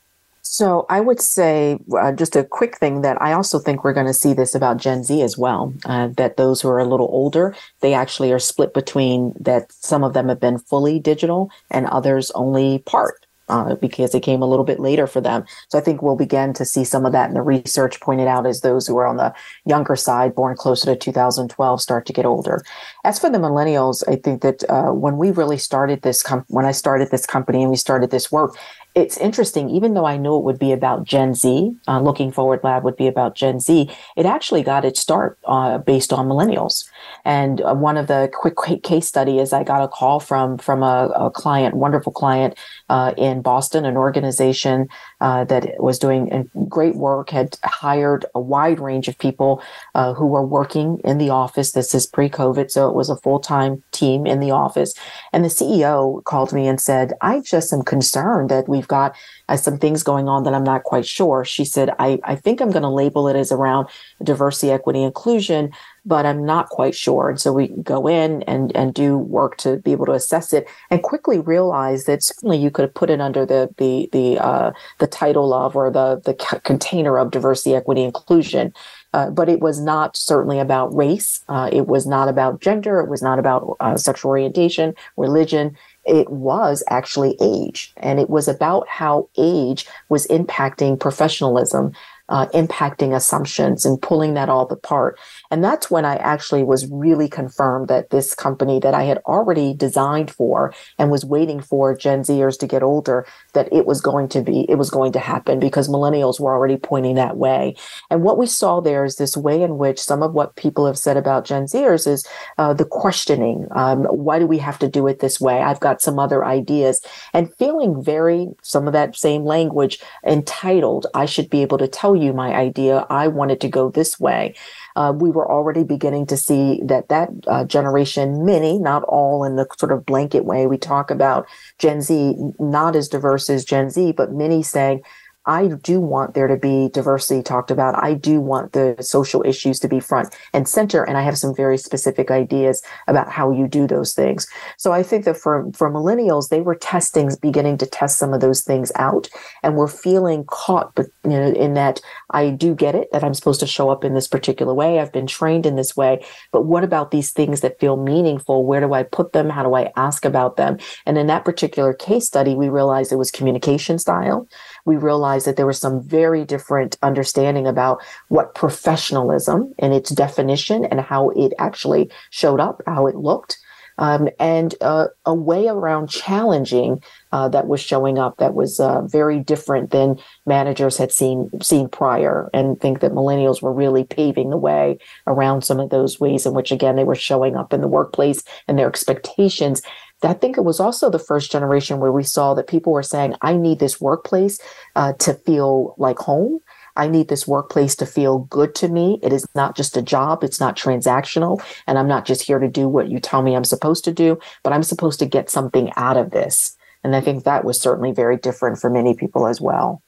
So 0.47 0.87
I 0.89 1.01
would 1.01 1.21
say 1.21 1.79
uh, 1.99 2.13
just 2.13 2.37
a 2.37 2.45
quick 2.45 2.77
thing 2.77 3.01
that 3.01 3.21
I 3.21 3.33
also 3.33 3.59
think 3.59 3.83
we're 3.83 3.93
going 3.95 4.07
to 4.07 4.15
see 4.15 4.35
this 4.35 4.55
about 4.55 4.77
Gen 4.77 5.03
Z 5.03 5.21
as 5.23 5.37
well. 5.37 5.73
Uh, 5.85 6.09
that 6.17 6.37
those 6.37 6.61
who 6.61 6.69
are 6.69 6.79
a 6.79 6.85
little 6.85 7.09
older, 7.11 7.57
they 7.81 7.93
actually 7.93 8.31
are 8.31 8.39
split 8.39 8.73
between 8.73 9.33
that 9.41 9.73
some 9.73 10.05
of 10.05 10.13
them 10.13 10.29
have 10.29 10.41
been 10.41 10.59
fully 10.59 11.01
digital 11.01 11.51
and 11.71 11.87
others 11.87 12.31
only 12.33 12.79
part. 12.81 13.24
Uh, 13.47 13.75
because 13.75 14.15
it 14.15 14.23
came 14.23 14.41
a 14.41 14.47
little 14.47 14.65
bit 14.65 14.81
later 14.81 15.07
for 15.07 15.21
them. 15.21 15.45
So 15.69 15.77
I 15.77 15.83
think 15.83 16.01
we'll 16.01 16.17
begin 16.17 16.55
to 16.55 16.65
see 16.65 16.83
some 16.83 17.05
of 17.05 17.13
that. 17.13 17.29
in 17.29 17.35
the 17.35 17.43
research 17.43 18.01
pointed 18.01 18.27
out 18.27 18.47
as 18.47 18.63
those 18.63 18.87
who 18.87 18.97
are 18.97 19.07
on 19.07 19.19
the 19.19 19.35
younger 19.67 19.97
side, 19.97 20.35
born 20.35 20.57
closer 20.57 20.87
to 20.87 20.97
2012, 20.97 21.83
start 21.83 22.07
to 22.07 22.13
get 22.15 22.25
older. 22.25 22.63
As 23.05 23.19
for 23.19 23.29
the 23.29 23.37
millennials, 23.37 24.03
I 24.09 24.17
think 24.17 24.41
that 24.41 24.65
uh, 24.71 24.93
when 24.93 25.19
we 25.19 25.31
really 25.31 25.59
started 25.59 26.01
this, 26.01 26.23
com- 26.23 26.47
when 26.49 26.65
I 26.65 26.73
started 26.73 27.11
this 27.11 27.27
company 27.27 27.61
and 27.61 27.71
we 27.71 27.77
started 27.77 28.11
this 28.11 28.33
work, 28.33 28.57
it's 28.95 29.17
interesting, 29.17 29.69
even 29.71 29.95
though 29.95 30.07
I 30.07 30.17
knew 30.17 30.37
it 30.37 30.45
would 30.45 30.59
be 30.59 30.73
about 30.73 31.05
Gen 31.05 31.35
Z, 31.35 31.75
uh, 31.89 32.01
Looking 32.01 32.31
Forward 32.31 32.61
Lab 32.63 32.85
would 32.85 32.97
be 32.97 33.09
about 33.09 33.35
Gen 33.35 33.59
Z, 33.59 33.91
it 34.17 34.25
actually 34.25 34.63
got 34.63 34.85
its 34.85 35.01
start 35.01 35.39
uh, 35.45 35.79
based 35.79 36.13
on 36.13 36.29
millennials. 36.29 36.89
And 37.25 37.61
uh, 37.61 37.75
one 37.75 37.97
of 37.97 38.07
the 38.07 38.31
quick, 38.33 38.83
case 38.83 39.07
study 39.09 39.39
is 39.39 39.53
I 39.53 39.65
got 39.65 39.83
a 39.83 39.89
call 39.89 40.21
from 40.21 40.59
from 40.59 40.83
a, 40.83 41.09
a 41.17 41.31
client, 41.31 41.75
wonderful 41.75 42.13
client 42.13 42.57
uh, 42.89 43.15
in 43.17 43.43
Boston, 43.43 43.85
an 43.85 43.97
organization 43.97 44.89
uh, 45.21 45.45
that 45.45 45.81
was 45.83 45.99
doing 45.99 46.49
great 46.69 46.95
work, 46.95 47.31
had 47.31 47.57
hired 47.65 48.27
a 48.35 48.41
wide 48.41 48.79
range 48.79 49.09
of 49.09 49.19
people 49.19 49.63
uh, 49.95 50.15
who 50.15 50.27
were 50.27 50.47
working 50.47 51.01
in 51.05 51.19
the 51.19 51.31
office. 51.31 51.73
This 51.73 51.95
is 51.95 52.07
pre-COVID, 52.07 52.71
so 52.71 52.89
it 52.89 52.95
was 52.95 53.11
a 53.11 53.17
full-time 53.17 53.83
team 53.91 54.27
in 54.27 54.41
the 54.41 54.51
office. 54.51 54.95
And 55.33 55.45
the 55.45 55.49
CEO 55.49 56.23
called 56.25 56.53
me 56.53 56.69
and 56.69 56.81
said, 56.81 57.15
"I 57.21 57.41
just 57.41 57.73
am 57.73 57.83
concerned 57.83 58.51
that 58.51 58.69
we 58.69 58.85
we've 58.85 58.89
got 58.89 59.17
uh, 59.49 59.57
some 59.57 59.79
things 59.79 60.03
going 60.03 60.29
on 60.29 60.45
that 60.45 60.55
I'm 60.55 60.65
not 60.65 60.85
quite 60.85 61.07
sure. 61.07 61.45
She 61.45 61.65
said, 61.65 61.91
I, 61.99 62.19
I 62.25 62.37
think 62.37 62.61
I'm 62.61 62.71
going 62.71 62.83
to 62.83 62.89
label 62.89 63.29
it 63.29 63.37
as 63.37 63.51
around 63.51 63.89
diversity, 64.23 64.71
equity, 64.71 65.03
inclusion, 65.03 65.71
but 66.05 66.27
I'm 66.27 66.45
not 66.45 66.69
quite 66.69 66.95
sure. 66.95 67.31
And 67.31 67.41
so 67.41 67.53
we 67.53 67.69
go 67.69 68.07
in 68.07 68.43
and, 68.43 68.75
and 68.77 68.93
do 68.93 69.17
work 69.17 69.57
to 69.59 69.79
be 69.79 69.93
able 69.93 70.07
to 70.07 70.13
assess 70.13 70.53
it 70.53 70.69
and 70.91 71.03
quickly 71.03 71.39
realize 71.39 72.05
that 72.05 72.23
certainly 72.23 72.59
you 72.59 72.71
could 72.71 72.83
have 72.83 72.95
put 72.95 73.11
it 73.11 73.21
under 73.21 73.47
the, 73.47 73.73
the, 73.79 74.09
the, 74.13 74.39
uh, 74.39 74.73
the 74.99 75.07
title 75.07 75.55
of 75.55 75.77
or 75.77 75.91
the, 75.91 76.21
the 76.25 76.35
container 76.65 77.19
of 77.19 77.31
diversity, 77.31 77.75
equity, 77.75 78.03
inclusion. 78.03 78.73
Uh, 79.13 79.31
but 79.31 79.49
it 79.49 79.61
was 79.61 79.81
not 79.81 80.17
certainly 80.17 80.59
about 80.59 80.95
race. 80.95 81.43
Uh, 81.49 81.71
it 81.73 81.87
was 81.87 82.07
not 82.07 82.29
about 82.29 82.61
gender. 82.61 83.01
It 83.01 83.09
was 83.09 83.23
not 83.23 83.39
about 83.39 83.77
uh, 83.81 83.97
sexual 83.97 84.31
orientation, 84.31 84.95
religion 85.17 85.77
it 86.07 86.29
was 86.29 86.85
actually 86.91 87.35
age. 87.41 87.93
And 87.97 88.21
it 88.21 88.29
was 88.29 88.47
about 88.47 88.87
how 88.89 89.31
age 89.39 89.87
was 90.11 90.27
impacting 90.27 91.01
professionalism 91.01 91.95
uh, 92.29 92.47
impacting 92.49 93.15
assumptions 93.15 93.85
and 93.85 94.01
pulling 94.01 94.35
that 94.35 94.49
all 94.49 94.67
apart. 94.71 95.19
And 95.51 95.63
that's 95.63 95.91
when 95.91 96.05
I 96.05 96.17
actually 96.17 96.65
was 96.65 96.87
really 96.91 97.29
confirmed 97.29 97.89
that 97.89 98.11
this 98.11 98.35
company 98.35 98.81
that 98.81 98.95
I 98.95 99.05
had 99.05 99.19
already 99.27 99.75
designed 99.75 100.31
for 100.31 100.75
and 100.99 101.11
was 101.11 101.25
waiting 101.25 101.61
for 101.61 101.97
Gen 101.97 102.23
Zers 102.23 102.59
to 102.59 102.67
get 102.67 102.83
older, 102.83 103.27
that 103.53 103.73
it 103.73 103.87
was 103.87 104.01
going 104.01 104.29
to 104.29 104.43
be, 104.43 104.67
it 104.69 104.77
was 104.77 104.91
going 104.91 105.13
to 105.13 105.19
happen 105.19 105.59
because 105.59 105.89
millennials 105.89 106.41
were 106.41 106.53
already 106.53 106.77
pointing 106.77 107.15
that 107.17 107.37
way. 107.37 107.77
And 108.11 108.23
what 108.23 108.39
we 108.39 108.47
saw 108.47 108.81
there 108.81 109.05
is 109.05 109.17
this 109.17 109.37
way 109.37 109.63
in 109.63 109.79
which 109.79 110.01
some 110.01 110.23
of 110.23 110.33
what 110.33 110.57
people 110.57 110.87
have 110.87 110.99
said 110.99 111.17
about 111.17 111.45
Gen 111.45 111.65
Zers 111.65 112.07
is 112.07 112.27
uh, 112.59 112.75
the 112.75 112.85
questioning. 112.85 113.67
Um, 113.73 114.05
why 114.05 114.39
do 114.39 114.47
we 114.47 114.59
have 114.59 114.79
to 114.81 114.89
do 114.89 115.07
it 115.07 115.21
this 115.21 115.41
way? 115.41 115.63
I've 115.63 115.81
got 115.81 116.01
some 116.01 116.19
other 116.19 116.45
ideas 116.45 117.01
and 117.33 117.55
feeling 117.57 118.03
very, 118.03 118.49
some 118.63 118.87
of 118.87 118.93
that 118.93 119.17
same 119.17 119.45
language 119.45 120.01
entitled. 120.27 121.07
I 121.15 121.27
should 121.27 121.51
be 121.51 121.63
able 121.63 121.79
to 121.79 121.89
tell 121.89 122.17
you 122.17 122.33
my 122.33 122.55
idea. 122.55 123.07
I 123.11 123.29
wanted 123.29 123.61
to 123.61 123.69
go 123.69 123.91
this 123.91 124.19
way. 124.19 124.55
Uh, 124.97 125.13
we 125.15 125.31
were 125.31 125.51
already 125.51 125.83
beginning 125.83 126.27
to 126.27 126.37
see 126.37 126.81
that 126.85 127.09
that 127.09 127.31
uh, 127.49 127.65
generation, 127.65 128.45
many, 128.45 128.79
not 128.79 129.03
all 129.05 129.45
in 129.45 129.57
the 129.57 129.67
sort 129.79 129.93
of 129.93 130.07
blanket 130.07 130.45
way 130.45 130.67
we 130.67 130.79
talk 130.79 131.11
about 131.11 131.47
Gen 131.79 132.01
Z, 132.01 132.37
not 132.59 132.95
as 132.95 133.09
diverse 133.09 133.51
as 133.51 133.65
Gen 133.65 133.91
Z, 133.91 134.13
but 134.13 134.33
many 134.33 134.63
saying, 134.63 135.03
I 135.47 135.69
do 135.69 136.01
want 136.01 136.35
there 136.35 136.49
to 136.49 136.57
be 136.57 136.89
diversity 136.93 137.43
talked 137.43 137.71
about. 137.71 138.03
I 138.03 138.15
do 138.15 138.41
want 138.41 138.73
the 138.73 138.97
social 139.01 139.45
issues 139.45 139.79
to 139.81 139.89
be 139.89 140.01
front 140.01 140.35
and 140.53 140.69
center. 140.69 141.05
And 141.05 141.17
I 141.19 141.23
have 141.23 141.39
some 141.39 141.55
very 141.55 141.79
specific 141.79 142.31
ideas 142.31 142.83
about 143.09 143.31
how 143.31 143.51
you 143.51 143.69
do 143.69 143.87
those 143.87 144.15
things. 144.15 144.47
So 144.79 144.93
I 144.93 145.03
think 145.03 145.25
that 145.25 145.37
for, 145.37 145.71
for 145.75 145.91
millennials, 145.91 146.49
they 146.49 146.61
were 146.61 146.75
testing, 146.75 147.31
beginning 147.41 147.79
to 147.79 147.87
test 147.87 148.19
some 148.19 148.33
of 148.33 148.41
those 148.41 148.63
things 148.63 148.91
out 148.97 149.29
and 149.63 149.77
we're 149.77 149.89
feeling 149.89 150.45
caught 150.45 150.95
but, 150.95 151.07
you 151.25 151.31
know, 151.31 151.53
in 151.53 151.75
that 151.75 152.01
I 152.31 152.51
do 152.51 152.75
get 152.75 152.95
it 152.95 153.09
that 153.13 153.25
I'm 153.25 153.35
supposed 153.35 153.61
to 153.61 153.67
show 153.67 153.91
up 153.91 154.05
in 154.05 154.15
this 154.15 154.29
particular 154.29 154.75
way. 154.75 154.99
I've 154.99 155.13
been 155.13 155.27
trained 155.27 155.67
in 155.67 155.77
this 155.77 155.97
way. 155.97 156.25
But 156.53 156.67
what 156.67 156.85
about 156.85 157.11
these 157.11 157.33
things 157.33 157.61
that 157.61 157.79
feel 157.81 157.97
meaningful? 157.97 158.65
Where 158.65 158.81
do 158.81 158.93
I 158.93 159.03
put 159.03 159.33
them? 159.33 159.51
How 159.51 159.63
do 159.63 159.75
I 159.75 159.93
ask 159.97 160.25
about 160.25 160.57
them? 160.57 160.79
And 161.07 161.19
in 161.19 161.27
that 161.29 161.45
particular 161.45 161.93
case 161.93 162.27
study, 162.27 162.55
we 162.55 162.69
realized 162.69 163.13
it 163.13 163.17
was 163.17 163.31
communication 163.31 163.99
style 163.99 164.49
we 164.85 164.97
realized 164.97 165.47
that 165.47 165.57
there 165.57 165.67
was 165.67 165.79
some 165.79 166.03
very 166.03 166.45
different 166.45 166.97
understanding 167.03 167.67
about 167.67 168.03
what 168.29 168.55
professionalism 168.55 169.73
and 169.79 169.93
its 169.93 170.11
definition 170.11 170.85
and 170.85 171.01
how 171.01 171.31
it 171.31 171.53
actually 171.59 172.11
showed 172.31 172.61
up, 172.61 172.83
how 172.87 173.07
it 173.07 173.17
looked. 173.17 173.59
Um, 173.97 174.29
and 174.41 174.75
uh, 174.81 175.07
a 175.25 175.35
way 175.35 175.69
around 175.69 176.11
challenging 176.11 177.01
uh, 177.31 177.49
that 177.51 177.69
was 177.69 177.81
showing 177.81 178.19
up 178.19 178.39
that 178.39 178.55
was 178.55 178.81
uh, 178.81 179.03
very 179.03 179.39
different 179.39 179.91
than 179.93 180.19
managers 180.47 180.97
had 180.97 181.13
seen 181.13 181.49
seen 181.63 181.89
prior, 181.89 182.51
and 182.53 182.81
think 182.81 183.01
that 183.01 183.13
millennials 183.13 183.63
were 183.63 183.73
really 183.73 184.03
paving 184.03 184.51
the 184.51 184.57
way 184.57 184.99
around 185.29 185.63
some 185.63 185.79
of 185.79 185.91
those 185.91 186.19
ways 186.19 186.45
in 186.45 186.55
which, 186.55 186.73
again, 186.73 186.97
they 186.97 187.05
were 187.05 187.15
showing 187.15 187.55
up 187.55 187.73
in 187.73 187.81
the 187.81 187.89
workplace 187.89 188.43
and 188.67 188.79
their 188.79 188.89
expectations 188.89 189.81
I 190.25 190.33
think 190.33 190.57
it 190.57 190.65
was 190.65 190.81
also 190.81 191.11
the 191.11 191.19
first 191.19 191.53
generation 191.53 192.01
where 192.01 192.13
we 192.13 192.23
saw 192.23 192.55
that 192.55 192.67
people 192.67 192.93
were 192.93 193.03
saying, 193.03 193.35
I 193.43 193.57
need 193.57 193.79
this 193.79 194.01
workplace 194.01 194.59
uh, 194.97 195.13
to 195.15 195.35
feel 195.35 195.95
like 195.99 196.19
home. 196.19 196.61
I 196.97 197.09
need 197.09 197.29
this 197.29 197.47
workplace 197.47 197.97
to 197.97 198.07
feel 198.07 198.41
good 198.41 198.75
to 198.77 198.89
me. 198.89 199.19
It 199.23 199.33
is 199.33 199.47
not 199.55 199.77
just 199.77 199.97
a 199.97 200.03
job. 200.03 200.45
It's 200.45 200.61
not 200.61 200.77
transactional. 200.77 201.63
And 201.87 201.99
I'm 201.99 202.09
not 202.09 202.25
just 202.25 202.43
here 202.43 202.59
to 202.59 202.69
do 202.69 202.89
what 202.89 203.09
you 203.09 203.19
tell 203.19 203.43
me 203.43 203.57
I'm 203.57 203.65
supposed 203.65 204.05
to 204.05 204.13
do, 204.13 204.39
but 204.63 204.73
I'm 204.73 204.85
supposed 204.85 205.19
to 205.19 205.27
get 205.27 205.51
something 205.51 205.93
out 205.97 206.17
of 206.17 206.31
this. 206.31 206.77
And 207.03 207.15
I 207.17 207.21
think 207.21 207.45
that 207.45 207.65
was 207.65 207.81
certainly 207.81 208.13
very 208.13 208.37
different 208.37 208.79
for 208.79 208.91
many 208.91 209.15
people 209.15 209.47
as 209.47 209.61
well. 209.61 210.03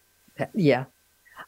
Yeah. 0.54 0.84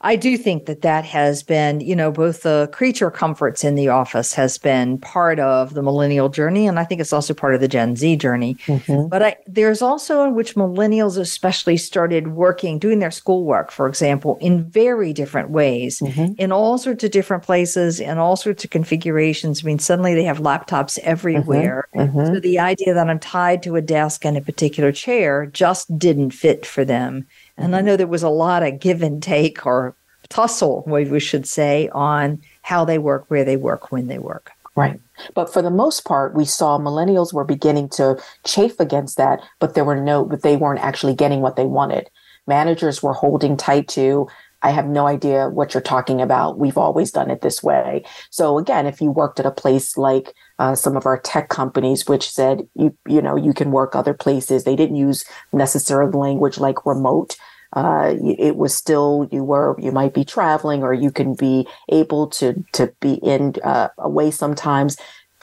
I 0.01 0.15
do 0.15 0.37
think 0.37 0.67
that 0.67 0.83
that 0.83 1.05
has 1.05 1.43
been, 1.43 1.81
you 1.81 1.97
know, 1.97 2.13
both 2.13 2.43
the 2.43 2.69
creature 2.73 3.11
comforts 3.11 3.65
in 3.65 3.75
the 3.75 3.89
office 3.89 4.33
has 4.35 4.57
been 4.57 4.99
part 4.99 5.41
of 5.41 5.75
the 5.75 5.83
millennial 5.83 6.29
journey, 6.29 6.69
and 6.69 6.79
I 6.79 6.85
think 6.85 7.01
it's 7.01 7.13
also 7.13 7.35
part 7.35 7.55
of 7.55 7.61
the 7.61 7.67
Gen 7.67 7.97
Z 7.97 8.17
journey. 8.17 8.55
Mm-hmm. 8.67 9.09
But 9.09 9.23
I, 9.23 9.37
there's 9.47 9.83
also 9.83 10.23
in 10.23 10.35
which 10.35 10.55
millennials 10.55 11.19
especially 11.19 11.77
started 11.77 12.29
working, 12.29 12.79
doing 12.79 13.01
their 13.01 13.11
schoolwork, 13.11 13.73
for 13.73 13.89
example, 13.89 14.39
in 14.41 14.65
very 14.71 15.13
different 15.13 15.51
ways, 15.51 15.99
mm-hmm. 15.99 16.35
in 16.39 16.53
all 16.53 16.79
sorts 16.79 17.03
of 17.03 17.11
different 17.11 17.43
places, 17.43 17.99
in 17.99 18.19
all 18.19 18.37
sorts 18.37 18.63
of 18.63 18.71
configurations. 18.71 19.65
I 19.65 19.67
mean, 19.67 19.81
suddenly 19.81 20.15
they 20.15 20.25
have 20.25 20.39
laptops 20.39 21.01
everywhere. 21.01 21.89
Mm-hmm. 21.97 22.19
mm-hmm. 22.19 22.35
So 22.35 22.41
the 22.41 22.61
idea 22.61 22.95
that 22.95 23.11
I'm 23.11 23.19
tied 23.19 23.65
to 23.65 23.75
a 23.75 23.83
desk 23.83 24.25
and 24.25 24.37
a 24.37 24.41
particular 24.41 24.93
chair 24.93 25.47
just 25.47 25.99
didn't 25.99 26.31
fit 26.31 26.65
for 26.65 26.85
them. 26.85 27.27
And 27.59 27.77
I 27.77 27.81
know 27.81 27.97
there 27.97 28.07
was 28.07 28.23
a 28.23 28.29
lot 28.29 28.63
of 28.63 28.79
give 28.81 29.03
and 29.03 29.23
take 29.23 29.67
or 29.67 29.95
tussle, 30.29 30.85
we 30.87 31.21
should 31.21 31.47
say, 31.47 31.89
on 31.93 32.41
how 32.63 32.85
they 32.85 32.99
work, 32.99 33.25
where 33.29 33.45
they 33.45 33.57
work, 33.57 33.91
when 33.91 34.07
they 34.07 34.19
work. 34.19 34.53
Right. 34.77 35.01
But 35.35 35.53
for 35.53 35.61
the 35.61 35.71
most 35.71 36.05
part, 36.05 36.35
we 36.35 36.45
saw 36.45 36.79
millennials 36.79 37.33
were 37.33 37.45
beginning 37.45 37.89
to 37.91 38.23
chafe 38.45 38.79
against 38.79 39.17
that, 39.17 39.41
but 39.59 39.75
there 39.75 39.85
were 39.85 40.01
no, 40.01 40.25
but 40.25 40.43
they 40.43 40.57
weren't 40.57 40.85
actually 40.85 41.15
getting 41.15 41.41
what 41.41 41.57
they 41.57 41.65
wanted. 41.65 42.09
Managers 42.47 43.03
were 43.03 43.13
holding 43.13 43.57
tight 43.57 43.89
to, 43.89 44.29
I 44.63 44.71
have 44.71 44.87
no 44.87 45.07
idea 45.07 45.49
what 45.49 45.73
you're 45.73 45.81
talking 45.81 46.21
about. 46.21 46.59
We've 46.59 46.79
always 46.79 47.13
done 47.13 47.31
it 47.31 47.43
this 47.43 47.63
way. 47.63 48.05
So 48.31 48.59
again, 48.59 48.87
if 48.87 49.01
you 49.01 49.11
worked 49.11 49.39
at 49.39 49.47
a 49.47 49.51
place 49.51 49.97
like 49.97 50.35
uh, 50.59 50.75
some 50.75 50.97
of 50.97 51.07
our 51.07 51.19
tech 51.19 51.49
companies, 51.49 52.07
which 52.07 52.29
said 52.29 52.69
you 52.75 52.97
you 53.07 53.23
know 53.23 53.37
you 53.37 53.55
can 53.55 53.71
work 53.71 53.95
other 53.95 54.15
places, 54.15 54.65
they 54.65 54.75
didn't 54.75 54.97
use 54.97 55.25
necessarily 55.53 56.13
language 56.13 56.59
like 56.59 56.85
remote 56.85 57.37
uh, 57.75 58.15
it 58.23 58.57
was 58.57 58.75
still 58.75 59.29
you 59.31 59.45
were 59.45 59.77
you 59.79 59.93
might 59.93 60.15
be 60.15 60.25
traveling 60.25 60.83
or 60.83 60.95
you 60.95 61.11
can 61.11 61.35
be 61.35 61.67
able 61.91 62.27
to 62.27 62.65
to 62.73 62.93
be 63.01 63.15
in 63.15 63.55
uh, 63.63 63.89
away 63.99 64.31
sometimes 64.31 64.97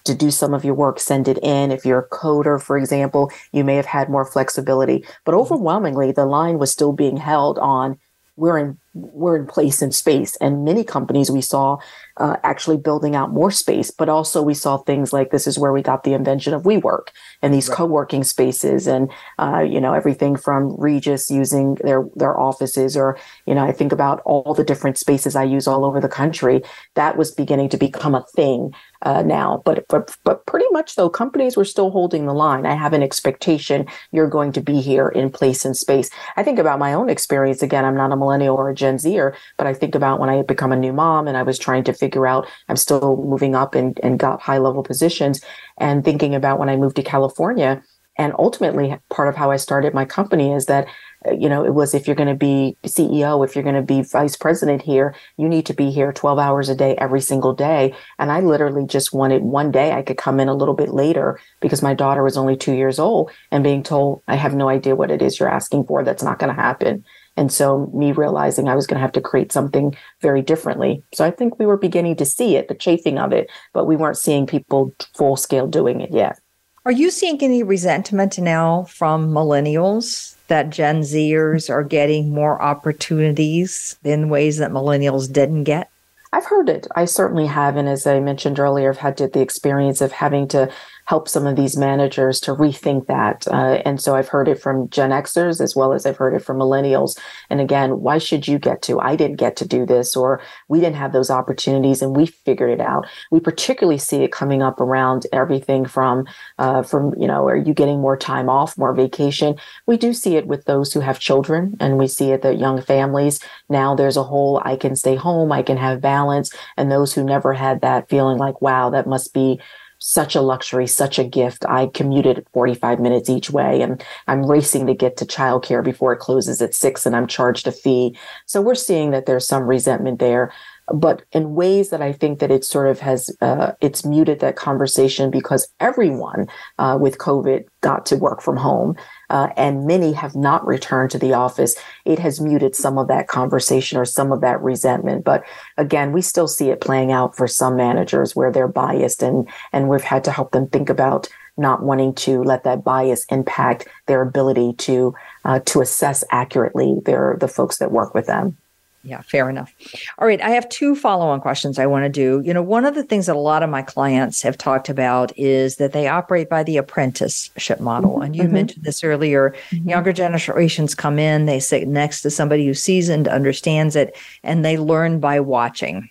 to 0.06 0.16
do 0.16 0.32
some 0.32 0.54
of 0.54 0.64
your 0.64 0.74
work 0.74 1.00
send 1.00 1.28
it 1.28 1.38
in 1.44 1.72
if 1.72 1.86
you're 1.86 2.00
a 2.00 2.10
coder 2.10 2.62
for 2.62 2.78
example 2.78 3.32
you 3.52 3.64
may 3.64 3.76
have 3.76 3.86
had 3.86 4.10
more 4.10 4.26
flexibility 4.26 5.06
but 5.24 5.32
mm-hmm. 5.32 5.42
overwhelmingly 5.42 6.12
the 6.12 6.26
line 6.26 6.58
was 6.58 6.72
still 6.72 6.94
being 6.94 7.18
held 7.18 7.60
on 7.60 7.98
we're 8.38 8.58
in 8.58 8.78
we're 8.94 9.36
in 9.36 9.46
place 9.46 9.82
in 9.82 9.92
space. 9.92 10.38
And 10.38 10.64
many 10.64 10.84
companies 10.86 11.30
we 11.30 11.42
saw 11.42 11.78
uh, 12.16 12.38
actually 12.44 12.78
building 12.78 13.14
out 13.14 13.32
more 13.32 13.52
space 13.52 13.92
but 13.92 14.08
also 14.08 14.42
we 14.42 14.54
saw 14.54 14.78
things 14.78 15.12
like 15.12 15.32
this 15.32 15.48
is 15.48 15.60
where 15.60 15.74
we 15.74 15.82
got 15.82 16.04
the 16.04 16.14
invention 16.14 16.54
of 16.54 16.64
WeWork 16.64 17.10
and 17.42 17.54
these 17.54 17.68
right. 17.68 17.78
co-working 17.78 18.24
spaces 18.24 18.88
and 18.88 19.12
uh, 19.38 19.60
you 19.60 19.82
know 19.82 19.94
everything 19.94 20.36
from 20.38 20.76
Regus 20.78 21.30
using 21.30 21.76
their 21.76 22.06
their 22.16 22.40
offices 22.40 22.96
or 22.96 23.18
you 23.46 23.54
know 23.54 23.66
I 23.66 23.72
think 23.72 23.92
about 23.92 24.22
all 24.22 24.54
the 24.54 24.64
different 24.64 24.98
spaces 24.98 25.36
I 25.36 25.44
use 25.44 25.68
all 25.68 25.84
over 25.84 26.00
the 26.00 26.10
country. 26.10 26.62
That 26.96 27.18
was 27.18 27.32
beginning 27.32 27.70
to 27.70 27.78
become 27.78 28.16
a 28.16 28.26
thing 28.36 28.74
uh, 29.06 29.22
now 29.22 29.62
but, 29.66 29.88
but 29.88 30.16
but 30.24 30.46
pretty 30.46 30.66
much 30.72 30.96
though 30.96 31.10
companies 31.10 31.56
were 31.56 31.66
still 31.66 31.92
holding 31.92 32.26
the 32.26 32.34
line. 32.34 32.66
I 32.66 32.76
have 32.76 32.94
an 32.94 33.04
expectation 33.04 33.86
you're 34.12 34.28
going 34.28 34.52
to 34.54 34.62
be 34.62 34.82
here 34.82 35.08
in 35.08 35.30
place 35.30 35.64
and 35.64 35.78
space. 35.78 36.10
I 36.36 36.44
think 36.44 36.60
about 36.60 36.80
my 36.80 36.94
own 36.94 37.10
experience. 37.10 37.64
Again 37.64 37.86
I'm 37.86 37.96
not 37.96 38.12
a 38.12 38.18
millennial 38.18 38.58
or 38.58 38.70
a 38.70 38.76
Gen 38.76 39.00
Zer 39.00 39.36
but 39.58 39.68
I 39.68 39.74
think 39.74 39.96
about 39.96 40.20
when 40.20 40.30
I 40.30 40.36
had 40.36 40.48
become 40.48 40.72
a 40.72 40.78
new 40.78 40.92
mom 40.92 41.28
and 41.28 41.38
I 41.38 41.44
was 41.44 41.58
trying 41.58 41.84
to 41.86 41.94
figure 41.94 42.28
out 42.28 42.48
I'm 42.68 42.76
still 42.76 43.16
moving 43.18 43.56
up 43.56 43.76
and, 43.76 44.00
and 44.04 44.20
got 44.20 44.42
high 44.42 44.58
level 44.58 44.84
positions 44.84 45.42
and 45.78 46.04
thinking 46.04 46.36
about 46.36 46.60
when 46.60 46.70
I 46.70 46.76
moved 46.76 46.98
to 46.98 47.04
California. 47.04 47.82
And 48.18 48.34
ultimately, 48.40 48.98
part 49.10 49.28
of 49.28 49.36
how 49.36 49.52
I 49.52 49.58
started 49.58 49.94
my 49.94 50.06
company 50.06 50.54
is 50.54 50.68
that, 50.68 50.88
you 51.34 51.50
know, 51.50 51.66
it 51.66 51.74
was 51.74 51.94
if 51.94 52.08
you're 52.08 52.16
going 52.16 52.30
to 52.30 52.36
be 52.36 52.78
CEO, 52.86 53.46
if 53.46 53.56
you're 53.56 53.64
going 53.64 53.76
to 53.76 53.82
be 53.82 54.02
vice 54.02 54.36
president 54.36 54.82
here, 54.82 55.16
you 55.38 55.48
need 55.48 55.66
to 55.66 55.74
be 55.74 55.92
here 55.92 56.12
12 56.12 56.40
hours 56.40 56.70
a 56.70 56.76
day 56.76 56.96
every 56.98 57.22
single 57.22 57.54
day. 57.54 57.94
And 58.20 58.32
I 58.32 58.42
literally 58.42 58.86
just 58.86 59.14
wanted 59.14 59.44
one 59.44 59.72
day 59.72 59.94
I 59.94 60.02
could 60.02 60.18
come 60.18 60.40
in 60.40 60.48
a 60.48 60.54
little 60.54 60.76
bit 60.76 60.90
later 60.90 61.40
because 61.62 61.82
my 61.82 61.94
daughter 61.94 62.24
was 62.24 62.38
only 62.38 62.56
two 62.56 62.74
years 62.74 63.00
old 63.00 63.32
and 63.52 63.64
being 63.64 63.84
told, 63.84 64.24
I 64.28 64.36
have 64.36 64.56
no 64.56 64.70
idea 64.70 64.96
what 64.96 65.12
it 65.12 65.22
is 65.22 65.40
you're 65.40 65.50
asking 65.50 65.86
for. 65.86 66.04
That's 66.04 66.24
not 66.24 66.40
going 66.40 66.54
to 66.54 66.62
happen. 66.62 67.04
And 67.38 67.52
so 67.52 67.92
me 67.94 68.12
realizing 68.12 68.68
I 68.68 68.76
was 68.76 68.88
going 68.88 68.96
to 68.96 69.02
have 69.02 69.12
to 69.14 69.22
create 69.22 69.52
something 69.52 69.96
very 70.22 70.42
differently. 70.42 71.04
So 71.14 71.26
I 71.26 71.32
think 71.32 71.60
we 71.60 71.66
were 71.66 71.78
beginning 71.78 72.16
to 72.18 72.26
see 72.26 72.56
it, 72.56 72.68
the 72.68 72.76
chafing 72.76 73.18
of 73.18 73.34
it, 73.34 73.50
but 73.74 73.86
we 73.86 73.96
weren't 73.96 74.18
seeing 74.18 74.48
people 74.48 74.96
full 75.16 75.36
scale 75.36 75.68
doing 75.68 76.02
it 76.02 76.12
yet. 76.14 76.40
Are 76.86 76.92
you 76.92 77.10
seeing 77.10 77.42
any 77.42 77.64
resentment 77.64 78.38
now 78.38 78.84
from 78.84 79.32
millennials 79.32 80.36
that 80.50 80.70
Gen 80.70 81.02
Zers 81.02 81.68
are 81.68 81.84
getting 81.84 82.30
more 82.30 82.62
opportunities 82.62 83.98
in 84.04 84.30
ways 84.30 84.60
that 84.60 84.70
millennials 84.70 85.32
didn't 85.34 85.64
get? 85.64 85.90
I've 86.32 86.46
heard 86.46 86.70
it. 86.70 86.86
I 86.96 87.06
certainly 87.06 87.48
have. 87.48 87.76
And 87.76 87.90
as 87.90 88.06
I 88.06 88.20
mentioned 88.20 88.60
earlier, 88.60 88.92
I've 88.92 89.00
had 89.00 89.18
the 89.18 89.42
experience 89.42 90.00
of 90.00 90.12
having 90.12 90.48
to 90.50 90.72
help 91.06 91.28
some 91.28 91.48
of 91.48 91.56
these 91.56 91.78
managers 91.78 92.40
to 92.42 92.56
rethink 92.56 93.08
that. 93.08 93.48
Uh, 93.48 93.82
and 93.86 94.02
so 94.02 94.16
I've 94.16 94.28
heard 94.28 94.48
it 94.48 94.62
from 94.62 94.90
Gen 94.90 95.12
Xers 95.12 95.62
as 95.62 95.76
well 95.76 95.94
as 95.94 96.06
I've 96.06 96.18
heard 96.18 96.34
it 96.34 96.44
from 96.44 96.58
millennials. 96.58 97.18
And 97.50 97.62
again, 97.62 98.02
why 98.02 98.18
should 98.18 98.48
you 98.48 98.60
get 98.60 98.82
to? 98.84 99.00
I 99.00 99.16
didn't 99.16 99.38
get 99.38 99.56
to 99.58 99.68
do 99.68 99.86
this, 99.86 100.16
or 100.16 100.42
we 100.68 100.80
didn't 100.80 100.96
have 100.96 101.14
those 101.14 101.30
opportunities, 101.30 102.02
and 102.02 102.16
we 102.16 102.26
figured 102.26 102.72
it 102.72 102.82
out. 102.82 103.08
We 103.32 103.40
particularly 103.40 103.98
see 104.00 104.24
it 104.24 104.32
coming 104.32 104.62
up 104.62 104.82
around 104.82 105.28
everything 105.32 105.86
from 105.86 106.26
uh, 106.58 106.84
from 106.84 107.14
you 107.18 107.28
know, 107.28 107.48
are 107.48 107.56
you 107.56 107.74
getting 107.74 108.02
more 108.02 108.18
time 108.18 108.50
off, 108.50 108.78
more 108.78 108.94
vacation? 108.94 109.56
We 109.86 109.98
do 109.98 110.14
see 110.14 110.36
it 110.36 110.48
with 110.48 110.66
those 110.66 110.94
who 110.94 111.00
have 111.00 111.20
children, 111.20 111.78
and 111.80 111.98
we 111.98 112.08
see 112.08 112.32
it 112.32 112.42
that 112.42 112.58
young 112.58 112.82
families 112.82 113.40
now 113.70 113.96
there's 113.96 114.18
a 114.18 114.24
whole 114.24 114.62
I 114.64 114.76
can 114.76 114.96
stay 114.96 115.16
home, 115.16 115.52
I 115.52 115.64
can 115.64 115.78
have 115.78 116.02
balance, 116.02 116.52
and 116.78 116.92
those 116.92 117.14
who 117.14 117.24
never 117.24 117.54
had 117.54 117.82
that 117.82 118.10
feeling 118.10 118.38
like 118.38 118.62
wow, 118.62 118.90
that 118.92 119.08
must 119.08 119.34
be 119.34 119.60
such 120.08 120.36
a 120.36 120.42
luxury, 120.42 120.86
such 120.86 121.18
a 121.18 121.24
gift. 121.24 121.66
I 121.68 121.88
commuted 121.88 122.46
45 122.54 123.00
minutes 123.00 123.28
each 123.28 123.50
way 123.50 123.82
and 123.82 124.04
I'm 124.28 124.46
racing 124.46 124.86
to 124.86 124.94
get 124.94 125.18
to 125.18 125.26
childcare 125.26 125.84
before 125.84 126.14
it 126.14 126.20
closes 126.20 126.62
at 126.62 126.76
six 126.76 127.08
and 127.08 127.16
I'm 127.16 127.26
charged 127.26 127.66
a 127.66 127.72
fee. 127.72 128.16
So 128.46 128.62
we're 128.62 128.76
seeing 128.76 129.10
that 129.12 129.26
there's 129.26 129.48
some 129.48 129.64
resentment 129.64 130.20
there 130.20 130.54
but 130.94 131.24
in 131.32 131.56
ways 131.56 131.90
that 131.90 132.02
I 132.02 132.12
think 132.12 132.40
that 132.40 132.52
it 132.52 132.64
sort 132.64 132.88
of 132.88 133.00
has 133.00 133.36
uh, 133.42 133.72
it's 133.82 134.06
muted 134.06 134.40
that 134.42 134.56
conversation 134.56 135.32
because 135.32 135.68
everyone 135.80 136.48
uh, 136.78 136.98
with 137.02 137.18
COVID 137.18 137.66
got 137.82 138.06
to 138.08 138.18
work 138.18 138.42
from 138.42 138.58
home, 138.58 138.96
uh, 139.30 139.50
and 139.58 139.86
many 139.86 140.14
have 140.14 140.36
not 140.36 140.66
returned 140.66 141.12
to 141.12 141.20
the 141.20 141.34
office. 141.34 141.76
It 142.06 142.20
has 142.20 142.42
muted 142.42 142.76
some 142.76 142.98
of 142.98 143.08
that 143.08 143.28
conversation 143.28 143.98
or 143.98 144.06
some 144.06 144.32
of 144.32 144.42
that 144.42 144.62
resentment. 144.62 145.24
But 145.24 145.44
again, 145.78 146.12
we 146.12 146.22
still 146.22 146.48
see 146.48 146.70
it 146.70 146.82
playing 146.82 147.12
out 147.12 147.36
for 147.36 147.48
some 147.48 147.76
managers 147.76 148.36
where 148.36 148.52
they're 148.52 148.68
biased, 148.68 149.24
and 149.24 149.48
and 149.72 149.90
we've 149.90 150.02
had 150.02 150.24
to 150.26 150.32
help 150.32 150.52
them 150.52 150.68
think 150.68 150.90
about 150.90 151.28
not 151.58 151.84
wanting 151.84 152.14
to 152.14 152.44
let 152.44 152.64
that 152.64 152.84
bias 152.84 153.26
impact 153.26 153.88
their 154.08 154.22
ability 154.22 154.74
to 154.74 155.16
uh, 155.46 155.60
to 155.60 155.82
assess 155.82 156.24
accurately 156.32 156.98
their 157.06 157.38
the 157.40 157.48
folks 157.48 157.78
that 157.78 157.92
work 157.92 158.14
with 158.14 158.28
them. 158.28 158.58
Yeah, 159.06 159.22
fair 159.22 159.52
enough. 159.52 159.72
All 160.18 160.28
right. 160.28 160.42
I 160.42 160.50
have 160.50 160.68
two 160.70 160.96
follow 160.96 161.28
on 161.28 161.40
questions 161.40 161.78
I 161.78 161.86
want 161.86 162.06
to 162.06 162.10
do. 162.10 162.42
You 162.44 162.56
know, 162.56 162.64
one 162.64 162.86
of 162.86 162.96
the 162.96 163.04
things 163.04 163.28
that 163.28 163.36
a 163.36 163.40
lot 163.40 163.62
of 163.62 163.70
my 163.70 163.84
clients 163.84 164.42
have 164.42 164.58
talked 164.58 164.90
about 164.90 165.32
is 165.38 165.76
that 165.76 165.94
they 165.94 166.08
operate 166.08 166.50
by 166.50 166.64
the 166.64 166.78
apprenticeship 166.78 167.80
model. 167.80 168.22
And 168.22 168.36
you 168.36 168.44
mm-hmm. 168.44 168.54
mentioned 168.54 168.84
this 168.84 169.04
earlier. 169.04 169.54
Mm-hmm. 169.70 169.90
Younger 169.90 170.12
generations 170.12 170.96
come 170.96 171.20
in, 171.20 171.46
they 171.46 171.60
sit 171.60 171.88
next 171.88 172.24
to 172.24 172.32
somebody 172.32 172.66
who's 172.66 172.82
seasoned, 172.82 173.28
understands 173.28 173.96
it, 173.96 174.18
and 174.42 174.66
they 174.66 174.76
learn 174.76 175.20
by 175.20 175.40
watching. 175.40 176.10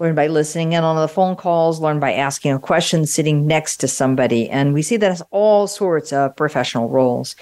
Learn 0.00 0.16
by 0.16 0.26
listening 0.26 0.72
in 0.72 0.82
on 0.82 0.96
the 0.96 1.06
phone 1.06 1.36
calls, 1.36 1.78
learn 1.78 2.00
by 2.00 2.12
asking 2.14 2.52
a 2.54 2.58
question, 2.58 3.06
sitting 3.06 3.46
next 3.46 3.76
to 3.76 3.86
somebody. 3.86 4.50
And 4.50 4.74
we 4.74 4.82
see 4.82 4.96
that 4.96 5.12
as 5.12 5.22
all 5.30 5.68
sorts 5.68 6.12
of 6.12 6.34
professional 6.34 6.88
roles. 6.88 7.36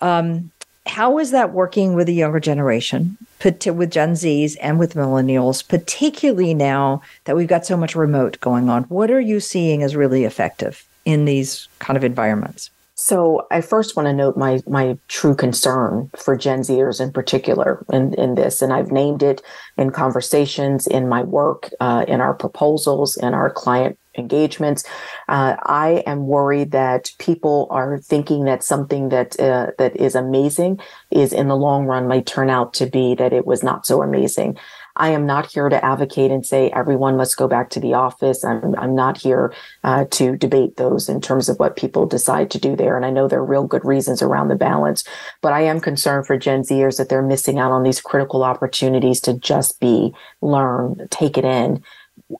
Um, 0.00 0.52
how 0.86 1.18
is 1.18 1.30
that 1.30 1.52
working 1.52 1.94
with 1.94 2.06
the 2.06 2.14
younger 2.14 2.40
generation, 2.40 3.16
with 3.44 3.60
Gen 3.90 4.12
Zs 4.12 4.56
and 4.60 4.78
with 4.78 4.94
millennials, 4.94 5.66
particularly 5.66 6.54
now 6.54 7.02
that 7.24 7.36
we've 7.36 7.48
got 7.48 7.66
so 7.66 7.76
much 7.76 7.94
remote 7.94 8.40
going 8.40 8.68
on? 8.68 8.84
What 8.84 9.10
are 9.10 9.20
you 9.20 9.40
seeing 9.40 9.82
as 9.82 9.96
really 9.96 10.24
effective 10.24 10.84
in 11.04 11.24
these 11.24 11.68
kind 11.78 11.96
of 11.96 12.04
environments? 12.04 12.70
So 12.94 13.46
I 13.50 13.62
first 13.62 13.96
want 13.96 14.08
to 14.08 14.12
note 14.12 14.36
my 14.36 14.60
my 14.66 14.98
true 15.08 15.34
concern 15.34 16.10
for 16.18 16.36
Gen 16.36 16.60
Zers 16.60 17.00
in 17.00 17.10
particular 17.12 17.82
in, 17.90 18.12
in 18.14 18.34
this, 18.34 18.60
and 18.60 18.74
I've 18.74 18.92
named 18.92 19.22
it 19.22 19.40
in 19.78 19.90
conversations, 19.90 20.86
in 20.86 21.08
my 21.08 21.22
work, 21.22 21.70
uh, 21.80 22.04
in 22.06 22.20
our 22.20 22.34
proposals, 22.34 23.16
in 23.16 23.32
our 23.32 23.48
client 23.48 23.98
engagements. 24.20 24.84
Uh, 25.28 25.56
I 25.64 26.04
am 26.06 26.28
worried 26.28 26.70
that 26.70 27.12
people 27.18 27.66
are 27.70 27.98
thinking 27.98 28.44
that 28.44 28.62
something 28.62 29.08
that 29.08 29.38
uh, 29.40 29.72
that 29.78 29.96
is 29.96 30.14
amazing 30.14 30.78
is 31.10 31.32
in 31.32 31.48
the 31.48 31.56
long 31.56 31.86
run 31.86 32.06
might 32.06 32.26
turn 32.26 32.50
out 32.50 32.74
to 32.74 32.86
be 32.86 33.16
that 33.16 33.32
it 33.32 33.46
was 33.46 33.64
not 33.64 33.86
so 33.86 34.02
amazing. 34.02 34.56
I 34.96 35.10
am 35.10 35.24
not 35.24 35.50
here 35.50 35.68
to 35.68 35.84
advocate 35.84 36.30
and 36.30 36.44
say 36.44 36.68
everyone 36.70 37.16
must 37.16 37.36
go 37.36 37.48
back 37.48 37.70
to 37.70 37.80
the 37.80 37.94
office. 37.94 38.44
I'm, 38.44 38.74
I'm 38.76 38.94
not 38.94 39.16
here 39.16 39.54
uh, 39.82 40.04
to 40.10 40.36
debate 40.36 40.76
those 40.76 41.08
in 41.08 41.20
terms 41.20 41.48
of 41.48 41.58
what 41.58 41.76
people 41.76 42.06
decide 42.06 42.50
to 42.50 42.58
do 42.58 42.76
there. 42.76 42.96
And 42.96 43.06
I 43.06 43.10
know 43.10 43.26
there 43.26 43.38
are 43.38 43.44
real 43.44 43.66
good 43.66 43.84
reasons 43.84 44.20
around 44.20 44.48
the 44.48 44.56
balance, 44.56 45.04
but 45.40 45.52
I 45.52 45.62
am 45.62 45.80
concerned 45.80 46.26
for 46.26 46.36
Gen 46.36 46.62
Zers 46.62 46.98
that 46.98 47.08
they're 47.08 47.22
missing 47.22 47.58
out 47.58 47.72
on 47.72 47.82
these 47.82 48.00
critical 48.00 48.42
opportunities 48.42 49.20
to 49.22 49.34
just 49.34 49.80
be, 49.80 50.12
learn, 50.42 51.08
take 51.10 51.38
it 51.38 51.44
in, 51.44 51.82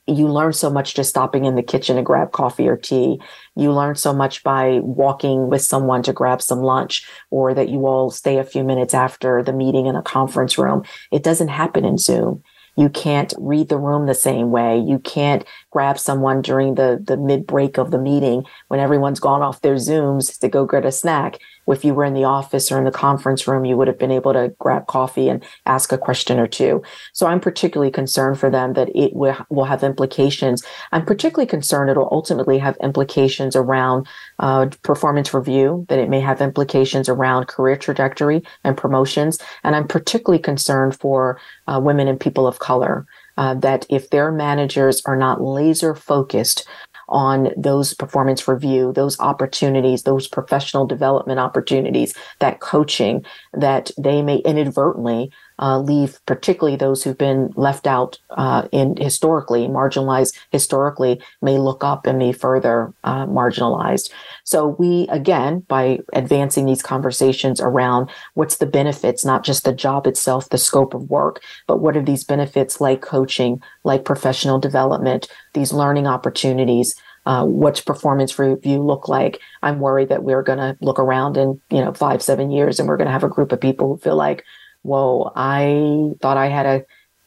you 0.07 0.29
learn 0.29 0.53
so 0.53 0.71
much 0.71 0.95
just 0.95 1.11
stopping 1.11 1.45
in 1.45 1.55
the 1.55 1.63
kitchen 1.63 1.97
to 1.97 2.03
grab 2.03 2.33
coffee 2.33 2.69
or 2.69 2.77
tea. 2.77 3.21
You 3.57 3.73
learn 3.73 3.95
so 3.97 4.13
much 4.13 4.43
by 4.43 4.81
walking 4.83 5.49
with 5.49 5.63
someone 5.63 6.03
to 6.05 6.13
grab 6.13 6.43
some 6.43 6.61
lunch 6.61 7.09
or 7.31 7.55
that 7.55 7.69
you 7.69 7.87
all 7.87 8.11
stay 8.11 8.39
a 8.39 8.45
few 8.45 8.65
minutes 8.65 8.95
after 8.95 9.43
the 9.43 9.53
meeting 9.53 9.87
in 9.87 9.97
a 9.97 10.03
conference 10.03 10.59
room. 10.59 10.83
It 11.13 11.23
doesn't 11.23 11.49
happen 11.49 11.85
in 11.85 11.99
Zoom. 11.99 12.43
You 12.81 12.89
can't 12.89 13.35
read 13.39 13.69
the 13.69 13.77
room 13.77 14.07
the 14.07 14.15
same 14.15 14.51
way. 14.51 14.79
You 14.79 15.01
can't 15.01 15.45
grab 15.71 15.99
someone 15.99 16.41
during 16.41 16.77
the, 16.77 16.99
the 17.05 17.19
mid 17.19 17.47
break 17.47 17.77
of 17.77 17.91
the 17.91 17.99
meeting 17.99 18.45
when 18.69 18.81
everyone's 18.81 19.21
gone 19.21 19.43
off 19.43 19.61
their 19.61 19.75
Zooms 19.75 20.39
to 20.39 20.49
go 20.49 20.65
get 20.65 20.87
a 20.87 20.91
snack. 20.91 21.39
If 21.69 21.85
you 21.85 21.93
were 21.93 22.07
in 22.07 22.15
the 22.15 22.25
office 22.25 22.73
or 22.73 22.79
in 22.79 22.85
the 22.85 22.91
conference 22.91 23.47
room, 23.47 23.67
you 23.67 23.77
would 23.77 23.87
have 23.87 23.99
been 23.99 24.11
able 24.11 24.33
to 24.33 24.55
grab 24.59 24.87
coffee 24.87 25.29
and 25.29 25.45
ask 25.67 25.93
a 25.93 25.99
question 25.99 26.41
or 26.41 26.47
two. 26.47 26.83
So 27.13 27.27
I'm 27.27 27.39
particularly 27.39 27.93
concerned 27.93 28.41
for 28.41 28.49
them 28.49 28.73
that 28.73 28.89
it 28.97 29.13
will, 29.15 29.37
will 29.51 29.67
have 29.67 29.85
implications. 29.85 30.65
I'm 30.91 31.05
particularly 31.05 31.47
concerned 31.47 31.91
it'll 31.91 32.09
ultimately 32.11 32.59
have 32.59 32.79
implications 32.83 33.55
around 33.55 34.09
uh, 34.41 34.67
performance 34.83 35.33
review, 35.33 35.87
that 35.89 35.99
it 35.99 36.09
may 36.09 36.21
have 36.21 36.41
implications 36.41 37.09
around 37.09 37.47
career 37.47 37.77
trajectory 37.77 38.43
and 38.65 38.77
promotions. 38.77 39.39
And 39.63 39.77
I'm 39.77 39.87
particularly 39.87 40.43
concerned 40.43 40.99
for 40.99 41.39
uh, 41.69 41.81
women 41.83 42.09
and 42.09 42.19
people 42.19 42.47
of 42.47 42.59
color. 42.59 43.07
Uh, 43.37 43.55
that 43.55 43.87
if 43.89 44.11
their 44.11 44.31
managers 44.31 45.01
are 45.07 45.17
not 45.17 45.41
laser 45.41 45.95
focused 45.95 46.67
on 47.09 47.51
those 47.57 47.95
performance 47.95 48.47
review, 48.47 48.93
those 48.93 49.19
opportunities, 49.21 50.03
those 50.03 50.29
professional 50.29 50.87
development 50.87 51.41
opportunities, 51.41 52.15
that 52.39 52.61
coaching, 52.61 53.25
that 53.53 53.91
they 53.99 54.23
may 54.23 54.37
inadvertently 54.39 55.31
uh, 55.61 55.79
leave, 55.79 56.19
particularly 56.27 56.77
those 56.77 57.05
who've 57.05 57.19
been 57.19 57.53
left 57.55 57.87
out 57.87 58.19
uh, 58.31 58.67
in 58.73 58.97
historically 58.97 59.69
marginalized 59.69 60.35
historically, 60.51 61.21
may 61.43 61.59
look 61.59 61.85
up 61.85 62.07
and 62.07 62.19
be 62.19 62.33
further 62.33 62.93
uh, 63.05 63.27
marginalized. 63.27 64.11
So 64.45 64.69
we 64.79 65.07
again, 65.09 65.61
by 65.69 66.01
advancing 66.13 66.65
these 66.65 66.83
conversations 66.83 67.61
around 67.61 68.11
what's 68.35 68.57
the 68.57 68.67
benefits, 68.67 69.25
not 69.25 69.45
just 69.45 69.65
the 69.65 69.73
job 69.73 70.07
itself, 70.07 70.49
the 70.49 70.59
scope 70.59 70.95
of 70.95 71.11
work, 71.11 71.43
but 71.67 71.81
what 71.81 71.97
are 71.97 72.03
these 72.03 72.25
benefits 72.25 72.81
like 72.81 73.03
coaching, 73.03 73.63
like 73.85 74.05
professional 74.05 74.59
development, 74.59 75.29
these 75.53 75.73
learning 75.73 76.07
opportunities. 76.07 76.95
Uh, 77.27 77.45
what's 77.45 77.83
performance 77.83 78.39
review 78.39 78.83
look 78.83 79.07
like? 79.07 79.41
I'm 79.63 79.79
worried 79.79 80.09
that 80.09 80.23
we're 80.25 80.43
going 80.43 80.59
to 80.59 80.77
look 80.81 80.99
around 80.99 81.37
in 81.37 81.61
you 81.71 81.85
know 81.85 81.93
five, 81.93 82.23
seven 82.23 82.51
years, 82.51 82.81
and 82.81 82.89
we're 82.89 82.97
going 82.97 83.07
to 83.09 83.13
have 83.13 83.25
a 83.25 83.29
group 83.29 83.53
of 83.53 83.61
people 83.61 83.89
who 83.89 83.99
feel 83.99 84.17
like 84.17 84.43
whoa, 84.83 85.33
I 85.37 86.13
thought 86.21 86.37
I 86.37 86.47
had 86.47 86.67
a, 86.67 86.85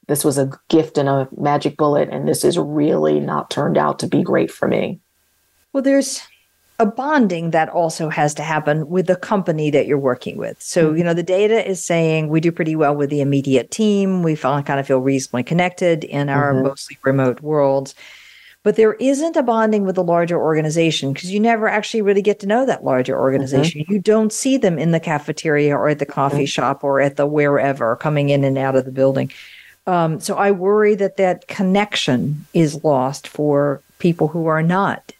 this 0.08 0.24
was 0.24 0.38
a 0.38 0.51
gift 0.70 0.97
and 0.97 1.08
a 1.08 1.28
magic 1.38 1.78
bullet, 1.78 2.10
and 2.10 2.28
this 2.28 2.43
is 2.43 2.58
really 2.58 3.20
not 3.20 3.49
turned 3.49 3.78
out 3.78 3.99
to 3.99 4.08
be 4.08 4.22
great 4.22 4.51
for 4.51 4.68
me. 4.68 4.99
Well, 5.72 5.84
there's 5.84 6.22
a 6.80 6.86
bonding 6.86 7.51
that 7.51 7.70
also 7.70 8.10
has 8.10 8.34
to 8.34 8.43
happen 8.43 8.89
with 8.89 9.08
the 9.08 9.16
company 9.16 9.70
that 9.70 9.88
you're 9.88 9.97
working 9.97 10.38
with. 10.38 10.62
So, 10.62 10.88
mm-hmm. 10.88 10.97
you 10.97 11.04
know, 11.04 11.14
the 11.14 11.24
data 11.24 11.68
is 11.68 11.84
saying 11.84 12.30
we 12.30 12.41
do 12.41 12.51
pretty 12.51 12.76
well 12.76 12.95
with 12.95 13.10
the 13.10 13.22
immediate 13.22 13.72
team. 13.72 14.24
We 14.24 14.36
kind 14.36 14.80
of 14.80 14.88
feel 14.88 14.99
reasonably 14.99 15.43
connected 15.43 16.04
in 16.04 16.30
our 16.30 16.54
mm-hmm. 16.54 16.64
mostly 16.64 16.97
remote 17.04 17.41
worlds. 17.41 17.95
But 18.64 18.78
there 18.78 18.93
isn't 18.93 19.36
a 19.36 19.43
bonding 19.43 19.86
with 19.86 19.95
the 19.95 20.03
larger 20.03 20.41
organization 20.41 21.11
because 21.11 21.32
you 21.32 21.39
never 21.39 21.68
actually 21.68 22.01
really 22.01 22.22
get 22.22 22.39
to 22.39 22.47
know 22.47 22.66
that 22.66 22.84
larger 22.84 23.20
organization. 23.20 23.82
Mm-hmm. 23.82 23.93
You 23.93 23.99
don't 23.99 24.32
see 24.32 24.55
them 24.57 24.80
in 24.80 24.91
the 24.91 25.01
cafeteria 25.01 25.76
or 25.76 25.89
at 25.89 25.99
the 25.99 26.05
coffee 26.05 26.38
mm-hmm. 26.38 26.45
shop 26.45 26.84
or 26.84 27.01
at 27.01 27.18
the 27.18 27.26
wherever 27.26 27.97
coming 27.97 28.30
in 28.30 28.45
and 28.45 28.57
out 28.57 28.76
of 28.76 28.86
the 28.86 28.91
building. 28.91 29.32
Um, 29.86 30.22
so 30.22 30.36
I 30.36 30.51
worry 30.51 30.95
that 30.95 31.18
that 31.18 31.47
connection 31.47 32.45
is 32.53 32.86
lost 32.86 33.28
for 33.28 33.82
people 33.99 34.30
who 34.30 34.45
are 34.47 34.64
not 34.64 35.11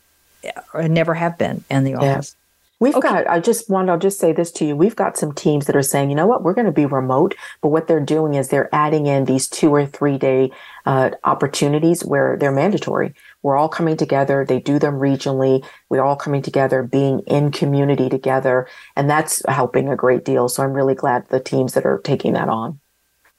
or 0.74 0.82
uh, 0.82 0.88
never 0.88 1.14
have 1.14 1.38
been 1.38 1.64
in 1.70 1.84
the 1.84 1.96
office. 1.96 2.36
Yeah. 2.36 2.40
We've 2.80 2.96
okay. 2.96 3.08
got, 3.08 3.28
I 3.28 3.40
just 3.40 3.70
want, 3.70 3.90
I'll 3.90 3.98
just 3.98 4.20
say 4.20 4.34
this 4.34 4.52
to 4.54 4.66
you. 4.66 4.76
We've 4.76 4.96
got 4.96 5.18
some 5.18 5.32
teams 5.32 5.68
that 5.68 5.76
are 5.76 5.82
saying, 5.82 6.10
you 6.10 6.18
know 6.18 6.28
what, 6.28 6.44
we're 6.44 6.54
going 6.54 6.66
to 6.66 6.72
be 6.72 6.86
remote, 6.86 7.34
but 7.62 7.70
what 7.70 7.88
they're 7.88 8.02
doing 8.02 8.34
is 8.34 8.50
they're 8.50 8.74
adding 8.76 9.06
in 9.06 9.24
these 9.24 9.48
two 9.48 9.74
or 9.74 9.86
three 9.86 10.18
day 10.18 10.52
uh, 10.86 11.12
opportunities 11.24 12.04
where 12.04 12.36
they're 12.36 12.52
mandatory. 12.52 13.14
We're 13.44 13.58
all 13.58 13.70
coming 13.70 13.98
together. 13.98 14.46
They 14.46 14.60
do 14.60 14.80
them 14.80 14.96
regionally. 14.96 15.64
We're 15.90 16.04
all 16.04 16.16
coming 16.16 16.42
together, 16.42 16.82
being 16.82 17.20
in 17.28 17.52
community 17.52 18.10
together. 18.10 18.68
And 18.96 19.10
that's 19.10 19.44
helping 19.48 19.90
a 19.90 19.96
great 19.96 20.26
deal. 20.26 20.50
So 20.50 20.64
I'm 20.64 20.74
really 20.74 20.96
glad 20.96 21.28
the 21.28 21.40
teams 21.40 21.74
that 21.74 21.86
are 21.86 22.00
taking 22.00 22.34
that 22.34 22.50
on. 22.50 22.80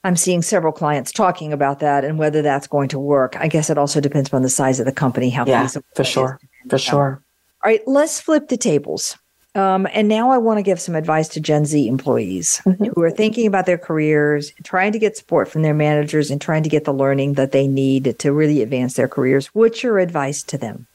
I'm 0.03 0.15
seeing 0.15 0.43
several 0.43 0.71
clients 0.71 1.11
talking 1.11 1.51
about 1.51 1.79
that 1.79 2.05
and 2.05 2.19
whether 2.19 2.43
that's 2.43 2.67
going 2.67 2.89
to 2.89 2.99
work. 2.99 3.35
I 3.37 3.47
guess 3.47 3.71
it 3.71 3.77
also 3.79 3.99
depends 3.99 4.31
on 4.31 4.43
the 4.43 4.49
size 4.49 4.79
of 4.79 4.85
the 4.85 4.91
company, 4.91 5.31
how 5.31 5.47
yeah, 5.47 5.67
for 5.95 6.03
sure, 6.03 6.39
for 6.69 6.77
sure. 6.77 7.23
All 7.63 7.71
right, 7.71 7.81
let's 7.87 8.21
flip 8.21 8.47
the 8.49 8.57
tables. 8.57 9.17
Um, 9.55 9.87
and 9.93 10.09
now 10.09 10.31
I 10.31 10.37
want 10.37 10.57
to 10.57 10.63
give 10.63 10.81
some 10.81 10.95
advice 10.95 11.29
to 11.29 11.39
Gen 11.39 11.65
Z 11.65 11.87
employees 11.87 12.61
mm-hmm. 12.65 12.85
who 12.93 13.01
are 13.01 13.09
thinking 13.09 13.47
about 13.47 13.65
their 13.65 13.77
careers, 13.77 14.51
trying 14.63 14.91
to 14.91 14.99
get 14.99 15.15
support 15.15 15.47
from 15.47 15.61
their 15.61 15.73
managers, 15.73 16.29
and 16.29 16.41
trying 16.41 16.63
to 16.63 16.69
get 16.69 16.83
the 16.83 16.93
learning 16.93 17.33
that 17.33 17.53
they 17.53 17.65
need 17.65 18.19
to 18.19 18.33
really 18.33 18.61
advance 18.61 18.95
their 18.95 19.07
careers. 19.07 19.47
What's 19.47 19.81
your 19.81 19.97
advice 19.99 20.43
to 20.43 20.57
them? 20.57 20.87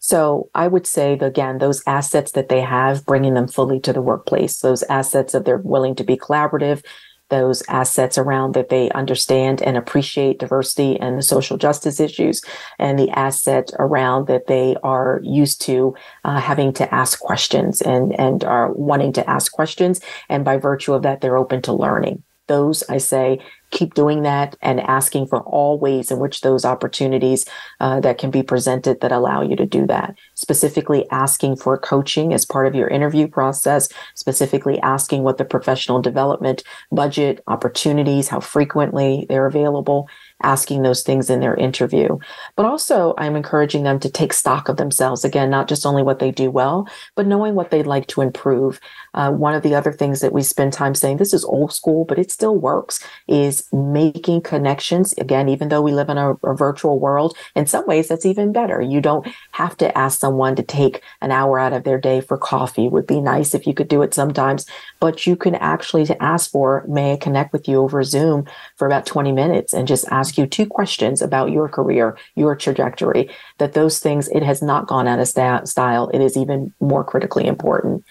So 0.00 0.50
I 0.54 0.68
would 0.68 0.86
say, 0.86 1.14
again, 1.14 1.56
those 1.58 1.82
assets 1.86 2.32
that 2.32 2.50
they 2.50 2.60
have, 2.60 3.06
bringing 3.06 3.32
them 3.32 3.48
fully 3.48 3.80
to 3.80 3.92
the 3.94 4.02
workplace, 4.02 4.60
those 4.60 4.82
assets 4.82 5.32
that 5.32 5.46
they're 5.46 5.56
willing 5.56 5.94
to 5.94 6.04
be 6.04 6.18
collaborative, 6.18 6.84
those 7.30 7.62
assets 7.68 8.18
around 8.18 8.54
that 8.54 8.68
they 8.68 8.90
understand 8.90 9.62
and 9.62 9.76
appreciate 9.76 10.38
diversity 10.38 11.00
and 11.00 11.18
the 11.18 11.22
social 11.22 11.56
justice 11.56 11.98
issues, 12.00 12.42
and 12.78 12.98
the 12.98 13.10
asset 13.10 13.70
around 13.78 14.26
that 14.26 14.46
they 14.46 14.76
are 14.82 15.20
used 15.22 15.60
to 15.62 15.94
uh, 16.24 16.38
having 16.38 16.72
to 16.74 16.94
ask 16.94 17.18
questions 17.20 17.80
and, 17.80 18.18
and 18.20 18.44
are 18.44 18.72
wanting 18.72 19.12
to 19.12 19.28
ask 19.28 19.52
questions. 19.52 20.00
And 20.28 20.44
by 20.44 20.56
virtue 20.56 20.92
of 20.92 21.02
that, 21.02 21.20
they're 21.20 21.36
open 21.38 21.62
to 21.62 21.72
learning. 21.72 22.22
Those, 22.46 22.82
I 22.90 22.98
say, 22.98 23.40
keep 23.74 23.92
doing 23.92 24.22
that 24.22 24.56
and 24.62 24.80
asking 24.80 25.26
for 25.26 25.42
all 25.42 25.78
ways 25.78 26.10
in 26.10 26.18
which 26.18 26.40
those 26.40 26.64
opportunities 26.64 27.44
uh, 27.80 28.00
that 28.00 28.16
can 28.16 28.30
be 28.30 28.42
presented 28.42 29.00
that 29.00 29.12
allow 29.12 29.42
you 29.42 29.56
to 29.56 29.66
do 29.66 29.86
that. 29.86 30.16
Specifically, 30.34 31.06
asking 31.10 31.56
for 31.56 31.76
coaching 31.76 32.32
as 32.32 32.46
part 32.46 32.66
of 32.66 32.74
your 32.74 32.88
interview 32.88 33.28
process, 33.28 33.88
specifically 34.14 34.80
asking 34.80 35.24
what 35.24 35.36
the 35.36 35.44
professional 35.44 36.00
development 36.00 36.62
budget, 36.90 37.42
opportunities, 37.48 38.28
how 38.28 38.40
frequently 38.40 39.26
they're 39.28 39.46
available, 39.46 40.08
asking 40.42 40.82
those 40.82 41.02
things 41.02 41.28
in 41.28 41.40
their 41.40 41.56
interview. 41.56 42.16
But 42.56 42.66
also, 42.66 43.14
I'm 43.18 43.34
encouraging 43.34 43.82
them 43.82 43.98
to 44.00 44.10
take 44.10 44.32
stock 44.32 44.68
of 44.68 44.76
themselves. 44.76 45.24
Again, 45.24 45.50
not 45.50 45.68
just 45.68 45.84
only 45.84 46.02
what 46.02 46.20
they 46.20 46.30
do 46.30 46.50
well, 46.50 46.88
but 47.16 47.26
knowing 47.26 47.54
what 47.54 47.70
they'd 47.70 47.86
like 47.86 48.06
to 48.08 48.20
improve. 48.20 48.80
Uh, 49.14 49.30
one 49.30 49.54
of 49.54 49.62
the 49.62 49.74
other 49.74 49.92
things 49.92 50.20
that 50.20 50.32
we 50.32 50.42
spend 50.42 50.72
time 50.72 50.94
saying, 50.94 51.16
this 51.16 51.32
is 51.32 51.44
old 51.44 51.72
school, 51.72 52.04
but 52.04 52.18
it 52.18 52.30
still 52.30 52.56
works, 52.56 53.00
is 53.28 53.66
making 53.72 54.42
connections. 54.42 55.14
Again, 55.18 55.48
even 55.48 55.68
though 55.68 55.82
we 55.82 55.92
live 55.92 56.08
in 56.08 56.18
a, 56.18 56.34
a 56.34 56.54
virtual 56.54 56.98
world, 56.98 57.36
in 57.54 57.66
some 57.66 57.86
ways, 57.86 58.08
that's 58.08 58.26
even 58.26 58.52
better. 58.52 58.80
You 58.80 59.00
don't 59.00 59.26
have 59.52 59.76
to 59.78 59.96
ask 59.96 60.18
someone 60.18 60.56
to 60.56 60.62
take 60.62 61.02
an 61.20 61.30
hour 61.30 61.58
out 61.58 61.72
of 61.72 61.84
their 61.84 61.98
day 61.98 62.20
for 62.20 62.36
coffee. 62.36 62.86
It 62.86 62.92
would 62.92 63.06
be 63.06 63.20
nice 63.20 63.54
if 63.54 63.66
you 63.66 63.74
could 63.74 63.88
do 63.88 64.02
it 64.02 64.14
sometimes, 64.14 64.66
but 65.00 65.26
you 65.26 65.36
can 65.36 65.54
actually 65.54 66.08
ask 66.20 66.50
for, 66.50 66.84
may 66.88 67.12
I 67.12 67.16
connect 67.16 67.52
with 67.52 67.68
you 67.68 67.80
over 67.80 68.02
Zoom 68.02 68.46
for 68.76 68.86
about 68.86 69.06
20 69.06 69.32
minutes 69.32 69.72
and 69.72 69.86
just 69.86 70.06
ask 70.10 70.36
you 70.36 70.46
two 70.46 70.66
questions 70.66 71.22
about 71.22 71.52
your 71.52 71.68
career, 71.68 72.18
your 72.34 72.56
trajectory, 72.56 73.30
that 73.58 73.74
those 73.74 74.00
things, 74.00 74.28
it 74.28 74.42
has 74.42 74.60
not 74.60 74.88
gone 74.88 75.06
out 75.06 75.20
of 75.20 75.28
style. 75.28 76.08
It 76.08 76.20
is 76.20 76.36
even 76.36 76.74
more 76.80 77.04
critically 77.04 77.46
important 77.46 78.04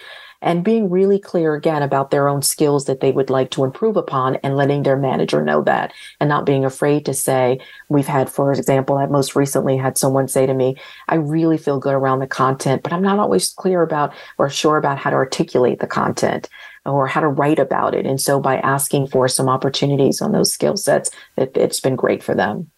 and 0.43 0.63
being 0.63 0.89
really 0.89 1.17
clear 1.17 1.55
again 1.55 1.81
about 1.81 2.11
their 2.11 2.27
own 2.27 2.41
skills 2.41 2.85
that 2.85 2.99
they 2.99 3.11
would 3.11 3.29
like 3.29 3.49
to 3.51 3.63
improve 3.63 3.97
upon 3.97 4.35
and 4.37 4.55
letting 4.55 4.83
their 4.83 4.97
manager 4.97 5.41
know 5.41 5.63
that 5.63 5.93
and 6.19 6.29
not 6.29 6.45
being 6.45 6.65
afraid 6.65 7.05
to 7.05 7.13
say 7.13 7.59
we've 7.89 8.05
had 8.05 8.29
for 8.29 8.51
example 8.51 8.97
i 8.97 9.05
most 9.07 9.35
recently 9.35 9.77
had 9.77 9.97
someone 9.97 10.27
say 10.27 10.45
to 10.45 10.53
me 10.53 10.75
i 11.07 11.15
really 11.15 11.57
feel 11.57 11.79
good 11.79 11.95
around 11.95 12.19
the 12.19 12.27
content 12.27 12.83
but 12.83 12.93
i'm 12.93 13.01
not 13.01 13.17
always 13.17 13.49
clear 13.53 13.81
about 13.81 14.13
or 14.37 14.49
sure 14.49 14.77
about 14.77 14.99
how 14.99 15.09
to 15.09 15.15
articulate 15.15 15.79
the 15.79 15.87
content 15.87 16.49
or 16.85 17.07
how 17.07 17.21
to 17.21 17.29
write 17.29 17.59
about 17.59 17.95
it. 17.95 18.05
And 18.05 18.19
so 18.19 18.41
by 18.41 18.57
asking 18.57 19.07
for 19.07 19.29
some 19.29 19.47
opportunities 19.47 20.21
on 20.21 20.33
those 20.33 20.51
skill 20.51 20.75
sets 20.75 21.09
it, 21.37 21.55
it's 21.55 21.79
been 21.79 21.95
great 21.95 22.21
for 22.21 22.35
them. 22.35 22.69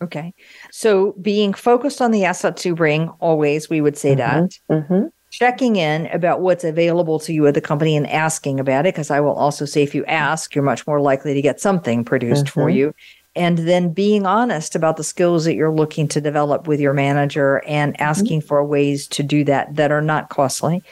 Okay. 0.00 0.32
So 0.70 1.12
being 1.20 1.52
focused 1.52 2.00
on 2.00 2.12
the 2.12 2.24
assets 2.24 2.64
you 2.64 2.74
bring 2.74 3.10
always 3.20 3.68
we 3.68 3.82
would 3.82 3.98
say 3.98 4.16
mm-hmm. 4.16 4.46
that 4.46 4.58
mm-hmm 4.70 5.08
checking 5.32 5.76
in 5.76 6.06
about 6.08 6.42
what's 6.42 6.62
available 6.62 7.18
to 7.18 7.32
you 7.32 7.46
at 7.46 7.54
the 7.54 7.60
company 7.60 7.96
and 7.96 8.08
asking 8.08 8.60
about 8.60 8.86
it. 8.86 8.94
Because 8.94 9.10
I 9.10 9.18
will 9.18 9.32
also 9.32 9.64
say, 9.64 9.82
if 9.82 9.94
you 9.94 10.04
ask, 10.04 10.54
you're 10.54 10.62
much 10.62 10.86
more 10.86 11.00
likely 11.00 11.34
to 11.34 11.42
get 11.42 11.60
something 11.60 12.04
produced 12.04 12.44
mm-hmm. 12.44 12.60
for 12.60 12.70
you. 12.70 12.94
And 13.34 13.58
then 13.58 13.94
being 13.94 14.26
honest 14.26 14.76
about 14.76 14.98
the 14.98 15.04
skills 15.04 15.46
that 15.46 15.54
you're 15.54 15.72
looking 15.72 16.06
to 16.08 16.20
develop 16.20 16.68
with 16.68 16.80
your 16.80 16.92
manager 16.92 17.62
and 17.66 17.94
mm-hmm. 17.94 18.02
asking 18.02 18.40
mm-hmm. 18.40 18.48
for 18.48 18.64
ways 18.64 19.08
to 19.08 19.22
do 19.22 19.42
that 19.44 19.74
that 19.74 19.90
are 19.90 20.02
not 20.02 20.28
costly. 20.28 20.84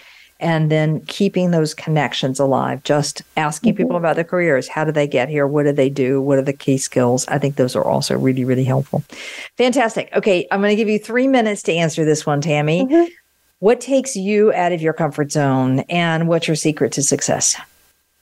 And 0.43 0.71
then 0.71 1.03
keeping 1.03 1.51
those 1.51 1.75
connections 1.75 2.41
alive, 2.41 2.83
just 2.83 3.21
asking 3.37 3.75
mm-hmm. 3.75 3.83
people 3.83 3.97
about 3.97 4.17
their 4.17 4.25
careers. 4.25 4.69
How 4.69 4.85
do 4.85 4.91
they 4.91 5.07
get 5.07 5.29
here? 5.29 5.47
What 5.47 5.65
do 5.65 5.73
they 5.73 5.91
do? 5.91 6.23
What 6.23 6.39
are 6.39 6.43
the 6.43 6.55
key 6.55 6.79
skills? 6.79 7.29
I 7.29 7.37
think 7.37 7.57
those 7.57 7.77
are 7.77 7.85
also 7.85 8.17
really, 8.17 8.47
really 8.47 8.65
helpful. 8.65 9.05
Fantastic. 9.59 10.09
Okay, 10.17 10.49
I'm 10.51 10.63
going 10.63 10.71
to 10.71 10.77
give 10.77 10.89
you 10.89 10.99
three 10.99 11.29
minutes 11.29 11.63
to 11.65 11.75
answer 11.75 12.07
this 12.07 12.25
one, 12.25 12.41
Tammy. 12.41 12.89
What 13.61 13.83
takes 13.83 14.17
you 14.17 14.55
out 14.55 14.73
of 14.73 14.81
your 14.81 14.95
comfort 14.95 15.31
zone 15.31 15.81
and 15.91 16.29
what's 16.29 16.49
your 16.49 16.57
secret 16.57 16.93
to 16.93 17.03
success? 17.03 17.61